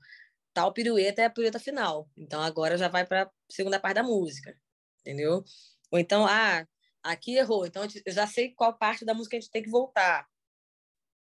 [0.53, 2.09] tal pirueta é a pirueta final.
[2.17, 4.53] Então, agora já vai para segunda parte da música,
[4.99, 5.45] entendeu?
[5.89, 6.67] Ou então, ah,
[7.01, 7.65] aqui errou.
[7.65, 10.27] Então, eu já sei qual parte da música a gente tem que voltar.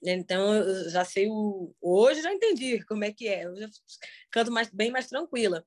[0.03, 1.74] Então, eu já sei o.
[1.82, 3.45] Hoje já entendi como é que é.
[3.45, 3.53] Eu
[4.32, 5.65] canto mais, bem mais tranquila.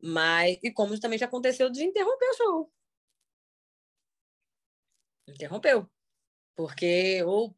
[0.00, 2.72] Mas, e como também já aconteceu de interromper o show.
[5.28, 5.88] Interrompeu.
[6.54, 7.54] Porque, ou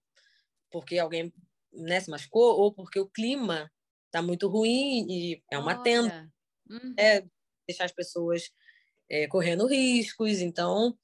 [0.70, 1.32] porque alguém
[1.72, 3.70] né, se machucou, ou porque o clima
[4.06, 5.82] está muito ruim e é uma Olha.
[5.82, 6.32] tenda.
[6.68, 6.94] Uhum.
[6.98, 7.24] É,
[7.66, 8.50] deixar as pessoas
[9.08, 10.40] é, correndo riscos.
[10.40, 10.98] Então,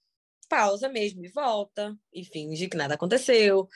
[0.49, 1.97] pausa mesmo e volta.
[2.13, 3.69] E finge que nada aconteceu.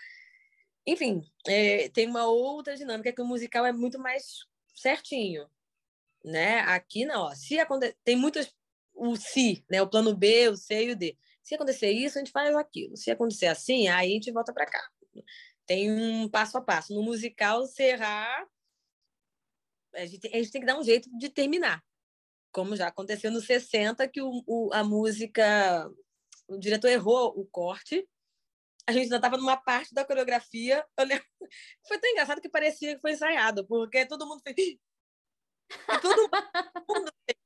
[0.88, 5.46] Enfim, é, tem uma outra dinâmica que o musical é muito mais certinho,
[6.24, 6.60] né?
[6.60, 8.50] Aqui não, ó, se acontecer, tem muitas
[8.94, 9.82] o se, né?
[9.82, 11.14] O plano B, o C e o D.
[11.42, 12.96] Se acontecer isso, a gente faz aquilo.
[12.96, 14.82] Se acontecer assim, aí a gente volta para cá.
[15.66, 16.94] Tem um passo a passo.
[16.94, 18.48] No musical, errar,
[19.94, 21.84] a gente, a gente tem que dar um jeito de terminar.
[22.50, 25.86] Como já aconteceu no 60, que o, o a música,
[26.48, 28.08] o diretor errou o corte,
[28.88, 30.82] a gente ainda estava numa parte da coreografia.
[30.98, 31.26] Lembro,
[31.86, 34.78] foi tão engraçado que parecia que foi ensaiado, porque todo mundo fez.
[36.00, 36.22] Todo
[36.88, 37.38] mundo fez.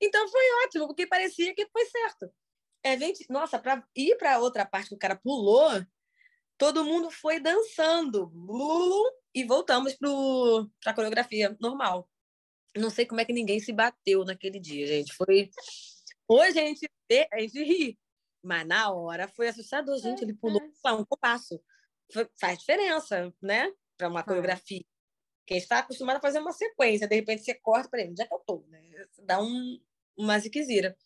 [0.00, 2.34] Então foi ótimo, porque parecia que foi certo.
[2.82, 5.70] É, gente, nossa, para ir para outra parte que o cara pulou,
[6.58, 8.32] todo mundo foi dançando.
[9.32, 12.10] E voltamos para a coreografia normal.
[12.76, 15.14] Não sei como é que ninguém se bateu naquele dia, gente.
[15.14, 15.48] Foi.
[16.26, 17.99] Hoje a gente, vê, a gente ri,
[18.42, 20.22] mas na hora foi assustador, gente.
[20.22, 20.92] Ele pulou é.
[20.92, 21.62] um compasso.
[22.38, 23.72] Faz diferença, né?
[23.96, 24.84] Para uma coreografia.
[25.46, 28.26] Quem está acostumado a fazer uma sequência, de repente você corta para ele, onde é
[28.26, 28.64] que eu tô?
[28.68, 28.80] Né?
[29.24, 29.80] Dá um,
[30.16, 30.96] uma ziquezira.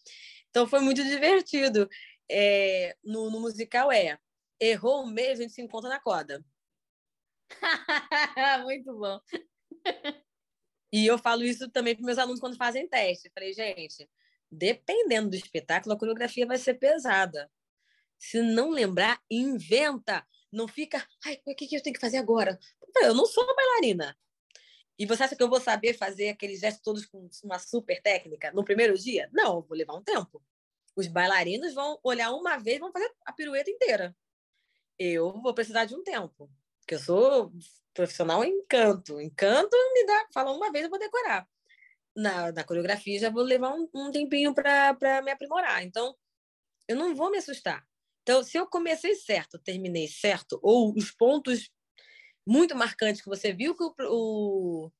[0.51, 1.89] Então foi muito divertido.
[2.31, 4.19] É, no, no, musical é
[4.61, 6.45] errou um mês, a gente se encontra na corda.
[8.65, 9.21] muito bom.
[10.93, 13.31] E eu falo isso também para meus alunos quando fazem teste.
[13.35, 14.09] falei, gente,
[14.57, 17.51] dependendo do espetáculo, a coreografia vai ser pesada.
[18.19, 20.27] Se não lembrar, inventa.
[20.53, 22.59] Não fica, ai, o que, que eu tenho que fazer agora?
[23.03, 24.17] Eu não sou bailarina.
[24.99, 28.53] E você acha que eu vou saber fazer aqueles gestos todos com uma super técnica
[28.53, 29.29] no primeiro dia?
[29.33, 30.43] Não, vou levar um tempo.
[30.95, 34.17] Os bailarinos vão olhar uma vez, vão fazer a pirueta inteira.
[34.97, 36.49] Eu vou precisar de um tempo,
[36.81, 37.53] porque eu sou
[37.93, 39.21] profissional em canto.
[39.21, 41.49] Em canto, me dá, fala uma vez, eu vou decorar.
[42.17, 45.83] Na, na coreografia, já vou levar um, um tempinho para me aprimorar.
[45.83, 46.17] Então,
[46.87, 47.85] eu não vou me assustar.
[48.23, 51.71] Então, se eu comecei certo, terminei certo, ou os pontos
[52.47, 54.91] muito marcantes que você viu que o, o,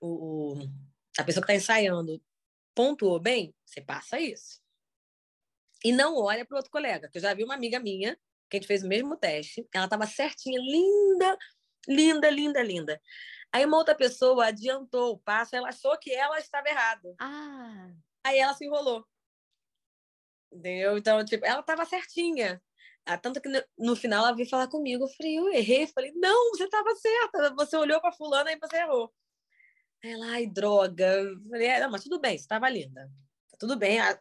[0.00, 0.54] o
[1.18, 2.22] a pessoa que está ensaiando
[2.74, 4.60] pontuou bem, você passa isso.
[5.84, 8.16] E não olha para o outro colega, que eu já vi uma amiga minha,
[8.48, 11.38] que a gente fez o mesmo teste, ela estava certinha, linda,
[11.88, 13.00] linda, linda, linda.
[13.52, 17.14] Aí uma outra pessoa adiantou o passo, ela achou que ela estava errada.
[17.18, 17.90] Ah.
[18.24, 19.06] Aí ela se enrolou.
[20.52, 20.96] Entendeu?
[20.98, 22.62] Então, tipo, ela estava certinha.
[23.04, 23.48] Ah, tanto que
[23.78, 25.04] no, final ela veio falar comigo.
[25.04, 25.84] Eu falei, eu errei.
[25.84, 27.54] Eu falei, não, você estava certa.
[27.54, 29.12] Você olhou para fulana e você errou.
[30.02, 31.06] Ela, ai, droga.
[31.06, 33.10] Eu falei, é, não, mas tudo bem, você estava linda.
[33.50, 33.98] Tá tudo bem.
[33.98, 34.18] A,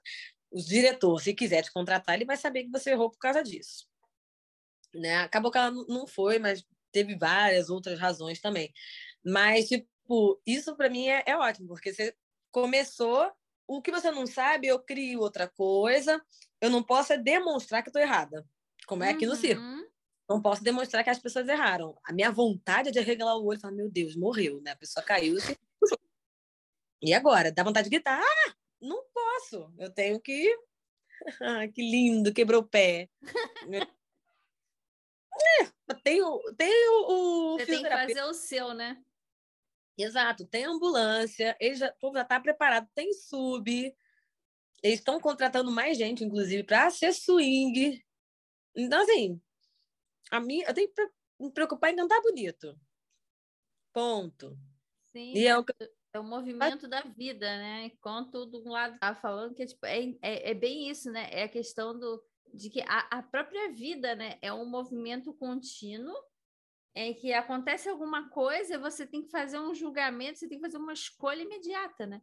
[0.49, 3.87] o diretor, se quiser te contratar, ele vai saber que você errou por causa disso.
[4.93, 5.17] Né?
[5.17, 8.73] Acabou que ela não foi, mas teve várias outras razões também.
[9.27, 12.15] Mas, tipo, isso para mim é, é ótimo, porque você
[12.51, 13.31] começou
[13.67, 16.23] o que você não sabe, eu crio outra coisa.
[16.61, 18.45] Eu não posso é demonstrar que estou errada
[18.87, 19.31] como é aqui uhum.
[19.31, 19.61] no circo.
[19.61, 19.85] Uhum.
[20.29, 21.97] Não posso demonstrar que as pessoas erraram.
[22.03, 24.71] A minha vontade é de arregalar o olho e falar, meu Deus, morreu, né?
[24.71, 25.35] A pessoa caiu
[27.01, 27.51] e agora?
[27.51, 30.57] Dá vontade de gritar, ah, não posso, eu tenho que...
[31.41, 33.09] ah, que lindo, quebrou o pé.
[35.61, 35.67] é,
[36.03, 39.01] tem o, tem o, Você tem que fazer o seu, né?
[39.97, 43.95] Exato, tem ambulância, eles já, já tá preparado, tem sub,
[44.83, 48.03] eles estão contratando mais gente, inclusive, para ser swing.
[48.75, 49.41] Então, assim,
[50.29, 51.09] a minha, eu tenho que
[51.39, 52.79] me preocupar em cantar bonito.
[53.91, 54.55] Ponto.
[55.11, 55.65] Sim, e é, o,
[56.13, 57.85] é o movimento da vida, né?
[57.85, 61.27] Enquanto do lado tá falando que é, tipo, é, é, é, bem isso, né?
[61.31, 64.37] É a questão do, de que a, a própria vida, né?
[64.43, 66.15] É um movimento contínuo
[67.05, 70.77] em que acontece alguma coisa, você tem que fazer um julgamento, você tem que fazer
[70.77, 72.21] uma escolha imediata, né?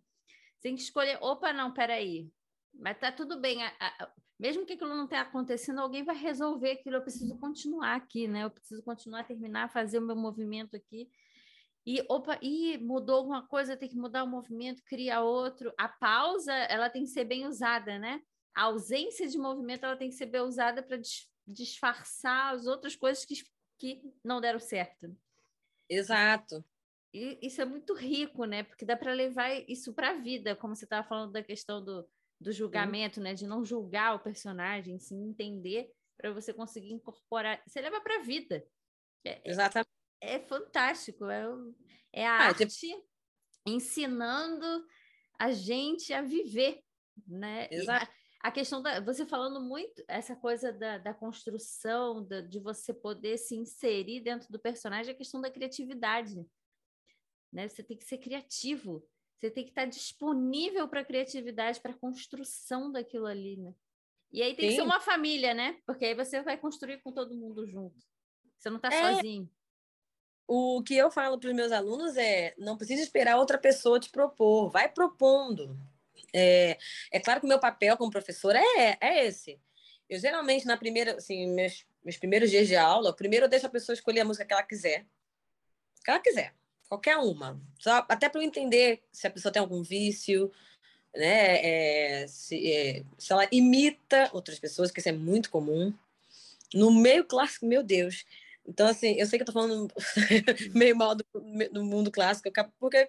[0.57, 2.29] Você tem que escolher, opa, não, peraí,
[2.75, 3.63] mas tá tudo bem.
[3.63, 6.97] A, a, mesmo que aquilo não tenha acontecendo, alguém vai resolver aquilo.
[6.97, 8.45] Eu preciso continuar aqui, né?
[8.45, 11.09] Eu preciso continuar, terminar, fazer o meu movimento aqui.
[11.87, 15.73] E, opa, e mudou alguma coisa, tem que mudar o movimento, criar outro.
[15.79, 18.21] A pausa, ela tem que ser bem usada, né?
[18.55, 20.99] A ausência de movimento, ela tem que ser bem usada para
[21.47, 23.35] disfarçar as outras coisas que,
[23.79, 25.17] que não deram certo.
[25.89, 26.65] Exato.
[27.13, 28.65] E isso é muito rico, né?
[28.65, 32.09] Porque dá para levar isso para a vida, como você estava falando da questão do,
[32.41, 33.35] do julgamento, né?
[33.35, 37.63] De não julgar o personagem, sim entender para você conseguir incorporar.
[37.67, 38.67] Você leva para a vida.
[39.25, 39.89] É, é, Exatamente.
[40.21, 41.27] É, é fantástico.
[41.27, 41.45] É,
[42.13, 43.07] é a ah, arte tipo...
[43.67, 44.87] ensinando
[45.39, 46.81] a gente a viver,
[47.27, 47.69] né?
[47.71, 48.05] Exato.
[48.05, 49.01] A, a, questão da.
[49.01, 54.51] Você falando muito, essa coisa da, da construção, da, de você poder se inserir dentro
[54.51, 56.45] do personagem, a questão da criatividade.
[57.53, 57.69] Né?
[57.69, 59.07] Você tem que ser criativo
[59.45, 63.75] você tem que estar disponível para a criatividade, para a construção daquilo ali, né?
[64.33, 64.77] E aí tem Sim.
[64.77, 65.79] que ser uma família, né?
[65.87, 67.95] Porque aí você vai construir com todo mundo junto.
[68.59, 69.15] Você não está é...
[69.15, 69.51] sozinho.
[70.49, 74.11] O que eu falo para os meus alunos é: não precisa esperar outra pessoa te
[74.11, 75.77] propor, vai propondo.
[76.35, 76.77] É,
[77.13, 79.61] é claro que o meu papel como professora é, é esse.
[80.11, 83.71] Eu geralmente, na primeira, assim, meus, meus primeiros dias de aula, primeiro eu deixo a
[83.71, 85.07] pessoa escolher a música que ela quiser.
[86.05, 86.53] Que ela quiser.
[86.89, 87.61] Qualquer uma.
[87.79, 90.53] Só, até para eu entender se a pessoa tem algum vício,
[91.15, 92.23] né?
[92.23, 95.95] É, se, é, se ela imita outras pessoas, que isso é muito comum.
[96.75, 98.27] No meio clássico, meu Deus.
[98.67, 99.89] Então, assim, eu sei que eu tô falando
[100.75, 101.25] meio mal do,
[101.73, 103.09] do mundo clássico, porque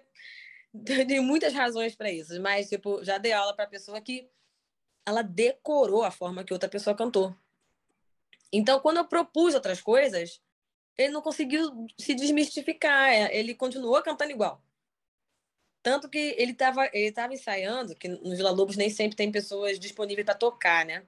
[1.06, 4.28] tem muitas razões para isso, mas, tipo, já dei aula para pessoa que
[5.06, 7.34] ela decorou a forma que outra pessoa cantou.
[8.52, 10.40] Então, quando eu propus outras coisas,
[10.96, 14.62] ele não conseguiu se desmistificar, é, ele continuou cantando igual.
[15.82, 19.78] Tanto que ele estava ele tava ensaiando, que no Vila Lobos nem sempre tem pessoas
[19.78, 21.06] disponíveis para tocar, né?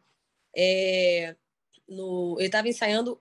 [0.57, 1.35] É,
[1.89, 3.21] no, ele estava ensaiando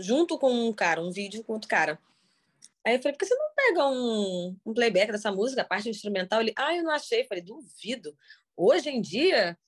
[0.00, 1.98] junto com um cara, um vídeo com outro cara.
[2.84, 5.88] Aí eu falei, por que você não pega um, um playback dessa música, a parte
[5.88, 6.40] instrumental?
[6.40, 7.22] Ele, ah, eu não achei.
[7.22, 8.16] Eu falei, duvido.
[8.56, 9.58] Hoje em dia,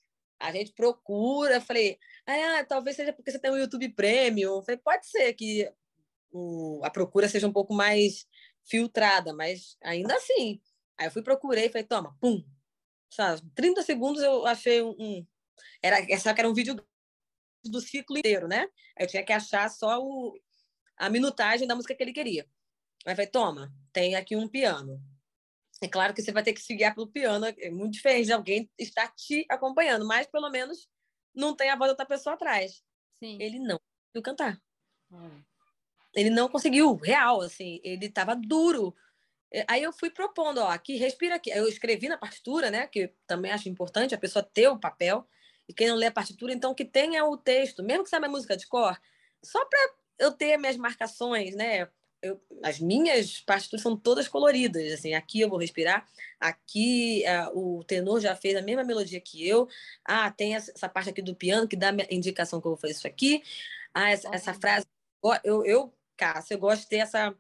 [0.41, 1.57] a gente procura.
[1.57, 4.57] Eu falei, ah, talvez seja porque você tem um YouTube Premium.
[4.57, 5.71] Eu falei, pode ser que
[6.31, 8.27] o, a procura seja um pouco mais
[8.65, 10.61] filtrada, mas ainda assim.
[10.99, 12.43] Aí eu fui procurei falei, toma, pum.
[13.11, 14.95] Sabe, 30 segundos eu achei um.
[14.99, 15.27] um
[15.83, 16.75] era, essa que era um vídeo
[17.65, 18.67] do ciclo inteiro, né?
[18.99, 20.35] Eu tinha que achar só o,
[20.97, 22.49] a minutagem da música que ele queria.
[23.07, 25.03] Aí falei, toma, tem aqui um piano.
[25.83, 28.33] É claro que você vai ter que se guiar pelo piano, é muito diferente de
[28.33, 30.89] alguém estar te acompanhando, mas pelo menos
[31.35, 32.85] não tem a voz da outra pessoa atrás.
[33.19, 33.37] Sim.
[33.41, 34.62] Ele não conseguiu cantar.
[35.11, 35.43] Hum.
[36.15, 38.95] Ele não conseguiu, real, assim, ele estava duro.
[39.53, 41.51] É, aí eu fui propondo, ó, aqui, respira aqui.
[41.51, 45.27] Eu escrevi na partitura, né, que também acho importante a pessoa ter o papel,
[45.69, 48.31] e quem não lê a partitura, então que tenha o texto, mesmo que saiba a
[48.31, 49.01] música de cor,
[49.43, 51.89] só para eu ter minhas marcações, né,
[52.23, 56.07] eu, as minhas partituras são todas coloridas, assim, aqui eu vou respirar,
[56.39, 59.69] aqui uh, o tenor já fez a mesma melodia que eu,
[60.05, 62.93] ah, tem essa parte aqui do piano que dá a indicação que eu vou fazer
[62.93, 63.43] isso aqui,
[63.93, 64.86] ah, essa, essa frase,
[65.43, 67.35] eu, eu, Cássia, eu gosto de ter essa,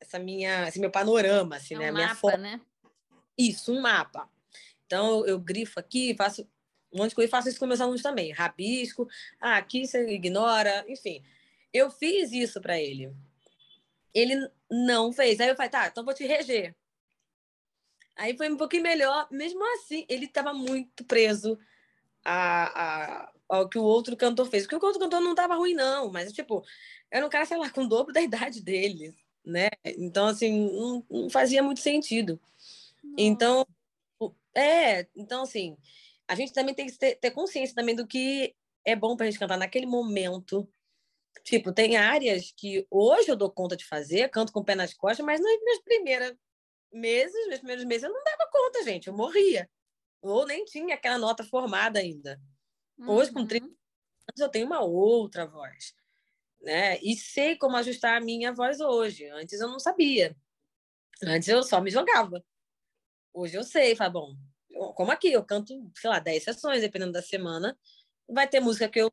[0.00, 2.38] essa minha, esse meu panorama, assim, é um né, mapa, minha foto.
[2.38, 2.60] né?
[3.36, 4.28] Isso, um mapa.
[4.86, 6.46] Então, eu, eu grifo aqui, faço
[6.92, 9.08] um monte de coisa, e faço isso com meus alunos também, rabisco,
[9.40, 11.22] ah, aqui você ignora, enfim.
[11.72, 13.12] Eu fiz isso para ele,
[14.14, 15.40] ele não fez.
[15.40, 16.74] Aí eu falei, tá, então vou te reger.
[18.16, 19.26] Aí foi um pouquinho melhor.
[19.30, 21.58] Mesmo assim, ele estava muito preso
[22.24, 24.64] a, a, ao que o outro cantor fez.
[24.64, 26.10] Porque o outro cantor não estava ruim, não.
[26.10, 26.64] Mas, tipo,
[27.10, 29.14] era um cara, sei lá, com o dobro da idade dele,
[29.44, 29.68] né?
[29.84, 32.40] Então, assim, não, não fazia muito sentido.
[33.02, 33.14] Nossa.
[33.16, 33.66] Então,
[34.54, 35.76] é, então, assim,
[36.28, 38.54] a gente também tem que ter, ter consciência também do que
[38.84, 40.68] é bom para a gente cantar naquele momento
[41.44, 44.94] Tipo, tem áreas que hoje eu dou conta de fazer, canto com o pé nas
[44.94, 46.36] costas, mas nos meus primeiros
[46.92, 49.68] meses, meus primeiros meses, eu não dava conta, gente, eu morria.
[50.22, 52.40] Ou nem tinha aquela nota formada ainda.
[52.98, 53.72] Hoje, com 30 uhum.
[53.72, 55.94] anos, eu tenho uma outra voz.
[56.60, 56.98] Né?
[57.00, 59.26] E sei como ajustar a minha voz hoje.
[59.28, 60.36] Antes eu não sabia.
[61.22, 62.44] Antes eu só me jogava.
[63.32, 64.36] Hoje eu sei, fala, bom,
[64.94, 67.78] como aqui, eu canto, sei lá, 10 sessões, dependendo da semana.
[68.28, 69.10] Vai ter música que eu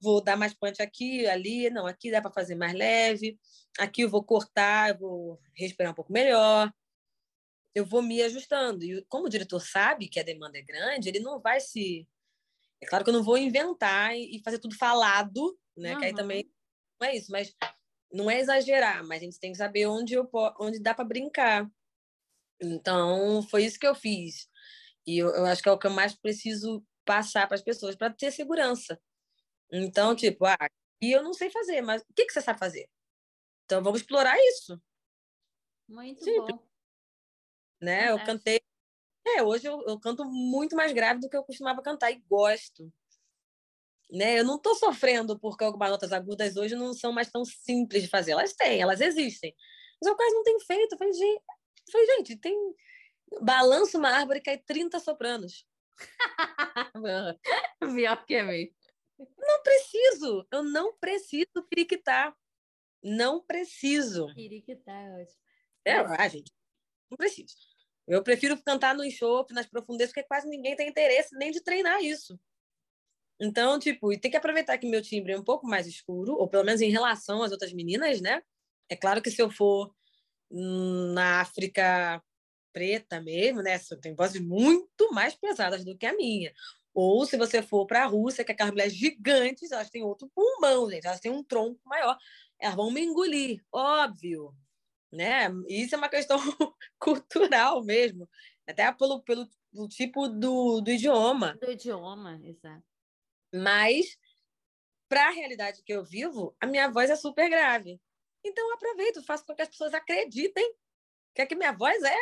[0.00, 3.38] vou dar mais punch aqui, ali, não, aqui dá para fazer mais leve,
[3.78, 6.72] aqui eu vou cortar, eu vou respirar um pouco melhor,
[7.74, 8.84] eu vou me ajustando.
[8.84, 12.06] E como o diretor sabe que a demanda é grande, ele não vai se.
[12.80, 15.94] É claro que eu não vou inventar e fazer tudo falado, né?
[15.94, 15.98] Uhum.
[15.98, 16.50] Que aí também
[17.00, 17.54] não é isso, mas
[18.12, 20.28] não é exagerar, mas a gente tem que saber onde, eu,
[20.58, 21.70] onde dá para brincar.
[22.60, 24.48] Então, foi isso que eu fiz.
[25.06, 27.94] E eu, eu acho que é o que eu mais preciso passar para as pessoas,
[27.94, 29.00] para ter segurança.
[29.70, 30.56] Então, tipo, ah,
[31.00, 32.88] e eu não sei fazer, mas o que, que você sabe fazer?
[33.64, 34.80] Então, vamos explorar isso.
[35.88, 36.56] Muito Simples.
[36.56, 36.66] bom.
[37.80, 38.10] Né?
[38.10, 38.60] Eu cantei.
[39.26, 42.92] É, hoje eu, eu canto muito mais grave do que eu costumava cantar e gosto.
[44.10, 44.38] Né?
[44.38, 48.08] Eu não estou sofrendo porque algumas notas agudas hoje não são mais tão simples de
[48.08, 48.32] fazer.
[48.32, 49.54] Elas têm, elas existem.
[50.00, 50.92] Mas eu quase não tenho feito.
[50.92, 52.56] Eu falei, gente, eu falei, gente tem.
[53.42, 55.66] Balança uma árvore e cai 30 sopranos.
[57.80, 58.72] Pior que é mesmo.
[59.46, 62.36] Não preciso, eu não preciso periquitar.
[63.02, 64.26] Não preciso.
[64.34, 65.38] Periquitar, é ótimo.
[65.84, 66.52] É, ah, gente,
[67.10, 67.54] não preciso.
[68.06, 72.02] Eu prefiro cantar no enxofre, nas profundezas, porque quase ninguém tem interesse nem de treinar
[72.02, 72.38] isso.
[73.40, 76.48] Então, tipo, e tem que aproveitar que meu timbre é um pouco mais escuro, ou
[76.48, 78.42] pelo menos em relação às outras meninas, né?
[78.88, 79.94] É claro que se eu for
[80.50, 82.22] na África
[82.72, 83.78] preta mesmo, né?
[84.00, 86.52] Tem vozes muito mais pesadas do que a minha.
[86.98, 90.88] Ou se você for para a Rússia, que aquelas mulheres gigantes, elas têm outro pulmão,
[90.90, 92.16] gente, elas têm um tronco maior,
[92.58, 94.56] elas vão me engolir, óbvio.
[95.12, 95.48] Né?
[95.68, 96.38] Isso é uma questão
[96.98, 98.26] cultural mesmo,
[98.66, 101.54] até pelo, pelo, pelo tipo do, do idioma.
[101.60, 102.82] Do idioma, exato.
[103.52, 104.16] Mas,
[105.06, 108.00] para a realidade que eu vivo, a minha voz é super grave.
[108.42, 110.74] Então, eu aproveito, faço com que as pessoas acreditem
[111.34, 112.16] Que é que minha voz é,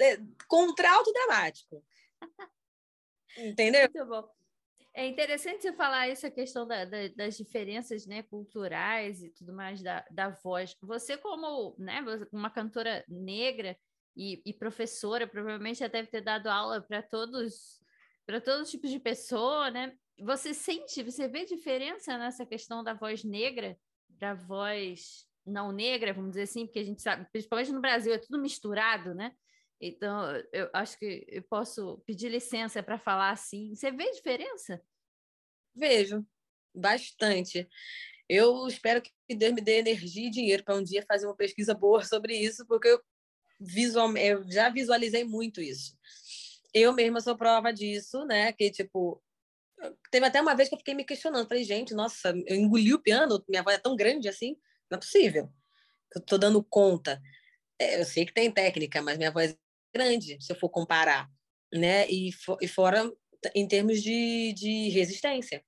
[0.00, 0.18] é
[0.48, 1.80] contralto dramático.
[3.36, 3.88] Entendeu?
[3.92, 4.28] Muito bom.
[4.92, 9.82] É interessante você falar essa questão da, da, das diferenças né, culturais e tudo mais
[9.82, 10.76] da, da voz.
[10.82, 12.00] Você, como né,
[12.30, 13.76] uma cantora negra
[14.16, 17.82] e, e professora, provavelmente já deve ter dado aula para todos
[18.24, 19.92] para todos os tipos de pessoa, né?
[20.20, 23.76] Você sente, você vê diferença nessa questão da voz negra
[24.18, 28.18] da voz não negra, vamos dizer assim, porque a gente sabe, principalmente no Brasil, é
[28.18, 29.32] tudo misturado, né?
[29.80, 33.74] Então, eu acho que eu posso pedir licença para falar assim.
[33.74, 34.82] Você vê diferença?
[35.74, 36.24] Vejo,
[36.74, 37.68] bastante.
[38.28, 41.74] Eu espero que Deus me dê energia e dinheiro para um dia fazer uma pesquisa
[41.74, 43.00] boa sobre isso, porque eu,
[43.60, 45.96] visual, eu já visualizei muito isso.
[46.72, 48.52] Eu mesma sou prova disso, né?
[48.52, 49.22] Que, tipo,
[50.10, 51.46] teve até uma vez que eu fiquei me questionando.
[51.46, 54.56] Falei, gente, nossa, eu engoli o piano, minha voz é tão grande assim,
[54.90, 55.52] não é possível.
[56.14, 57.20] Eu tô dando conta.
[57.78, 59.56] É, eu sei que tem técnica, mas minha voz
[59.94, 61.30] grande, se eu for comparar,
[61.72, 62.08] né?
[62.08, 63.10] E, for, e fora
[63.54, 65.64] em termos de, de resistência.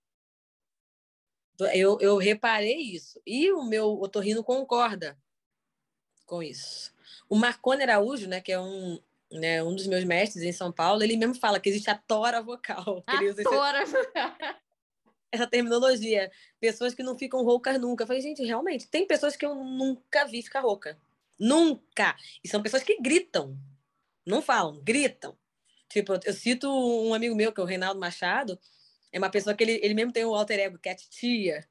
[1.72, 3.20] Eu, eu reparei isso.
[3.26, 5.18] E o meu otorrino concorda
[6.26, 6.92] com isso.
[7.28, 9.00] O Marcone Araújo, né, que é um,
[9.30, 12.42] né, um dos meus mestres em São Paulo, ele mesmo fala que existe a tora
[12.42, 13.02] vocal.
[13.06, 13.84] A tora
[15.30, 16.30] essa terminologia.
[16.58, 18.02] Pessoas que não ficam roucas nunca.
[18.02, 20.98] Eu falei, gente, realmente, tem pessoas que eu nunca vi ficar rouca.
[21.38, 22.16] Nunca!
[22.42, 23.56] E são pessoas que gritam.
[24.26, 25.38] Não falam, gritam.
[25.88, 28.58] Tipo, eu cito um amigo meu, que é o Reinaldo Machado,
[29.12, 31.66] é uma pessoa que ele, ele mesmo tem o alter ego, que é a titia,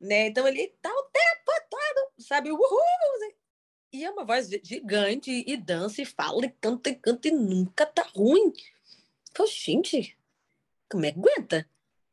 [0.00, 0.26] né?
[0.26, 2.50] Então ele tá o tempo todo, sabe?
[2.50, 2.60] Uhul!
[3.92, 7.86] E é uma voz gigante, e dança, e fala, e canta, e canta, e nunca
[7.86, 8.52] tá ruim.
[9.34, 10.16] Falei, gente,
[10.88, 11.68] como é que aguenta?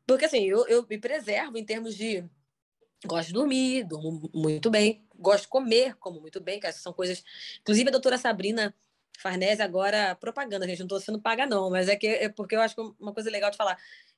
[0.06, 2.24] Porque assim, eu, eu me preservo em termos de
[3.06, 6.94] gosto de dormir, durmo muito bem, gosto de comer, como muito bem, que essas são
[6.94, 7.24] coisas.
[7.62, 8.74] Inclusive, a doutora Sabrina
[9.18, 12.62] Farnese agora, propaganda, gente, não estou sendo paga, não, mas é que é porque eu
[12.62, 13.78] acho que é uma coisa legal de falar.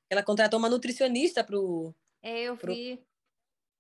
[0.10, 1.94] Ela contratou uma nutricionista para o.
[2.22, 3.02] É, eu pro, vi.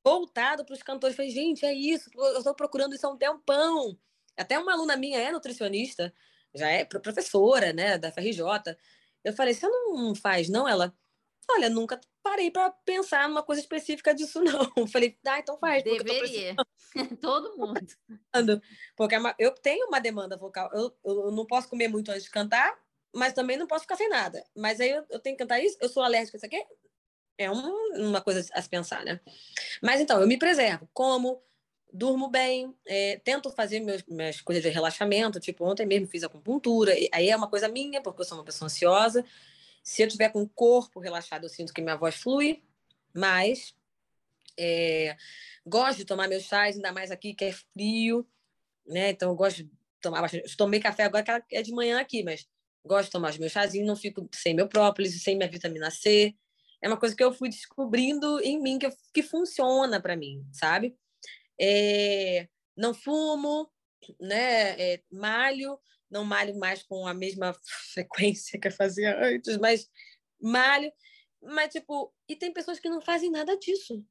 [0.04, 1.16] Voltado para os cantores.
[1.16, 3.98] Falei, gente, é isso, eu estou procurando isso há um tempão.
[4.38, 6.14] Até uma aluna minha é nutricionista,
[6.56, 8.40] já é professora, né, da FRJ.
[9.24, 10.68] Eu falei, você não faz, não?
[10.68, 10.96] Ela,
[11.52, 14.88] olha, nunca parei para pensar numa coisa específica disso, não.
[14.88, 15.84] Falei, ah, então faz.
[15.84, 16.56] Deveria.
[17.22, 17.88] Todo mundo.
[18.96, 20.70] Porque é eu tenho uma demanda vocal.
[20.74, 22.78] Eu, eu não posso comer muito antes de cantar,
[23.14, 24.44] mas também não posso ficar sem nada.
[24.56, 26.64] Mas aí eu, eu tenho que cantar isso, eu sou alérgica a isso aqui.
[27.38, 29.20] É uma, uma coisa a se pensar, né?
[29.82, 30.90] Mas então, eu me preservo.
[30.94, 31.42] Como,
[31.92, 35.40] durmo bem, é, tento fazer meus, minhas coisas de relaxamento.
[35.40, 36.94] Tipo, ontem mesmo fiz acupuntura.
[37.14, 39.26] Aí é uma coisa minha, porque eu sou uma pessoa ansiosa.
[39.90, 42.62] Se eu tiver com o corpo relaxado, eu sinto que minha voz flui
[43.12, 43.74] mais.
[44.56, 45.18] É,
[45.66, 48.24] gosto de tomar meus chás, ainda mais aqui que é frio,
[48.86, 49.10] né?
[49.10, 50.56] Então eu gosto de tomar bastante.
[50.56, 52.48] Tomei café agora que é de manhã aqui, mas
[52.86, 56.36] gosto de tomar os meus chazinhos, não fico sem meu própolis, sem minha vitamina C.
[56.84, 60.96] É uma coisa que eu fui descobrindo em mim que, que funciona para mim, sabe?
[61.60, 62.48] É,
[62.78, 63.68] não fumo,
[64.22, 64.80] né?
[64.80, 65.80] É, malho,
[66.10, 67.54] não malho mais com a mesma
[67.94, 69.90] frequência que eu fazia antes, mas
[70.42, 70.92] malho.
[71.42, 74.06] Mas, tipo, e tem pessoas que não fazem nada disso.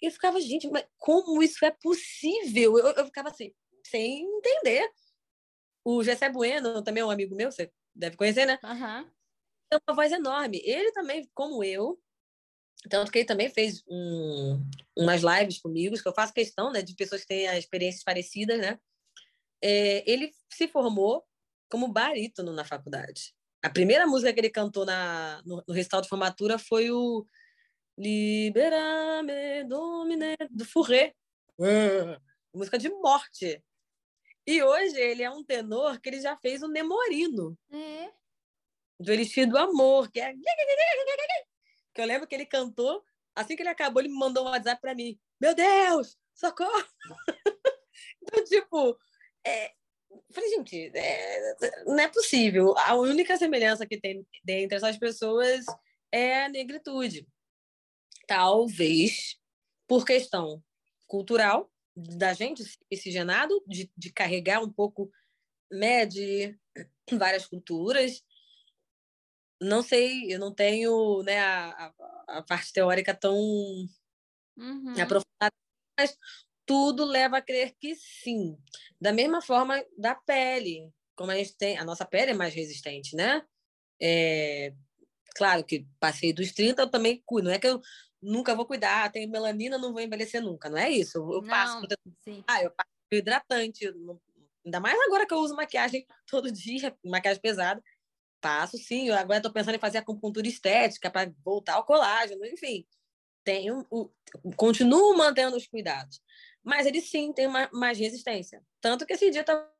[0.00, 2.78] E eu ficava, gente, mas como isso é possível?
[2.78, 3.52] Eu, eu ficava assim,
[3.86, 4.90] sem entender.
[5.84, 8.58] O Gessé Bueno, também é um amigo meu, você deve conhecer, né?
[8.64, 9.10] Uhum.
[9.70, 10.60] Tem uma voz enorme.
[10.64, 12.00] Ele também, como eu,
[12.88, 14.60] tanto que ele também fez um,
[14.96, 18.78] umas lives comigo, que eu faço questão né, de pessoas que têm experiências parecidas, né?
[19.62, 21.24] É, ele se formou
[21.70, 23.34] como barítono na faculdade.
[23.62, 27.24] A primeira música que ele cantou na, no, no recital de formatura foi o
[27.96, 31.14] Liberame Domine do Fourré.
[31.58, 32.20] Uh,
[32.52, 33.62] música de morte.
[34.46, 37.56] E hoje ele é um tenor que ele já fez o Nemorino.
[37.70, 38.10] É.
[38.98, 40.32] Do Elixir do Amor, que é.
[41.94, 44.80] Que eu lembro que ele cantou, assim que ele acabou, ele me mandou um WhatsApp
[44.80, 45.18] para mim.
[45.40, 46.84] Meu Deus, socorro!
[48.22, 48.98] então, tipo,
[49.46, 49.72] é,
[50.32, 52.74] falei, gente, é, não é possível.
[52.78, 55.64] A única semelhança que tem entre essas pessoas
[56.10, 57.26] é a negritude.
[58.26, 59.38] Talvez
[59.86, 60.62] por questão
[61.06, 65.10] cultural da gente miscigenado, de, de carregar um pouco
[65.70, 66.58] né, de
[67.12, 68.22] várias culturas.
[69.60, 71.92] Não sei, eu não tenho né, a,
[72.28, 73.36] a parte teórica tão
[74.56, 74.94] uhum.
[75.00, 75.54] aprofundada,
[75.98, 76.16] mas
[76.72, 78.56] tudo leva a crer que sim.
[78.98, 83.14] Da mesma forma da pele, como a gente tem, a nossa pele é mais resistente,
[83.14, 83.42] né?
[84.00, 84.72] É,
[85.36, 87.48] claro que passei dos 30, eu também cuido.
[87.48, 87.78] Não é que eu
[88.22, 90.70] nunca vou cuidar, tenho melanina, não vou envelhecer nunca.
[90.70, 91.18] Não é isso.
[91.18, 91.86] Eu, eu passo.
[92.24, 92.42] Sim.
[92.48, 93.86] Ah, eu passo hidratante.
[94.64, 97.82] Ainda mais agora que eu uso maquiagem todo dia, maquiagem pesada.
[98.40, 99.08] Passo, sim.
[99.08, 102.86] Eu agora estou pensando em fazer acupuntura estética para voltar ao colágeno, enfim.
[103.44, 103.86] Tenho,
[104.56, 106.22] continuo mantendo os cuidados.
[106.62, 108.64] Mas ele sim tem uma, mais resistência.
[108.80, 109.70] Tanto que esse dia estava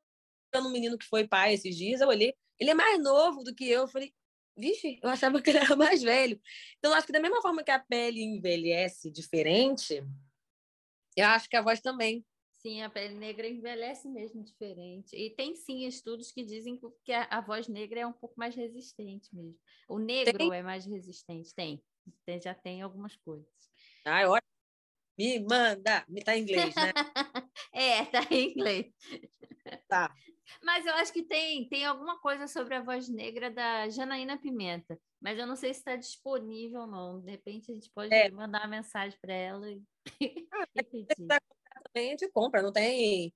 [0.55, 3.67] um menino que foi pai esses dias, eu olhei, ele é mais novo do que
[3.67, 3.81] eu.
[3.81, 4.13] Eu falei,
[4.55, 6.39] vixe, eu achava que ele era mais velho.
[6.77, 10.03] Então, acho que da mesma forma que a pele envelhece diferente,
[11.15, 12.25] eu acho que a voz também.
[12.51, 15.13] Sim, a pele negra envelhece mesmo diferente.
[15.15, 18.55] E tem sim estudos que dizem que a, a voz negra é um pouco mais
[18.55, 19.59] resistente mesmo.
[19.87, 20.53] O negro tem?
[20.53, 21.83] é mais resistente, tem.
[22.25, 22.41] tem.
[22.41, 23.51] Já tem algumas coisas.
[24.05, 24.52] Ah, ótimo.
[25.17, 26.91] Me manda, tá em inglês, né?
[27.73, 28.91] é, tá em inglês.
[29.87, 30.13] Tá.
[30.61, 34.99] Mas eu acho que tem, tem alguma coisa sobre a voz negra da Janaína Pimenta,
[35.21, 37.21] mas eu não sei se está disponível ou não.
[37.21, 38.29] De repente a gente pode é.
[38.29, 39.81] mandar uma mensagem para ela e,
[40.51, 41.15] ah, e pedir.
[41.17, 43.33] Também a gente compra, não tem.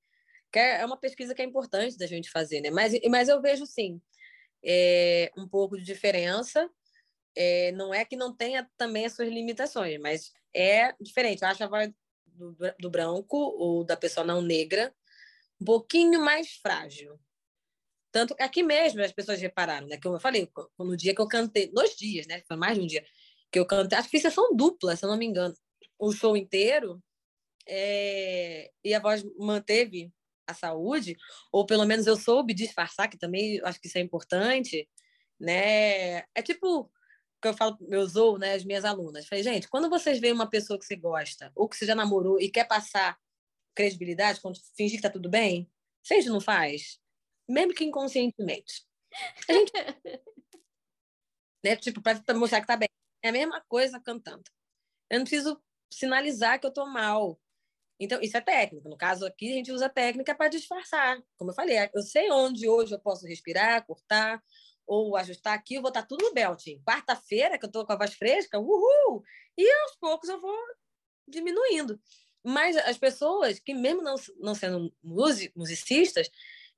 [0.53, 2.71] É uma pesquisa que é importante da gente fazer, né?
[2.71, 4.01] Mas, mas eu vejo sim
[4.63, 6.69] é, um pouco de diferença.
[7.35, 11.41] É, não é que não tenha também as suas limitações, mas é diferente.
[11.41, 11.91] Eu acho a voz
[12.25, 14.93] do, do branco ou da pessoa não negra
[15.61, 17.19] um pouquinho mais frágil.
[18.11, 19.99] Tanto que aqui mesmo as pessoas repararam, né?
[20.01, 22.41] Como eu falei, no dia que eu cantei, dois dias, né?
[22.47, 23.05] Foi mais de um dia
[23.51, 25.53] que eu cantei, acho que fiz sessão dupla, se eu não me engano,
[25.97, 27.01] o show inteiro,
[27.67, 28.71] é...
[28.83, 30.11] e a voz manteve
[30.47, 31.15] a saúde,
[31.51, 34.89] ou pelo menos eu soube disfarçar, que também acho que isso é importante,
[35.39, 36.19] né?
[36.33, 36.91] É tipo
[37.41, 39.27] que eu falo, eu usou, né, as minhas alunas.
[39.27, 42.39] Falei, gente, quando vocês veem uma pessoa que você gosta, ou que você já namorou
[42.39, 43.17] e quer passar
[43.75, 45.69] credibilidade, quando fingir que tá tudo bem,
[46.03, 46.99] gente não faz,
[47.47, 48.85] mesmo que inconscientemente.
[49.47, 49.71] A gente...
[51.63, 51.75] né?
[51.75, 52.89] Tipo, para mostrar que tá bem.
[53.23, 54.43] É a mesma coisa cantando.
[55.09, 55.61] Eu não preciso
[55.91, 57.39] sinalizar que eu tô mal.
[57.99, 58.87] Então, isso é técnica.
[58.87, 61.19] No caso aqui, a gente usa técnica para disfarçar.
[61.35, 64.41] Como eu falei, eu sei onde hoje eu posso respirar, cortar
[64.87, 66.81] ou ajustar aqui, eu vou estar tudo no belting.
[66.87, 69.21] Quarta-feira, que eu tô com a voz fresca, uhul!
[69.57, 70.55] E aos poucos eu vou
[71.27, 71.99] diminuindo.
[72.43, 76.29] Mas as pessoas que, mesmo não, não sendo musicistas,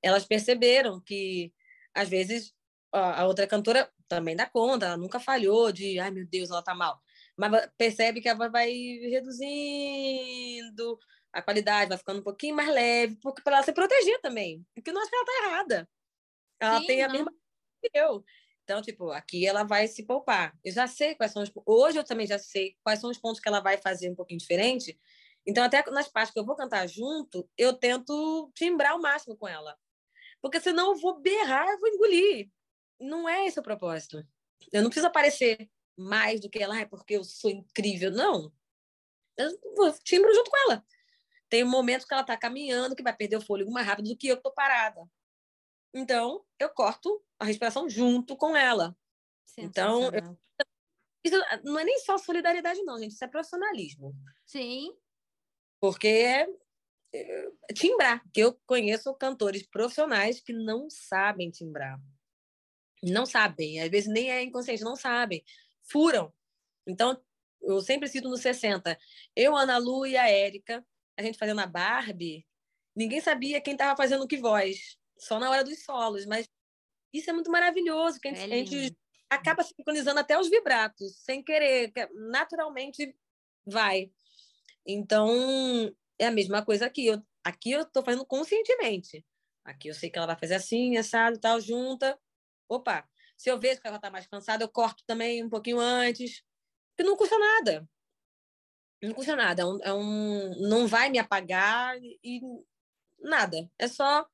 [0.02, 1.54] elas perceberam que,
[1.94, 2.54] às vezes,
[2.92, 6.74] a, outra cantora também dá conta, ela nunca falhou de, ai meu Deus, ela tá
[6.74, 7.00] mal.
[7.38, 8.72] Mas percebe que ela vai
[9.12, 10.98] reduzindo
[11.32, 14.66] a qualidade, vai ficando um pouquinho mais leve, porque para ela se proteger também.
[14.74, 15.90] Porque não acho que ela tá errada.
[16.60, 17.14] Ela Sim, tem a não.
[17.14, 17.34] mesma
[18.64, 20.56] Então, tipo, aqui ela vai se poupar.
[20.64, 21.52] Eu já sei quais são os.
[21.66, 24.40] Hoje eu também já sei quais são os pontos que ela vai fazer um pouquinho
[24.40, 25.00] diferente,
[25.50, 29.48] então, até nas partes que eu vou cantar junto, eu tento timbrar o máximo com
[29.48, 29.76] ela.
[30.42, 32.52] Porque senão eu vou berrar, eu vou engolir.
[33.00, 34.26] Não é esse o propósito.
[34.72, 38.12] Eu não preciso aparecer mais do que ela, é porque eu sou incrível.
[38.12, 38.54] Não.
[39.38, 40.86] Eu timbro junto com ela.
[41.50, 44.28] Tem momentos que ela está caminhando, que vai perder o fôlego mais rápido do que
[44.28, 45.02] eu que estou parada.
[45.94, 48.96] Então, eu corto a respiração junto com ela.
[49.58, 50.38] Então, eu...
[51.24, 53.14] isso não é nem só solidariedade, não, gente.
[53.14, 54.16] Isso é profissionalismo.
[54.46, 54.96] Sim.
[55.80, 56.48] Porque é,
[57.14, 62.00] é timbrar, que eu conheço cantores profissionais que não sabem timbrar.
[63.02, 65.44] Não sabem, às vezes nem é inconsciente, não sabem.
[65.90, 66.34] Furam.
[66.86, 67.20] Então,
[67.62, 68.98] eu sempre cito nos 60.
[69.36, 70.86] Eu, Ana Lu e a Érica,
[71.18, 72.46] a gente fazendo a Barbie,
[72.96, 76.50] ninguém sabia quem estava fazendo que voz, só na hora dos solos, mas
[77.14, 78.98] isso é muito maravilhoso, que a gente, é a gente
[79.30, 81.92] acaba sincronizando até os vibratos, sem querer,
[82.32, 83.16] naturalmente
[83.66, 84.12] vai.
[84.86, 87.08] Então, é a mesma coisa aqui.
[87.08, 89.26] Eu, aqui eu estou fazendo conscientemente.
[89.64, 92.20] Aqui eu sei que ela vai fazer assim, assado, tal, junta.
[92.68, 96.44] Opa, se eu vejo que ela está mais cansada, eu corto também um pouquinho antes.
[96.90, 97.88] Porque não custa nada.
[99.02, 99.62] Não custa nada.
[99.62, 102.42] É um, é um, não vai me apagar e
[103.20, 103.70] nada.
[103.78, 104.28] É só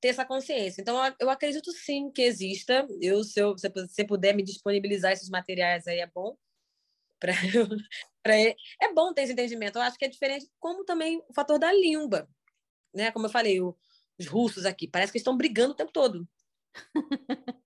[0.00, 0.80] ter essa consciência.
[0.80, 2.86] Então, eu acredito sim que exista.
[3.00, 6.36] Eu, se, eu, se você puder me disponibilizar esses materiais aí, é bom.
[7.20, 9.76] Para eu é bom ter esse entendimento.
[9.76, 12.28] Eu acho que é diferente, como também o fator da língua.
[12.94, 13.12] Né?
[13.12, 13.76] Como eu falei, o,
[14.18, 16.26] os russos aqui, parece que estão brigando o tempo todo.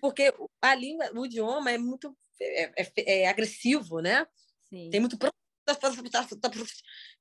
[0.00, 0.32] Porque
[0.62, 4.26] a língua, o idioma é muito é, é, é agressivo, né?
[4.68, 4.90] Sim.
[4.90, 5.18] Tem muito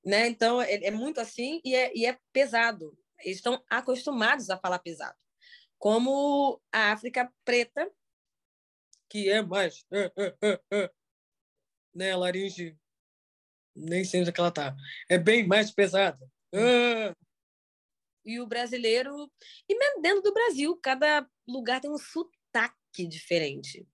[0.04, 0.28] né?
[0.28, 2.96] Então é, é muito assim e é, e é pesado.
[3.20, 5.18] Eles estão acostumados a falar pesado.
[5.78, 7.90] Como a África preta,
[9.10, 9.86] que é mais
[11.94, 12.78] né, a laringe
[13.76, 14.76] nem sei onde é que ela tá.
[15.10, 16.20] É bem mais pesada.
[16.54, 17.16] Ah!
[18.26, 19.30] E o brasileiro,
[19.68, 23.86] e mesmo dentro do Brasil, cada lugar tem um sotaque diferente.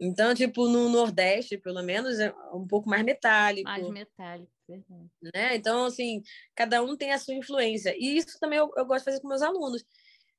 [0.00, 3.68] Então, tipo, no Nordeste, pelo menos, é um pouco mais metálico.
[3.68, 5.10] Mais metálico, verdade.
[5.34, 5.56] Né?
[5.56, 6.22] Então, assim,
[6.54, 7.94] cada um tem a sua influência.
[7.98, 9.84] E isso também eu, eu gosto de fazer com meus alunos.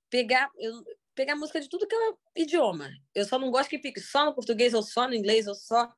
[0.10, 0.84] Pegar, eu,
[1.16, 2.90] pegar música de tudo que é idioma.
[3.14, 5.92] Eu só não gosto que fique só no português, ou só no inglês, ou só.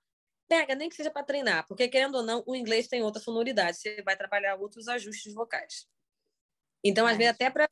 [0.48, 3.78] Pega, nem que seja para treinar, porque querendo ou não, o inglês tem outra sonoridade,
[3.78, 5.88] você vai trabalhar outros ajustes vocais.
[6.84, 7.70] Então, às vezes, até para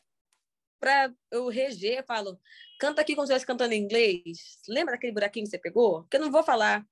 [0.81, 2.39] para eu reger, eu falo,
[2.79, 4.59] canta aqui como se estivesse cantando em inglês.
[4.67, 6.01] Lembra daquele buraquinho que você pegou?
[6.01, 6.83] Porque eu não vou falar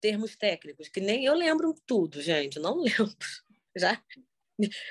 [0.00, 3.16] termos técnicos, que nem eu lembro tudo, gente, não lembro.
[3.76, 4.02] Já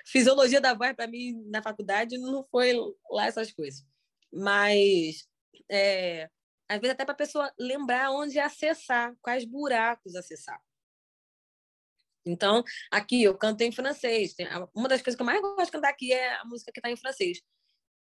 [0.05, 2.73] fisiologia da voz para mim na faculdade não foi
[3.11, 3.85] lá essas coisas.
[4.33, 5.27] Mas
[5.69, 6.29] é,
[6.67, 10.59] às vezes até para a pessoa lembrar onde acessar, quais buracos acessar.
[12.25, 14.35] Então, aqui eu canto em francês.
[14.75, 16.89] Uma das coisas que eu mais gosto de cantar aqui é a música que está
[16.89, 17.39] em francês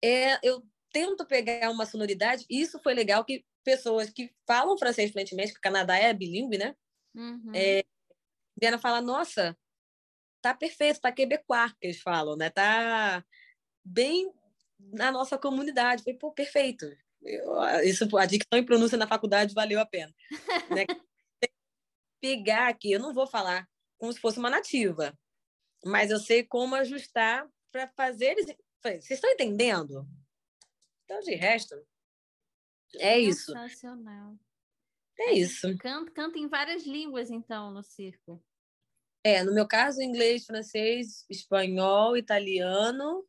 [0.03, 0.61] é, eu
[0.91, 5.59] tento pegar uma sonoridade, e isso foi legal que pessoas que falam francês fluentemente, que
[5.59, 6.75] o Canadá é bilíngue, né?
[7.13, 7.51] Uhum.
[7.53, 7.83] É,
[8.59, 9.57] vieram falar, nossa,
[10.41, 12.49] tá perfeito, tá quebecois, que eles falam, né?
[12.49, 13.23] Tá
[13.83, 14.31] bem
[14.79, 16.03] na nossa comunidade.
[16.03, 16.85] Falei, pô, perfeito.
[17.21, 17.53] Eu,
[17.83, 20.13] isso, a dicção e pronúncia na faculdade valeu a pena.
[20.69, 20.85] né?
[22.21, 23.67] Pegar aqui, eu não vou falar
[23.97, 25.17] como se fosse uma nativa,
[25.85, 30.05] mas eu sei como ajustar para fazer eles vocês estão entendendo?
[31.05, 31.75] Então, de resto,
[32.97, 33.53] é isso.
[33.53, 34.37] Sensacional.
[35.19, 35.77] É isso.
[35.77, 38.43] Canta, canta em várias línguas, então, no circo.
[39.23, 43.19] É, no meu caso, inglês, francês, espanhol, italiano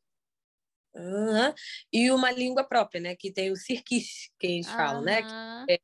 [0.97, 1.55] uh,
[1.93, 3.17] e uma língua própria, né?
[3.17, 5.21] Que tem o cirquis, que eles uh falam, né?
[5.71, 5.79] É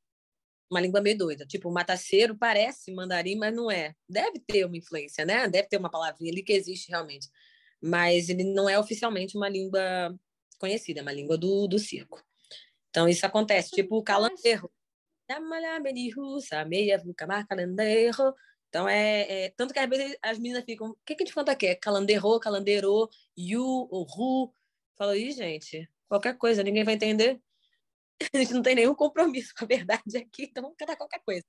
[0.70, 1.47] uma língua meio doida.
[1.47, 3.94] Tipo, o mataceiro parece mandarim, mas não é.
[4.09, 5.48] Deve ter uma influência, né?
[5.48, 7.28] Deve ter uma palavrinha ali que existe realmente
[7.81, 10.14] mas ele não é oficialmente uma língua
[10.59, 12.22] conhecida, é uma língua do, do circo.
[12.90, 14.70] Então, isso acontece, tipo o calandeiro.
[18.69, 20.90] Então, é, é, Tanto que às vezes as meninas ficam.
[20.90, 21.66] O que, que a gente canta aqui?
[21.66, 24.55] É calandeiro, calandeiro, you, ou ru.
[24.97, 27.40] Fala aí, gente, qualquer coisa, ninguém vai entender.
[28.35, 31.44] A gente não tem nenhum compromisso com a verdade aqui, então vamos cantar qualquer coisa.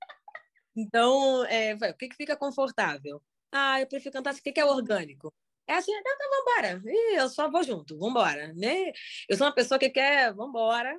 [0.74, 3.22] Então, é, o que, que fica confortável?
[3.52, 5.32] Ah, eu prefiro cantar assim, o que, que é orgânico?
[5.66, 6.82] É assim, não, vambora.
[6.84, 8.52] Ih, eu só vou junto, vambora.
[8.54, 8.92] Né?
[9.28, 10.98] Eu sou uma pessoa que quer, vambora.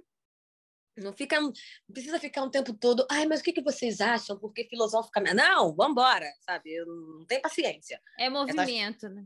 [0.96, 1.52] Não fica, não
[1.92, 4.38] precisa ficar um tempo todo, ai, mas o que, que vocês acham?
[4.38, 5.36] Porque filosoficamente.
[5.36, 6.72] Não, vambora, sabe?
[6.72, 8.00] Eu não tenho paciência.
[8.20, 9.26] É movimento, né?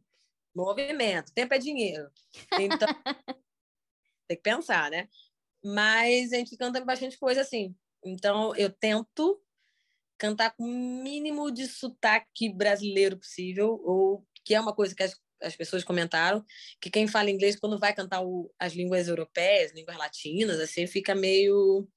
[0.55, 2.09] Movimento, tempo é dinheiro.
[2.57, 2.87] Então,
[4.27, 5.09] tem que pensar, né?
[5.63, 7.75] Mas a gente canta bastante coisa assim.
[8.03, 9.41] Então, eu tento
[10.17, 15.19] cantar com o mínimo de sotaque brasileiro possível, ou que é uma coisa que as
[15.41, 16.43] as pessoas comentaram
[16.81, 21.13] que quem fala inglês quando vai cantar o, as línguas europeias, línguas latinas, assim, fica
[21.13, 21.87] meio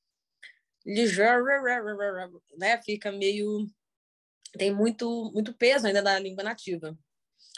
[2.57, 2.81] né?
[2.83, 3.67] Fica meio
[4.57, 6.97] tem muito muito peso ainda da língua nativa.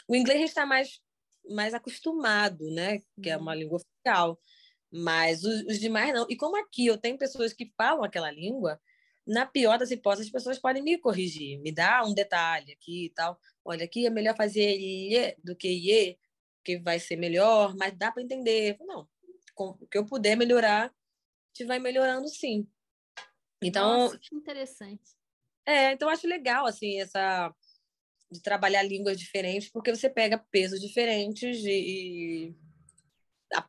[0.07, 1.01] O inglês a gente está mais
[1.49, 2.99] mais acostumado, né?
[3.21, 3.59] Que é uma uhum.
[3.59, 4.39] língua oficial,
[4.91, 6.25] mas os, os demais não.
[6.29, 8.79] E como aqui eu tenho pessoas que falam aquela língua,
[9.25, 13.09] na pior das hipóteses, as pessoas podem me corrigir, me dar um detalhe aqui e
[13.09, 13.39] tal.
[13.63, 16.17] Olha, aqui é melhor fazer iê do que iê,
[16.63, 18.77] que vai ser melhor, mas dá para entender.
[18.81, 19.07] Não,
[19.55, 20.91] com o que eu puder melhorar, a
[21.53, 22.67] gente vai melhorando sim.
[23.61, 25.03] Então, Nossa, que interessante.
[25.65, 27.53] É, então acho legal assim essa
[28.29, 32.53] de trabalhar línguas diferentes, porque você pega pesos diferentes e,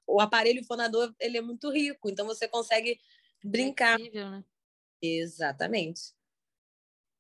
[0.07, 2.99] o aparelho fonador ele é muito rico, então você consegue
[3.45, 3.99] brincar.
[3.99, 4.45] Flexível, né?
[5.03, 6.15] Exatamente.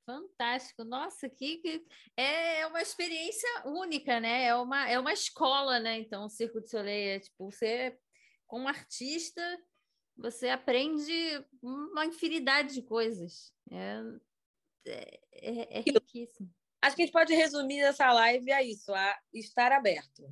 [0.06, 0.84] Fantástico.
[0.84, 1.86] Nossa, que, que,
[2.16, 4.44] é uma experiência única, né?
[4.44, 5.98] É uma, é uma escola, né?
[5.98, 7.98] Então, o Circo de Soleil é tipo, você,
[8.46, 9.42] como artista,
[10.16, 11.12] você aprende
[11.62, 13.52] uma infinidade de coisas.
[13.70, 14.02] É,
[14.86, 16.52] é, é, é riquíssimo.
[16.82, 20.22] Acho que a gente pode resumir essa live a isso, a estar aberto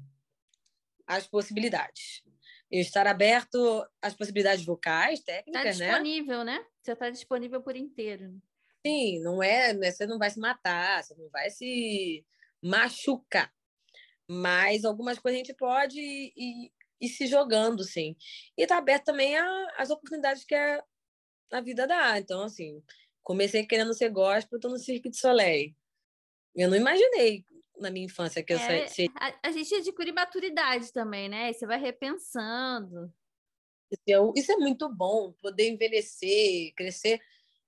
[1.06, 2.23] às possibilidades
[2.81, 6.65] estar aberto às possibilidades vocais, técnicas, tá disponível, né?
[6.82, 8.40] Você está disponível por inteiro.
[8.85, 9.90] Sim, não é, né?
[9.90, 12.24] você não vai se matar, você não vai se
[12.62, 13.53] machucar.
[14.27, 18.16] Mas algumas coisas a gente pode ir, ir, ir se jogando, sim.
[18.57, 19.36] E está aberto também
[19.77, 20.82] às oportunidades que a,
[21.53, 22.19] a vida dá.
[22.19, 22.82] Então, assim,
[23.23, 25.74] comecei querendo ser gospel, estou no Cirque de Soleil.
[26.55, 27.44] Eu não imaginei
[27.83, 29.09] na minha infância que eu é, sei.
[29.17, 31.53] A, a, gente adquire maturidade também, né?
[31.53, 33.13] Você vai repensando.
[33.91, 37.21] Isso é, isso é muito bom, poder envelhecer, crescer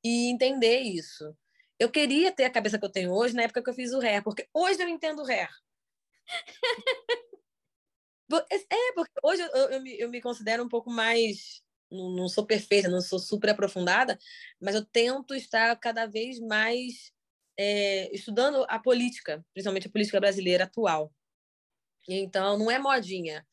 [0.03, 1.37] e entender isso.
[1.79, 3.99] Eu queria ter a cabeça que eu tenho hoje na época que eu fiz o
[3.99, 5.49] ré, porque hoje eu entendo o ré.
[8.51, 12.45] É, porque hoje eu, eu, me, eu me considero um pouco mais não, não sou
[12.45, 14.19] perfeita, não sou super aprofundada,
[14.61, 17.13] mas eu tento estar cada vez mais
[17.59, 21.13] é, estudando a política, principalmente a política brasileira atual.
[22.09, 23.47] Então, não é modinha.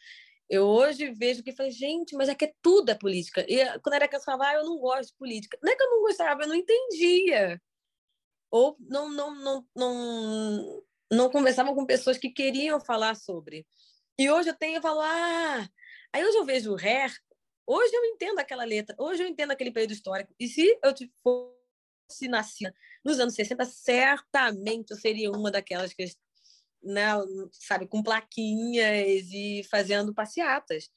[0.49, 3.45] Eu hoje vejo que falei, gente, mas é que tudo é política.
[3.47, 5.57] E quando era criança, eu falava, ah, eu não gosto de política.
[5.63, 7.61] Não é que eu não gostava, eu não entendia.
[8.51, 13.65] Ou não, não, não, não, não conversava com pessoas que queriam falar sobre.
[14.19, 15.69] E hoje eu tenho e falo, ah,
[16.11, 17.13] aí hoje eu vejo o Hair,
[17.65, 20.35] hoje eu entendo aquela letra, hoje eu entendo aquele período histórico.
[20.37, 20.93] E se eu
[22.11, 22.73] fosse nascida
[23.03, 26.05] nos anos 60, certamente eu seria uma daquelas que
[26.83, 27.11] né,
[27.51, 30.89] sabe, com plaquinhas e fazendo passeatas,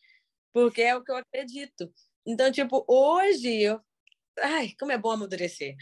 [0.52, 1.92] porque é o que eu acredito.
[2.26, 3.80] Então, tipo, hoje, eu...
[4.40, 5.76] ai, como é bom amadurecer.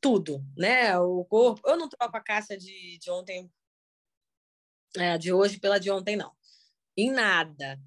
[0.00, 0.98] Tudo, né?
[0.98, 1.66] O corpo.
[1.68, 3.50] Eu não troco a caça de, de ontem,
[4.96, 6.32] é, de hoje pela de ontem, não.
[6.96, 7.80] Em nada.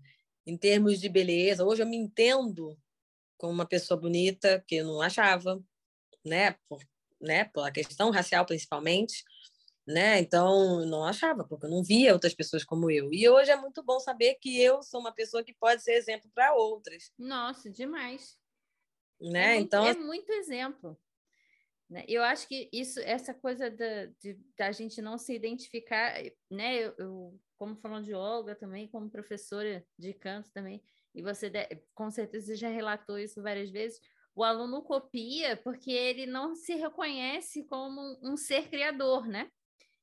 [0.46, 2.78] Em termos de beleza, hoje eu me entendo
[3.38, 5.64] como uma pessoa bonita que eu não achava,
[6.26, 6.56] né?
[6.68, 6.82] Por,
[7.22, 7.46] né?
[7.46, 9.24] Pela questão racial, principalmente
[9.86, 10.20] né?
[10.20, 13.12] Então, não achava, porque eu não via outras pessoas como eu.
[13.12, 16.30] E hoje é muito bom saber que eu sou uma pessoa que pode ser exemplo
[16.34, 17.12] para outras.
[17.18, 18.38] Nossa, demais.
[19.20, 19.58] Né?
[19.58, 20.98] É então, muito, é muito exemplo.
[21.90, 22.06] Né?
[22.08, 26.16] Eu acho que isso, essa coisa da, de, da gente não se identificar,
[26.50, 26.78] né?
[26.78, 30.82] Eu, eu, como falando de Olga também, como professora de canto também,
[31.14, 31.52] e você
[31.94, 34.00] com certeza já relatou isso várias vezes,
[34.36, 39.50] o aluno copia porque ele não se reconhece como um ser criador, né?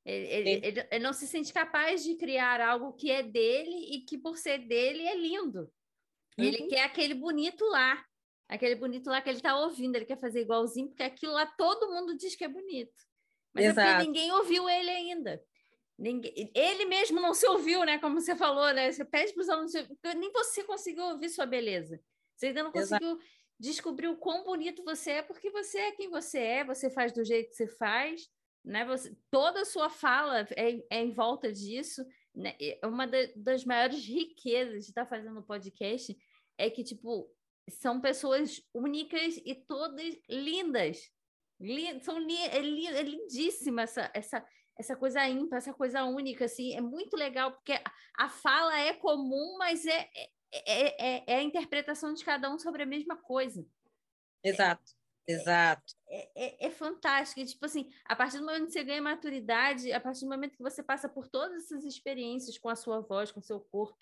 [0.04, 4.16] Ele, ele, ele, não se sente capaz de criar algo que é dele e que,
[4.16, 5.70] por ser dele, é lindo.
[6.38, 6.44] Uhum.
[6.44, 8.02] Ele quer aquele bonito lá,
[8.48, 11.90] aquele bonito lá que ele está ouvindo, ele quer fazer igualzinho, porque aquilo lá todo
[11.90, 12.94] mundo diz que é bonito.
[13.52, 13.80] Mas Exato.
[13.80, 15.42] é porque ninguém ouviu ele ainda.
[15.98, 17.98] Ninguém, ele mesmo não se ouviu, né?
[17.98, 18.90] Como você falou, né?
[18.90, 19.72] Você pede para os alunos,
[20.16, 22.00] nem você conseguiu ouvir sua beleza.
[22.34, 23.24] Você ainda não conseguiu Exato.
[23.60, 27.24] Descobrir o quão bonito você é, porque você é quem você é, você faz do
[27.24, 28.28] jeito que você faz
[28.64, 28.84] né?
[28.84, 32.04] Você, toda a sua fala é, é em volta disso.
[32.34, 32.54] Né?
[32.84, 36.16] Uma da, das maiores riquezas de estar fazendo podcast
[36.58, 37.30] é que, tipo,
[37.68, 41.10] são pessoas únicas e todas lindas.
[41.58, 44.46] Lind, são li, é, li, é lindíssima essa, essa,
[44.78, 47.82] essa coisa ímpar, essa coisa única, assim, é muito legal, porque a,
[48.18, 52.82] a fala é comum, mas é, é, é, é, a interpretação de cada um sobre
[52.82, 53.66] a mesma coisa.
[54.42, 54.92] Exato.
[55.26, 55.94] Exato.
[56.08, 57.40] É, é, é, fantástico.
[57.40, 60.56] E, tipo assim, a partir do momento que você ganha maturidade, a partir do momento
[60.56, 63.96] que você passa por todas essas experiências com a sua voz, com o seu corpo,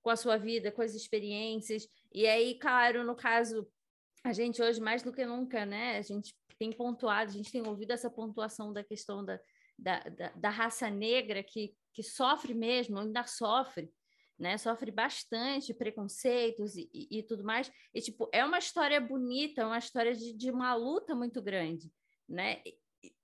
[0.00, 1.86] com a sua vida, com as experiências.
[2.12, 3.68] E aí, claro, no caso,
[4.24, 5.98] a gente hoje, mais do que nunca, né?
[5.98, 9.38] A gente tem pontuado, a gente tem ouvido essa pontuação da questão da,
[9.78, 13.92] da, da, da raça negra que, que sofre mesmo, ainda sofre
[14.38, 14.58] né?
[14.58, 17.70] Sofre bastante preconceitos e, e, e, tudo mais.
[17.94, 21.92] E, tipo, é uma história bonita, uma história de, de uma luta muito grande,
[22.28, 22.62] né?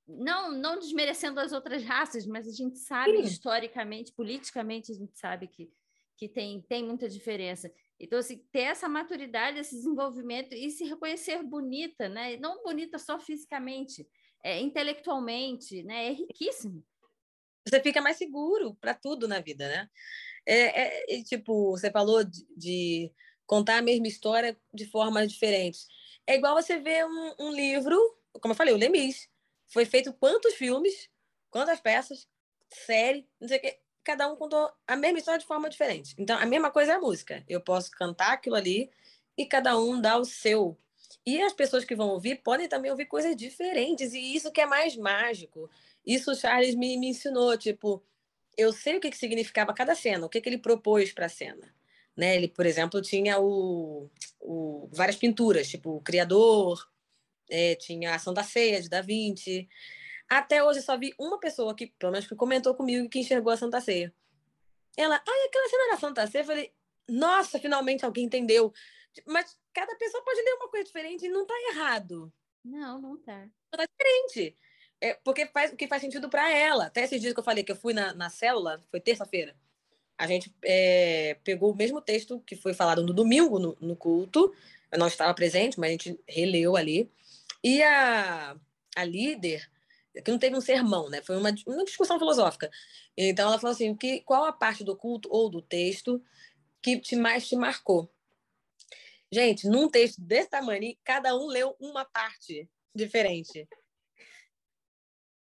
[0.07, 3.23] Não, não desmerecendo as outras raças, mas a gente sabe Sim.
[3.23, 5.71] historicamente, politicamente, a gente sabe que,
[6.17, 7.71] que tem, tem muita diferença.
[8.01, 12.37] Então, assim, ter essa maturidade, esse desenvolvimento e se reconhecer bonita, né?
[12.37, 14.09] Não bonita só fisicamente,
[14.43, 16.07] é, intelectualmente, né?
[16.07, 16.85] É riquíssimo.
[17.67, 19.89] Você fica mais seguro para tudo na vida, né?
[20.51, 23.13] É, é, tipo, você falou de, de,
[23.47, 25.87] contar a mesma história de formas diferentes.
[26.27, 27.99] É igual você ver um, um livro,
[28.41, 29.29] como eu falei, o Lemis.
[29.67, 31.11] Foi feito quantos filmes,
[31.51, 32.27] quantas peças,
[32.71, 33.79] série, não sei o quê.
[34.03, 36.15] Cada um contou a mesma história de forma diferente.
[36.17, 37.45] Então, a mesma coisa é a música.
[37.47, 38.91] Eu posso cantar aquilo ali
[39.37, 40.79] e cada um dá o seu.
[41.27, 44.15] E as pessoas que vão ouvir podem também ouvir coisas diferentes.
[44.15, 45.69] E isso que é mais mágico.
[46.07, 47.55] Isso o Charles me, me ensinou.
[47.59, 48.03] Tipo,
[48.59, 51.29] eu sei o que, que significava cada cena, o que, que ele propôs para a
[51.29, 51.73] cena.
[52.17, 52.37] Né?
[52.37, 54.11] Ele, por exemplo, tinha o,
[54.41, 56.85] o várias pinturas, tipo o Criador,
[57.49, 59.69] é, tinha a Santa Ceia de Da Vinci.
[60.29, 63.57] Até hoje só vi uma pessoa que, pelo menos, que comentou comigo que enxergou a
[63.57, 64.13] Santa Ceia.
[64.97, 66.43] Ela, ai, aquela cena da Santa Ceia.
[66.43, 66.73] Eu falei,
[67.09, 68.73] nossa, finalmente alguém entendeu.
[69.25, 72.33] Mas cada pessoa pode ler uma coisa diferente e não está errado.
[72.65, 73.49] Não, não está.
[73.73, 74.59] Está diferente.
[75.01, 76.87] É, porque faz o que faz sentido para ela.
[76.87, 79.55] Até esses dias que eu falei que eu fui na, na célula, foi terça-feira,
[80.19, 84.53] a gente é, pegou o mesmo texto que foi falado no domingo no, no, culto.
[84.91, 87.09] Eu não estava presente, mas a gente releu ali.
[87.63, 88.57] E a,
[88.97, 89.71] a líder,
[90.25, 91.23] que não teve um sermão, né?
[91.23, 92.69] Foi uma, uma discussão filosófica.
[93.17, 96.21] Então ela falou assim: que, qual a parte do culto ou do texto
[96.83, 98.11] que te mais te marcou?
[99.31, 103.69] Gente, num texto desse tamanho, cada um leu uma parte diferente.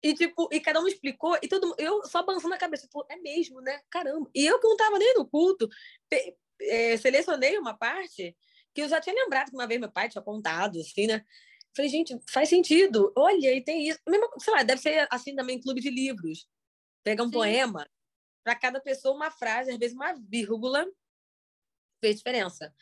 [0.06, 3.16] E, tipo, e cada um explicou, e todo eu só balançando a cabeça, tipo, é
[3.16, 3.80] mesmo, né?
[3.90, 4.30] Caramba.
[4.32, 5.68] E eu que não tava nem no culto,
[6.62, 8.36] é, selecionei uma parte
[8.72, 11.24] que eu já tinha lembrado que uma vez meu pai tinha contado, assim, né?
[11.74, 13.12] Falei, gente, faz sentido.
[13.16, 13.98] Olha, e tem isso.
[14.08, 16.46] Mesmo, sei lá, deve ser assim também clube de livros.
[17.02, 17.32] Pega um Sim.
[17.32, 17.84] poema,
[18.44, 20.86] para cada pessoa uma frase, às vezes uma vírgula,
[22.00, 22.72] fez diferença.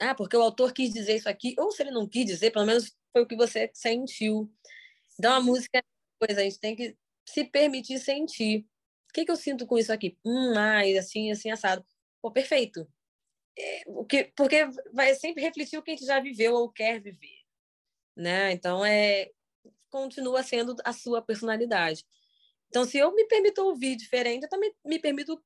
[0.00, 2.64] Ah, porque o autor quis dizer isso aqui, ou se ele não quis dizer, pelo
[2.64, 4.50] menos foi o que você sentiu.
[5.18, 5.82] Então a música
[6.18, 8.66] coisa, a gente tem que se permitir sentir.
[9.10, 10.18] O que, que eu sinto com isso aqui?
[10.24, 11.84] Hum, ai, assim, assim, assado.
[12.20, 12.86] Pô, perfeito.
[13.58, 17.00] É, o que, porque vai sempre refletir o que a gente já viveu ou quer
[17.00, 17.38] viver.
[18.16, 18.52] Né?
[18.52, 19.30] Então, é,
[19.90, 22.04] continua sendo a sua personalidade.
[22.68, 25.42] Então, se eu me permito ouvir diferente, eu também me permito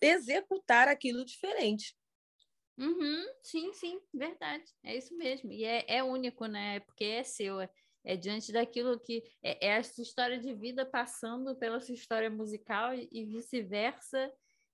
[0.00, 1.96] executar aquilo diferente.
[2.76, 4.64] Uhum, sim, sim, verdade.
[4.82, 5.52] É isso mesmo.
[5.52, 6.80] E é, é único, né?
[6.80, 7.60] Porque é seu.
[7.60, 7.70] É,
[8.04, 12.28] é diante daquilo que é, é, a sua história de vida passando pela sua história
[12.28, 14.30] musical e, e vice-versa.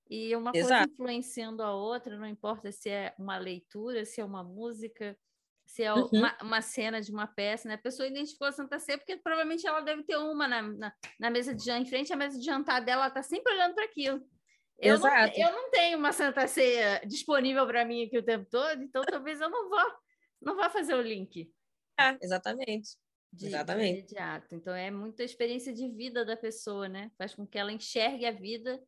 [0.08, 0.88] E uma Exato.
[0.88, 5.16] coisa influenciando a outra, não importa se é uma leitura, se é uma música,
[5.64, 6.08] se é uhum.
[6.12, 7.74] uma, uma, cena de uma peça, né?
[7.74, 11.30] A pessoa identificou a Santa Ceia porque provavelmente ela deve ter uma na, na, na
[11.30, 13.84] mesa de jantar, em frente à mesa de jantar dela, ela está sempre olhando para
[13.84, 14.20] aquilo.
[14.80, 18.82] Eu não, eu não tenho uma Santa Ceia disponível para mim aqui o tempo todo,
[18.82, 19.96] então talvez eu não vá,
[20.42, 21.52] não vá fazer o link.
[22.00, 22.96] É, exatamente.
[23.32, 23.98] De, exatamente.
[24.00, 24.54] imediato.
[24.54, 27.10] Então é muita experiência de vida da pessoa, né?
[27.16, 28.82] Faz com que ela enxergue a vida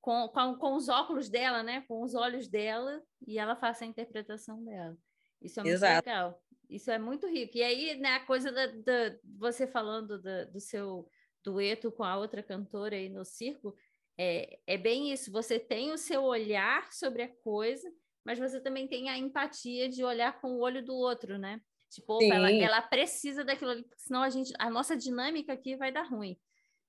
[0.00, 1.82] com, com, com os óculos dela, né?
[1.82, 4.96] Com os olhos dela e ela faça a interpretação dela.
[5.40, 6.08] Isso é muito Exato.
[6.08, 6.42] legal.
[6.68, 7.56] Isso é muito rico.
[7.56, 11.06] E aí, né, a coisa da, da você falando da, do seu
[11.44, 13.76] dueto com a outra cantora aí no circo,
[14.16, 15.30] é, é bem isso.
[15.32, 17.92] Você tem o seu olhar sobre a coisa,
[18.24, 21.60] mas você também tem a empatia de olhar com o olho do outro, né?
[21.92, 25.92] Tipo, opa, ela, ela, precisa daquilo ali, senão a gente, a nossa dinâmica aqui vai
[25.92, 26.40] dar ruim,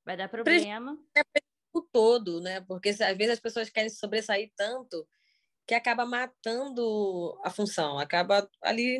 [0.05, 0.97] vai dar problema.
[1.13, 1.21] É
[1.73, 2.61] o todo, né?
[2.61, 5.05] Porque às vezes as pessoas querem sobressair tanto
[5.67, 8.97] que acaba matando a função, acaba ali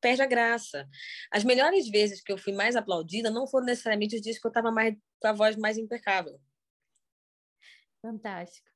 [0.00, 0.88] perde a graça.
[1.30, 4.50] As melhores vezes que eu fui mais aplaudida não foram necessariamente os dias que eu
[4.50, 6.40] estava mais com a voz mais impecável.
[8.02, 8.68] Fantástico.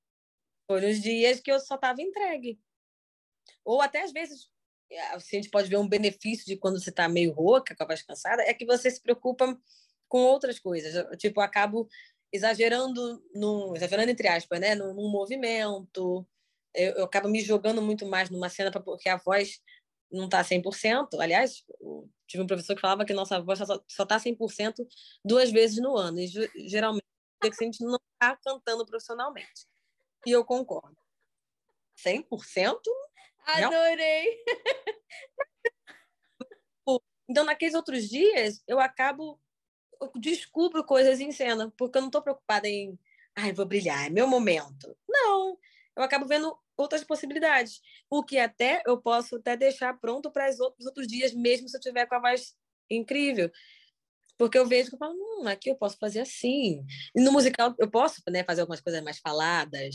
[0.69, 2.61] Foram os dias que eu só estava entregue.
[3.65, 4.51] Ou até às vezes
[4.99, 8.03] a gente pode ver um benefício de quando você está meio rouca, com a voz
[8.03, 9.59] cansada, é que você se preocupa
[10.09, 10.95] com outras coisas.
[10.95, 11.89] Eu, tipo, acabo
[12.33, 14.75] exagerando, no, exagerando entre aspas, né?
[14.75, 16.27] num, num movimento,
[16.75, 19.61] eu, eu acabo me jogando muito mais numa cena pra, porque a voz
[20.11, 21.21] não está 100%.
[21.21, 21.65] Aliás,
[22.27, 24.75] tive um professor que falava que nossa voz só está 100%
[25.25, 26.19] duas vezes no ano.
[26.19, 26.27] E
[26.69, 27.05] geralmente
[27.43, 29.67] é que a gente não está cantando profissionalmente.
[30.27, 30.97] E eu concordo.
[32.05, 32.81] 100%?
[33.57, 34.45] Adorei!
[37.31, 39.41] Então, naqueles outros dias, eu acabo,
[40.01, 42.99] eu descubro coisas em cena, porque eu não estou preocupada em,
[43.37, 44.97] ai, vou brilhar, é meu momento.
[45.09, 45.57] Não,
[45.97, 47.81] eu acabo vendo outras possibilidades.
[48.11, 51.77] O que até eu posso até deixar pronto para os outros, outros dias, mesmo se
[51.77, 52.57] eu tiver com a voz
[52.91, 53.49] incrível.
[54.37, 56.85] Porque eu vejo que eu falo, hum, aqui eu posso fazer assim.
[57.15, 59.95] E no musical eu posso né, fazer algumas coisas mais faladas.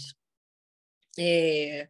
[1.19, 1.89] É...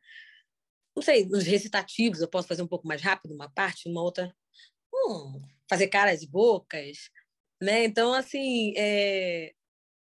[0.95, 4.33] Não sei, nos recitativos eu posso fazer um pouco mais rápido uma parte, uma outra.
[4.93, 7.09] Hum, fazer caras e bocas.
[7.61, 7.85] Né?
[7.85, 9.53] Então, assim, é...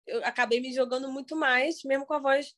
[0.07, 2.55] eu acabei me jogando muito mais, mesmo com a voz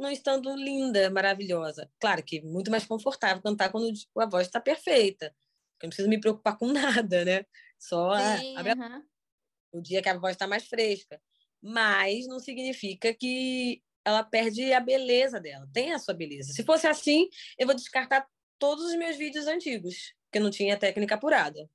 [0.00, 1.90] não estando linda, maravilhosa.
[2.00, 5.26] Claro que muito mais confortável cantar quando a voz está perfeita.
[5.26, 7.44] Eu não preciso me preocupar com nada, né?
[7.78, 9.02] Só Sim, a, a...
[9.72, 11.20] o dia que a voz está mais fresca.
[11.62, 15.68] Mas não significa que ela perde a beleza dela.
[15.72, 16.52] Tem a sua beleza.
[16.52, 17.28] Se fosse assim,
[17.58, 18.26] eu vou descartar
[18.58, 21.68] todos os meus vídeos antigos, porque não tinha técnica apurada.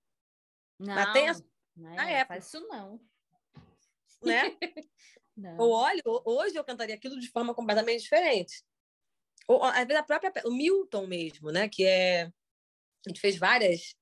[0.79, 1.35] Não, Mas tem a...
[1.75, 2.27] não é, época.
[2.27, 2.99] faz isso não.
[4.23, 4.55] Né?
[5.37, 5.57] Não.
[5.57, 8.63] Ou olha, hoje eu cantaria aquilo de forma completamente diferente.
[9.49, 10.31] Ou, às vezes, a própria.
[10.45, 11.67] O Milton mesmo, né?
[11.67, 12.23] Que é.
[12.23, 13.97] A gente fez várias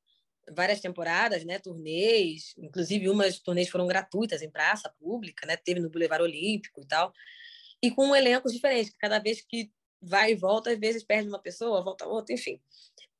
[0.52, 5.90] várias temporadas, né, turnês, inclusive umas turnês foram gratuitas em praça pública, né, teve no
[5.90, 7.14] Boulevard Olímpico e tal,
[7.84, 11.84] e com elencos diferentes, cada vez que vai e volta, às vezes perde uma pessoa,
[11.84, 12.60] volta outra, enfim.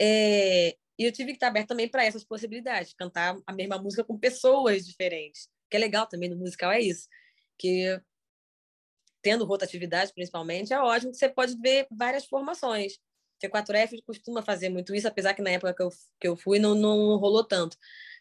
[0.02, 4.04] É, e eu tive que estar aberto também para essas possibilidades, cantar a mesma música
[4.04, 7.08] com pessoas diferentes, que é legal também no musical, é isso
[7.58, 8.02] que
[9.22, 12.96] tendo rotatividade principalmente, é ótimo que você pode ver várias formações.
[12.96, 16.60] O T4F costuma fazer muito isso, apesar que na época que eu, que eu fui
[16.60, 17.78] não, não rolou tanto.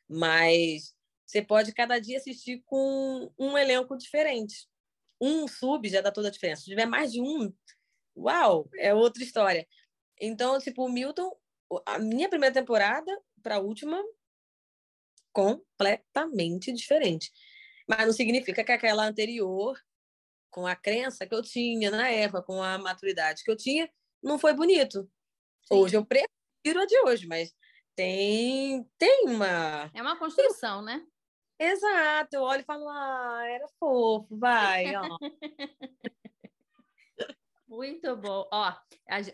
[0.09, 0.94] Mas
[1.27, 4.69] você pode cada dia assistir com um elenco diferente.
[5.23, 6.62] Um sub já dá toda a diferença.
[6.62, 7.55] Se tiver mais de um,
[8.16, 9.65] uau, é outra história.
[10.20, 11.31] Então, tipo, o Milton,
[11.86, 14.03] a minha primeira temporada para a última,
[15.32, 17.31] completamente diferente.
[17.89, 19.78] Mas não significa que aquela anterior,
[20.51, 23.89] com a crença que eu tinha na época, com a maturidade que eu tinha,
[24.20, 25.09] não foi bonito.
[25.62, 25.74] Sim.
[25.74, 27.55] Hoje eu prefiro a de hoje, mas
[27.94, 29.90] tem, tem uma.
[29.94, 31.05] É uma construção, né?
[31.62, 35.18] Exato, eu olho e falo, ah, era fofo, vai, ó.
[37.68, 38.47] Muito bom.
[38.52, 38.82] Ó, a,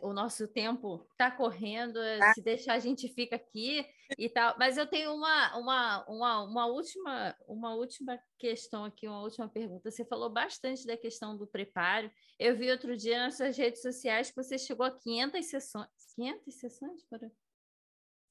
[0.02, 2.32] o nosso tempo está correndo, Ah.
[2.34, 3.84] se deixar a gente fica aqui
[4.16, 4.54] e tal.
[4.58, 9.90] Mas eu tenho uma, uma, uma, uma, última, uma última questão aqui, uma última pergunta.
[9.90, 12.10] Você falou bastante da questão do preparo.
[12.38, 15.88] Eu vi outro dia nas suas redes sociais que você chegou a 500 sessões.
[16.14, 17.04] 500 sessões?
[17.10, 17.28] Para...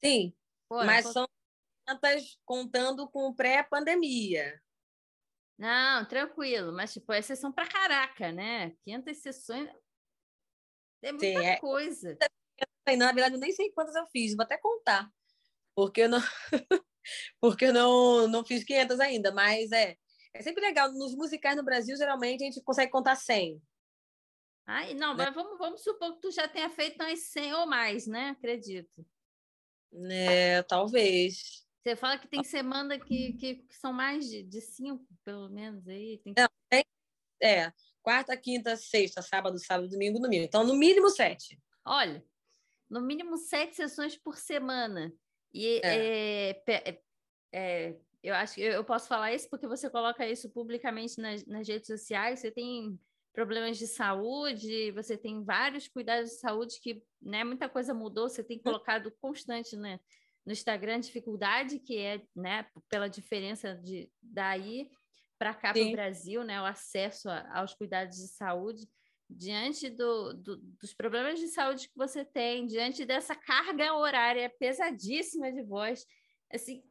[0.01, 0.33] Sim,
[0.69, 1.27] Pô, mas são
[1.87, 4.61] tantas contando com pré-pandemia.
[5.57, 8.75] Não, tranquilo, mas tipo, é sessão pra caraca, né?
[8.83, 9.69] 500 sessões
[11.01, 11.59] é muita Sim, é.
[11.59, 12.17] coisa.
[12.97, 15.09] Na verdade, eu nem sei quantas eu fiz, vou até contar,
[15.75, 16.19] porque eu não,
[17.41, 19.95] porque eu não, não fiz 500 ainda, mas é,
[20.33, 20.91] é sempre legal.
[20.93, 23.61] Nos musicais no Brasil, geralmente, a gente consegue contar 100.
[24.65, 25.25] Ai, não, Né?
[25.25, 28.29] mas vamos, vamos supor que tu já tenha feito umas 100 ou mais, né?
[28.29, 29.05] Acredito.
[30.09, 31.66] É, talvez.
[31.87, 35.87] Você fala que tem semana que, que, que são mais de, de cinco, pelo menos,
[35.87, 36.19] aí.
[36.21, 36.33] Tem...
[36.37, 36.49] Não.
[37.41, 40.43] É, quarta, quinta, sexta, sábado, sábado, domingo, domingo.
[40.43, 41.57] Então, no mínimo sete.
[41.85, 42.21] Olha,
[42.89, 45.13] no mínimo sete sessões por semana.
[45.53, 46.61] E É.
[46.67, 47.01] é,
[47.53, 51.45] é, eu acho que eu eu posso falar isso porque você coloca isso publicamente nas,
[51.45, 52.41] nas redes sociais.
[52.41, 52.99] Você tem
[53.31, 58.27] problemas de saúde, você tem vários cuidados de saúde que né, muita coisa mudou.
[58.27, 60.01] Você tem colocado constante né,
[60.47, 64.89] no Instagram dificuldade que é né, pela diferença de daí
[65.37, 65.91] para cá para o.
[65.91, 68.87] Brasil, né, o acesso a- aos cuidados de saúde
[69.29, 75.51] diante do, do- dos problemas de saúde que você tem, diante dessa carga horária pesadíssima
[75.51, 76.05] de voz,
[76.49, 76.81] assim,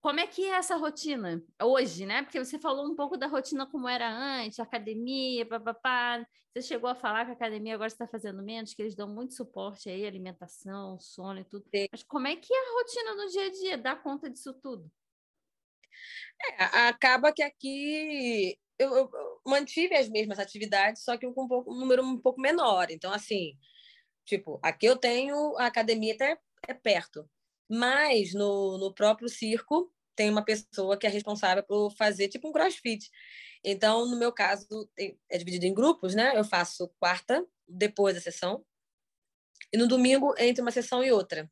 [0.00, 2.22] como é que é essa rotina hoje, né?
[2.22, 6.26] Porque você falou um pouco da rotina como era antes, academia, papapá.
[6.52, 9.34] Você chegou a falar que a academia agora está fazendo menos, que eles dão muito
[9.34, 11.64] suporte aí, alimentação, sono e tudo.
[11.74, 11.86] Sim.
[11.92, 13.78] Mas como é que é a rotina no dia a dia?
[13.78, 14.90] Dá conta disso tudo?
[16.58, 19.10] É, acaba que aqui eu, eu-
[19.46, 22.90] mantive as mesmas atividades, só que com um, pouco- um número um pouco menor.
[22.90, 23.56] Então, assim,
[24.24, 27.28] tipo, aqui eu tenho a academia até é perto,
[27.70, 32.52] mas no, no próprio circo tem uma pessoa que é responsável por fazer tipo um
[32.52, 33.08] crossfit.
[33.64, 34.66] Então, no meu caso,
[34.98, 36.36] é dividido em grupos, né?
[36.36, 38.64] Eu faço quarta, depois da sessão,
[39.72, 41.50] e no domingo, entre uma sessão e outra.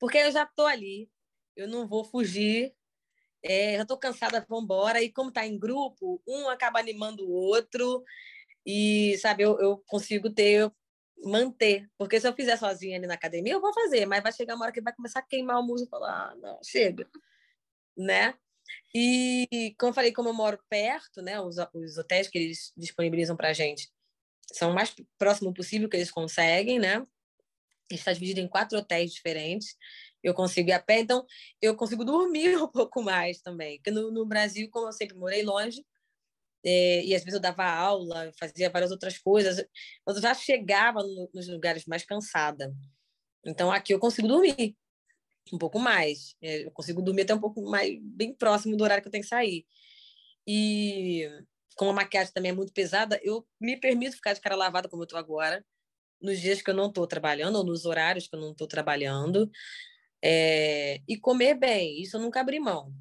[0.00, 1.10] Porque eu já tô ali,
[1.56, 2.74] eu não vou fugir
[3.44, 5.02] é, já estou cansada, vamos embora.
[5.02, 8.02] E como está em grupo, um acaba animando o outro.
[8.66, 10.72] E, sabe, eu, eu consigo ter,
[11.22, 11.88] manter.
[11.98, 14.06] Porque se eu fizer sozinha ali na academia, eu vou fazer.
[14.06, 16.34] Mas vai chegar uma hora que vai começar a queimar o músculo e falar, ah,
[16.36, 17.08] não, chega.
[17.96, 18.34] Né?
[18.94, 23.36] E, como eu falei, como eu moro perto, né, os, os hotéis que eles disponibilizam
[23.36, 23.90] para gente
[24.52, 27.04] são o mais próximo possível que eles conseguem, né?
[27.90, 29.76] Está dividido em quatro hotéis diferentes.
[30.22, 31.24] Eu consigo ir a pé, então
[31.60, 33.78] eu consigo dormir um pouco mais também.
[33.78, 35.84] Porque no, no Brasil, como eu sempre morei longe,
[36.64, 39.58] é, e às vezes eu dava aula, fazia várias outras coisas,
[40.06, 42.74] eu já chegava no, nos lugares mais cansada.
[43.44, 44.76] Então aqui eu consigo dormir
[45.52, 46.34] um pouco mais.
[46.40, 49.22] É, eu consigo dormir até um pouco mais, bem próximo do horário que eu tenho
[49.22, 49.66] que sair.
[50.46, 51.28] E
[51.76, 55.02] como a maquiagem também é muito pesada, eu me permito ficar de cara lavada como
[55.02, 55.64] eu estou agora,
[56.20, 59.50] nos dias que eu não estou trabalhando, ou nos horários que eu não estou trabalhando.
[60.22, 62.92] É, e comer bem, isso eu nunca abri mão.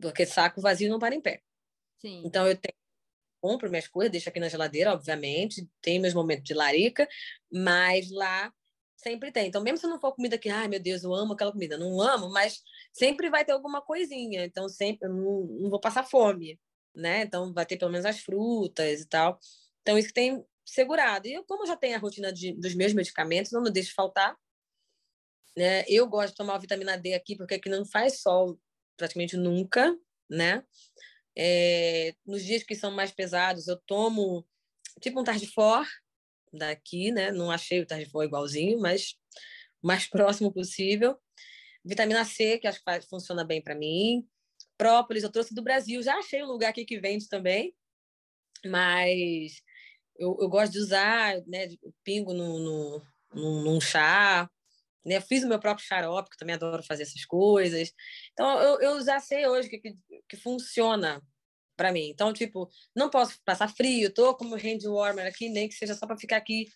[0.00, 1.42] Porque saco vazio não para em pé.
[2.04, 2.22] Sim.
[2.24, 2.74] Então eu tenho,
[3.40, 7.08] compro minhas coisas, deixo aqui na geladeira, obviamente, tenho meus momentos de larica,
[7.50, 8.52] mas lá
[8.96, 9.48] sempre tem.
[9.48, 12.00] Então, mesmo se não for comida que, ai meu Deus, eu amo aquela comida, não
[12.00, 12.62] amo, mas
[12.92, 14.44] sempre vai ter alguma coisinha.
[14.44, 16.58] Então, sempre, eu não, não vou passar fome,
[16.94, 17.22] né?
[17.22, 19.38] Então, vai ter pelo menos as frutas e tal.
[19.82, 21.26] Então, isso que tem segurado.
[21.28, 24.36] E eu, como já tenho a rotina de, dos meus medicamentos, não me deixo faltar.
[25.56, 25.84] Né?
[25.86, 28.58] Eu gosto de tomar vitamina D aqui, porque aqui não faz sol
[28.96, 29.94] praticamente nunca,
[30.30, 30.64] né?
[31.36, 34.46] É, nos dias que são mais pesados, eu tomo
[35.00, 35.86] tipo um Tardifor
[36.52, 37.32] daqui, né?
[37.32, 39.16] Não achei o Tardifor igualzinho, mas
[39.82, 41.18] mais próximo possível.
[41.84, 44.26] Vitamina C, que acho que faz, funciona bem para mim.
[44.76, 47.74] Própolis, eu trouxe do Brasil, já achei um lugar aqui que vende também,
[48.64, 49.62] mas
[50.16, 51.68] eu, eu gosto de usar, né?
[52.02, 53.02] Pingo no, no,
[53.34, 54.50] num, num chá,
[55.04, 55.20] né?
[55.20, 57.92] Fiz o meu próprio xarope, que também adoro fazer essas coisas.
[58.32, 59.96] Então, eu, eu já sei hoje que, que,
[60.28, 61.22] que funciona
[61.76, 62.08] para mim.
[62.08, 65.94] Então, tipo, não posso passar frio, tô com o hand warmer aqui, nem que seja
[65.94, 66.66] só para ficar aqui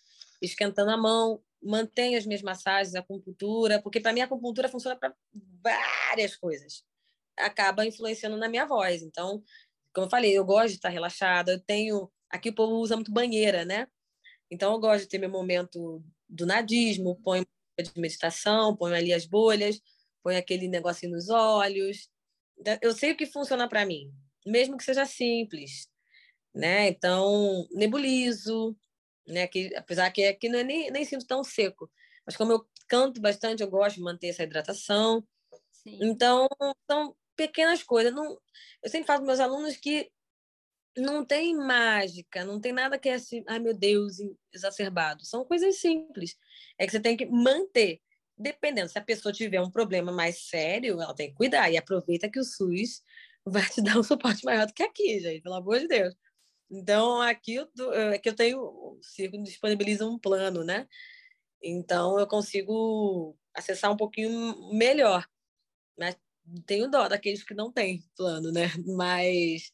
[0.41, 1.41] esquentando a mão.
[1.61, 5.13] Mantenho as minhas massagens, a acupuntura, porque para mim a acupuntura funciona para
[5.61, 6.83] várias coisas.
[7.37, 9.01] Acaba influenciando na minha voz.
[9.01, 9.43] Então,
[9.93, 11.53] como eu falei, eu gosto de estar relaxada.
[11.53, 12.09] Eu tenho.
[12.29, 13.87] Aqui o povo usa muito banheira, né?
[14.49, 17.45] Então, eu gosto de ter meu momento do nadismo, ponho
[17.83, 19.79] de meditação, ponho ali as bolhas,
[20.23, 22.09] ponho aquele negocinho nos olhos.
[22.81, 24.11] Eu sei o que funciona para mim,
[24.45, 25.87] mesmo que seja simples,
[26.53, 26.89] né?
[26.89, 28.75] Então, nebulizo,
[29.27, 29.47] né?
[29.47, 31.89] Que, apesar que aqui não é nem, nem sinto tão seco,
[32.25, 35.25] mas como eu canto bastante, eu gosto de manter essa hidratação.
[35.71, 35.99] Sim.
[36.01, 36.47] Então,
[36.89, 38.13] são pequenas coisas.
[38.13, 38.37] Não,
[38.83, 40.11] eu sempre falo para meus alunos que
[40.99, 44.17] não tem mágica, não tem nada que é assim, ai meu Deus,
[44.53, 45.25] exacerbado.
[45.25, 46.35] São coisas simples.
[46.77, 48.01] É que você tem que manter.
[48.37, 51.69] Dependendo, se a pessoa tiver um problema mais sério, ela tem que cuidar.
[51.71, 53.01] E aproveita que o SUS
[53.45, 56.15] vai te dar um suporte maior do que aqui, gente, pelo amor de Deus.
[56.71, 60.87] Então, aqui eu, é que eu tenho, o Circo disponibiliza um plano, né?
[61.63, 65.27] Então, eu consigo acessar um pouquinho melhor.
[65.97, 66.17] Mas
[66.65, 68.67] tenho dó daqueles que não têm plano, né?
[68.95, 69.71] Mas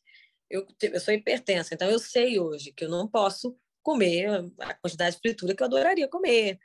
[0.49, 4.27] eu, eu sou hipertensa, então eu sei hoje que eu não posso comer
[4.59, 6.59] a quantidade de fritura que eu adoraria comer,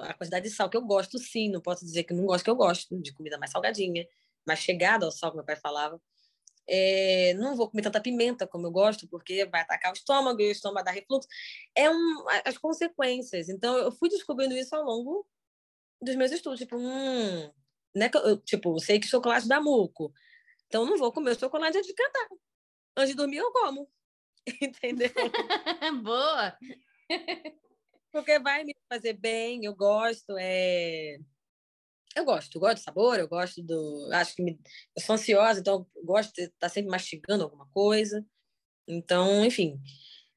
[0.00, 1.50] a quantidade de sal que eu gosto, sim.
[1.50, 4.06] Não posso dizer que não gosto, que eu gosto de comida mais salgadinha,
[4.46, 6.00] mais chegada ao sal, como meu pai falava.
[6.66, 10.48] É, não vou comer tanta pimenta como eu gosto, porque vai atacar o estômago e
[10.48, 11.28] o estômago dá refluxo.
[11.74, 13.48] É um, as consequências.
[13.48, 15.26] Então, eu fui descobrindo isso ao longo
[16.00, 16.60] dos meus estudos.
[16.60, 17.50] Tipo, hum,
[17.94, 20.12] né, eu, tipo, sei que chocolate dá muco.
[20.66, 22.28] Então, não vou comer o chocolate de cantar.
[22.96, 23.90] Antes de dormir, eu como.
[24.60, 25.10] Entendeu?
[26.02, 26.56] Boa!
[28.12, 31.18] Porque vai me fazer bem, eu gosto, é...
[32.14, 34.10] Eu gosto, eu gosto do sabor, eu gosto do...
[34.12, 34.60] Acho que me...
[34.94, 38.24] eu sou ansiosa, então eu gosto de estar tá sempre mastigando alguma coisa.
[38.86, 39.80] Então, enfim,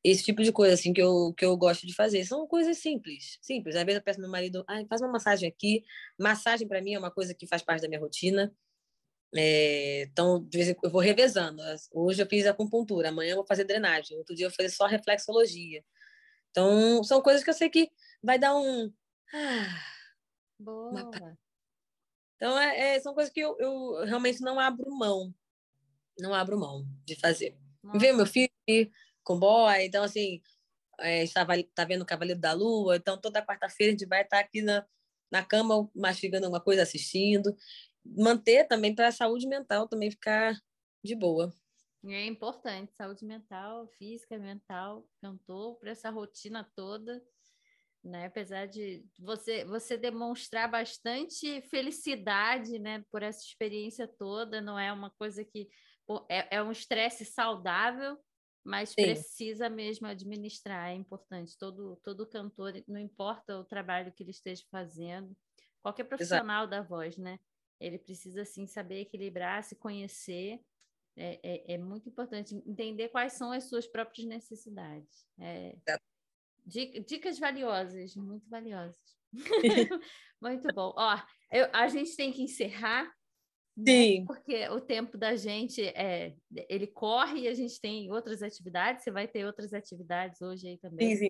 [0.03, 2.23] esse tipo de coisa assim que eu, que eu gosto de fazer.
[2.26, 3.76] São coisas simples, simples.
[3.76, 5.84] Às vezes eu peço meu marido, ah, faz uma massagem aqui.
[6.19, 8.56] Massagem para mim é uma coisa que faz parte da minha rotina.
[9.37, 11.61] É, então, de vez em quando eu vou revezando.
[11.91, 14.85] Hoje eu fiz acupuntura, amanhã eu vou fazer drenagem, outro dia eu vou fazer só
[14.85, 15.83] reflexologia.
[16.51, 17.91] Então, são coisas que eu sei que
[18.23, 18.93] vai dar um.
[19.33, 19.81] Ah,
[20.57, 21.11] Boa.
[22.37, 25.33] Então, é, é, são coisas que eu, eu, realmente não abro mão.
[26.17, 27.57] Não abro mão de fazer.
[27.95, 28.49] Ver meu filho
[29.21, 30.41] com boy, então, assim,
[30.99, 34.39] é, estava tá vendo o Cavaleiro da Lua, então toda quarta-feira a gente vai estar
[34.39, 34.85] aqui na,
[35.29, 37.55] na cama mastigando alguma coisa, assistindo
[38.06, 40.56] manter também para a saúde mental também ficar
[41.03, 41.53] de boa.
[42.07, 47.19] É importante, saúde mental, física, mental, cantor, para essa rotina toda,
[48.03, 48.27] né?
[48.27, 55.11] Apesar de você você demonstrar bastante felicidade, né, por essa experiência toda, não é uma
[55.11, 55.69] coisa que
[56.30, 58.18] é, é um estresse saudável,
[58.65, 59.26] mas Sim.
[59.34, 61.57] precisa mesmo administrar, é importante.
[61.60, 65.36] Todo todo cantor, não importa o trabalho que ele esteja fazendo,
[65.84, 66.68] qualquer profissional Exato.
[66.68, 67.40] da voz, né?
[67.80, 70.60] Ele precisa assim saber equilibrar, se conhecer.
[71.18, 75.26] É, é, é muito importante entender quais são as suas próprias necessidades.
[75.39, 75.76] É,
[76.65, 79.15] dicas valiosas, muito valiosas.
[80.41, 80.93] muito bom.
[80.95, 81.18] Ó,
[81.52, 83.06] eu, a gente tem que encerrar.
[83.77, 83.91] Né?
[83.91, 84.19] Sim.
[84.19, 84.26] Né?
[84.26, 86.35] Porque o tempo da gente é,
[86.69, 89.03] ele corre e a gente tem outras atividades.
[89.03, 91.15] Você vai ter outras atividades hoje aí também.
[91.15, 91.30] Sim, sim.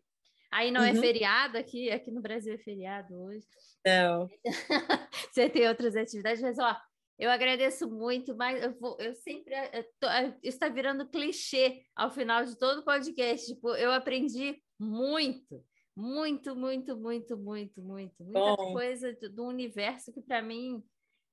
[0.55, 0.97] Aí não é uhum.
[0.97, 3.45] é feriado aqui, aqui no Brasil é feriado hoje.
[3.85, 4.25] Não.
[5.29, 6.73] Você tem outras atividades, mas ó,
[7.19, 10.07] eu agradeço muito, mas eu, vou, eu sempre eu tô,
[10.41, 13.53] está virando clichê ao final de todo o podcast.
[13.53, 15.61] Tipo, eu aprendi muito,
[15.93, 18.71] muito, muito, muito, muito, muito, muita Bom.
[18.71, 20.81] coisa do, do, universo que para mim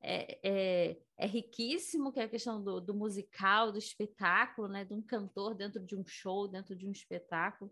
[0.02, 4.84] é, é, é, riquíssimo, que é a questão do, do musical, do espetáculo, né?
[4.84, 7.70] De um cantor dentro de um show, dentro de um espetáculo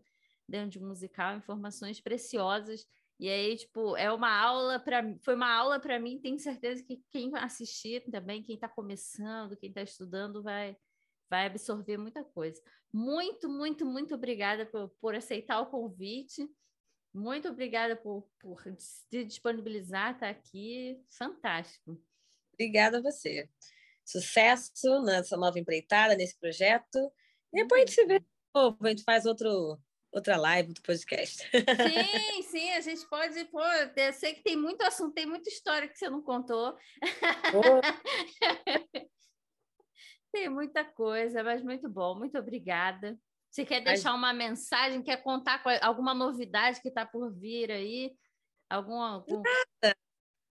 [0.51, 2.86] dentro de um musical, informações preciosas.
[3.18, 7.02] E aí, tipo, é uma aula para foi uma aula para mim, tenho certeza que
[7.10, 10.77] quem assistir também, quem está começando, quem está estudando, vai
[11.28, 12.60] vai absorver muita coisa.
[12.93, 16.48] Muito, muito, muito obrigada por, por aceitar o convite.
[17.14, 21.01] Muito obrigada por, por se disponibilizar, estar tá aqui.
[21.16, 22.01] Fantástico.
[22.52, 23.48] Obrigada a você.
[24.05, 26.98] Sucesso nessa nova empreitada, nesse projeto.
[27.52, 28.20] E depois a gente se vê.
[28.55, 29.78] A gente faz outro,
[30.12, 31.49] outra live, outro podcast.
[31.51, 31.53] Sim,
[32.43, 35.99] sim, a gente pode, pô, eu sei que tem muito assunto, tem muita história que
[35.99, 36.77] você não contou.
[40.32, 43.19] tem muita coisa, mas muito bom, muito obrigada.
[43.51, 48.15] Você quer deixar uma mensagem, quer contar alguma novidade que está por vir aí?
[48.69, 49.43] Alguma, algum...
[49.43, 49.97] Nada.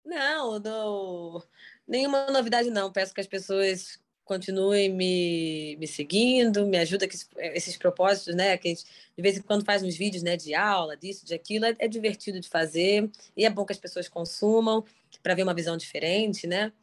[0.06, 1.42] Não, não,
[1.88, 2.92] nenhuma novidade não.
[2.92, 8.58] Peço que as pessoas continuem me, me seguindo, me ajuda com esses propósitos, né?
[8.58, 8.86] Que a gente
[9.16, 11.88] de vez em quando faz uns vídeos né, de aula, disso, de aquilo, é, é
[11.88, 14.84] divertido de fazer e é bom que as pessoas consumam
[15.22, 16.74] para ver uma visão diferente, né?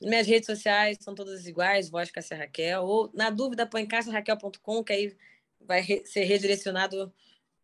[0.00, 4.92] Minhas redes sociais são todas iguais, Voz Cássia Raquel, ou na dúvida põe cassiaraquel.com, que
[4.92, 5.16] aí
[5.60, 7.12] vai re ser redirecionado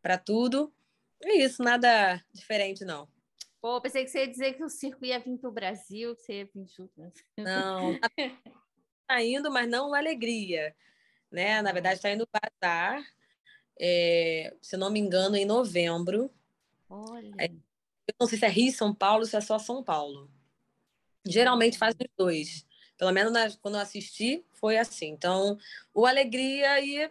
[0.01, 0.73] para tudo.
[1.23, 3.07] É isso, nada diferente não.
[3.61, 6.23] Pô, pensei que você ia dizer que o circo ia vir para o Brasil, que
[6.23, 6.93] você ia vir junto.
[7.37, 7.99] Não,
[9.07, 10.75] tá indo, mas não alegria.
[11.31, 11.63] Né?
[11.63, 13.03] Na verdade, está indo Bazar,
[13.81, 16.31] é, se não me engano, em novembro.
[16.89, 17.35] Olha.
[18.07, 20.31] Eu não sei se é Rio, São Paulo, se é só São Paulo.
[21.27, 22.67] Geralmente faz os dois.
[22.99, 25.09] Pelo menos na, quando eu assisti, foi assim.
[25.09, 25.59] Então,
[25.95, 27.11] o Alegria e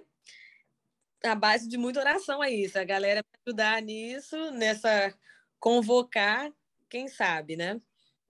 [1.24, 2.78] a base de muita oração é isso.
[2.78, 5.14] A galera me ajudar nisso, nessa
[5.60, 6.52] convocar,
[6.90, 7.80] quem sabe, né?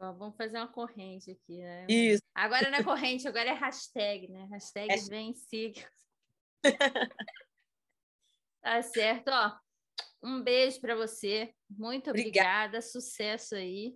[0.02, 1.86] Vamos fazer uma corrente aqui, né?
[1.88, 2.23] Isso.
[2.34, 4.48] Agora não é corrente, agora é hashtag, né?
[4.49, 4.98] Hashtag é.
[4.98, 5.88] vem siga.
[8.61, 9.60] tá certo, ó.
[10.23, 11.53] Um beijo para você.
[11.69, 12.68] Muito obrigada.
[12.68, 12.82] obrigada.
[12.82, 13.95] Sucesso aí.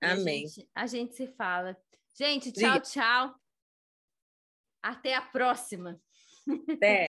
[0.00, 0.44] Amém.
[0.44, 1.76] A gente, a gente, se fala.
[2.16, 3.34] Gente, tchau, tchau.
[4.82, 6.00] Até a próxima.
[6.70, 7.06] Até.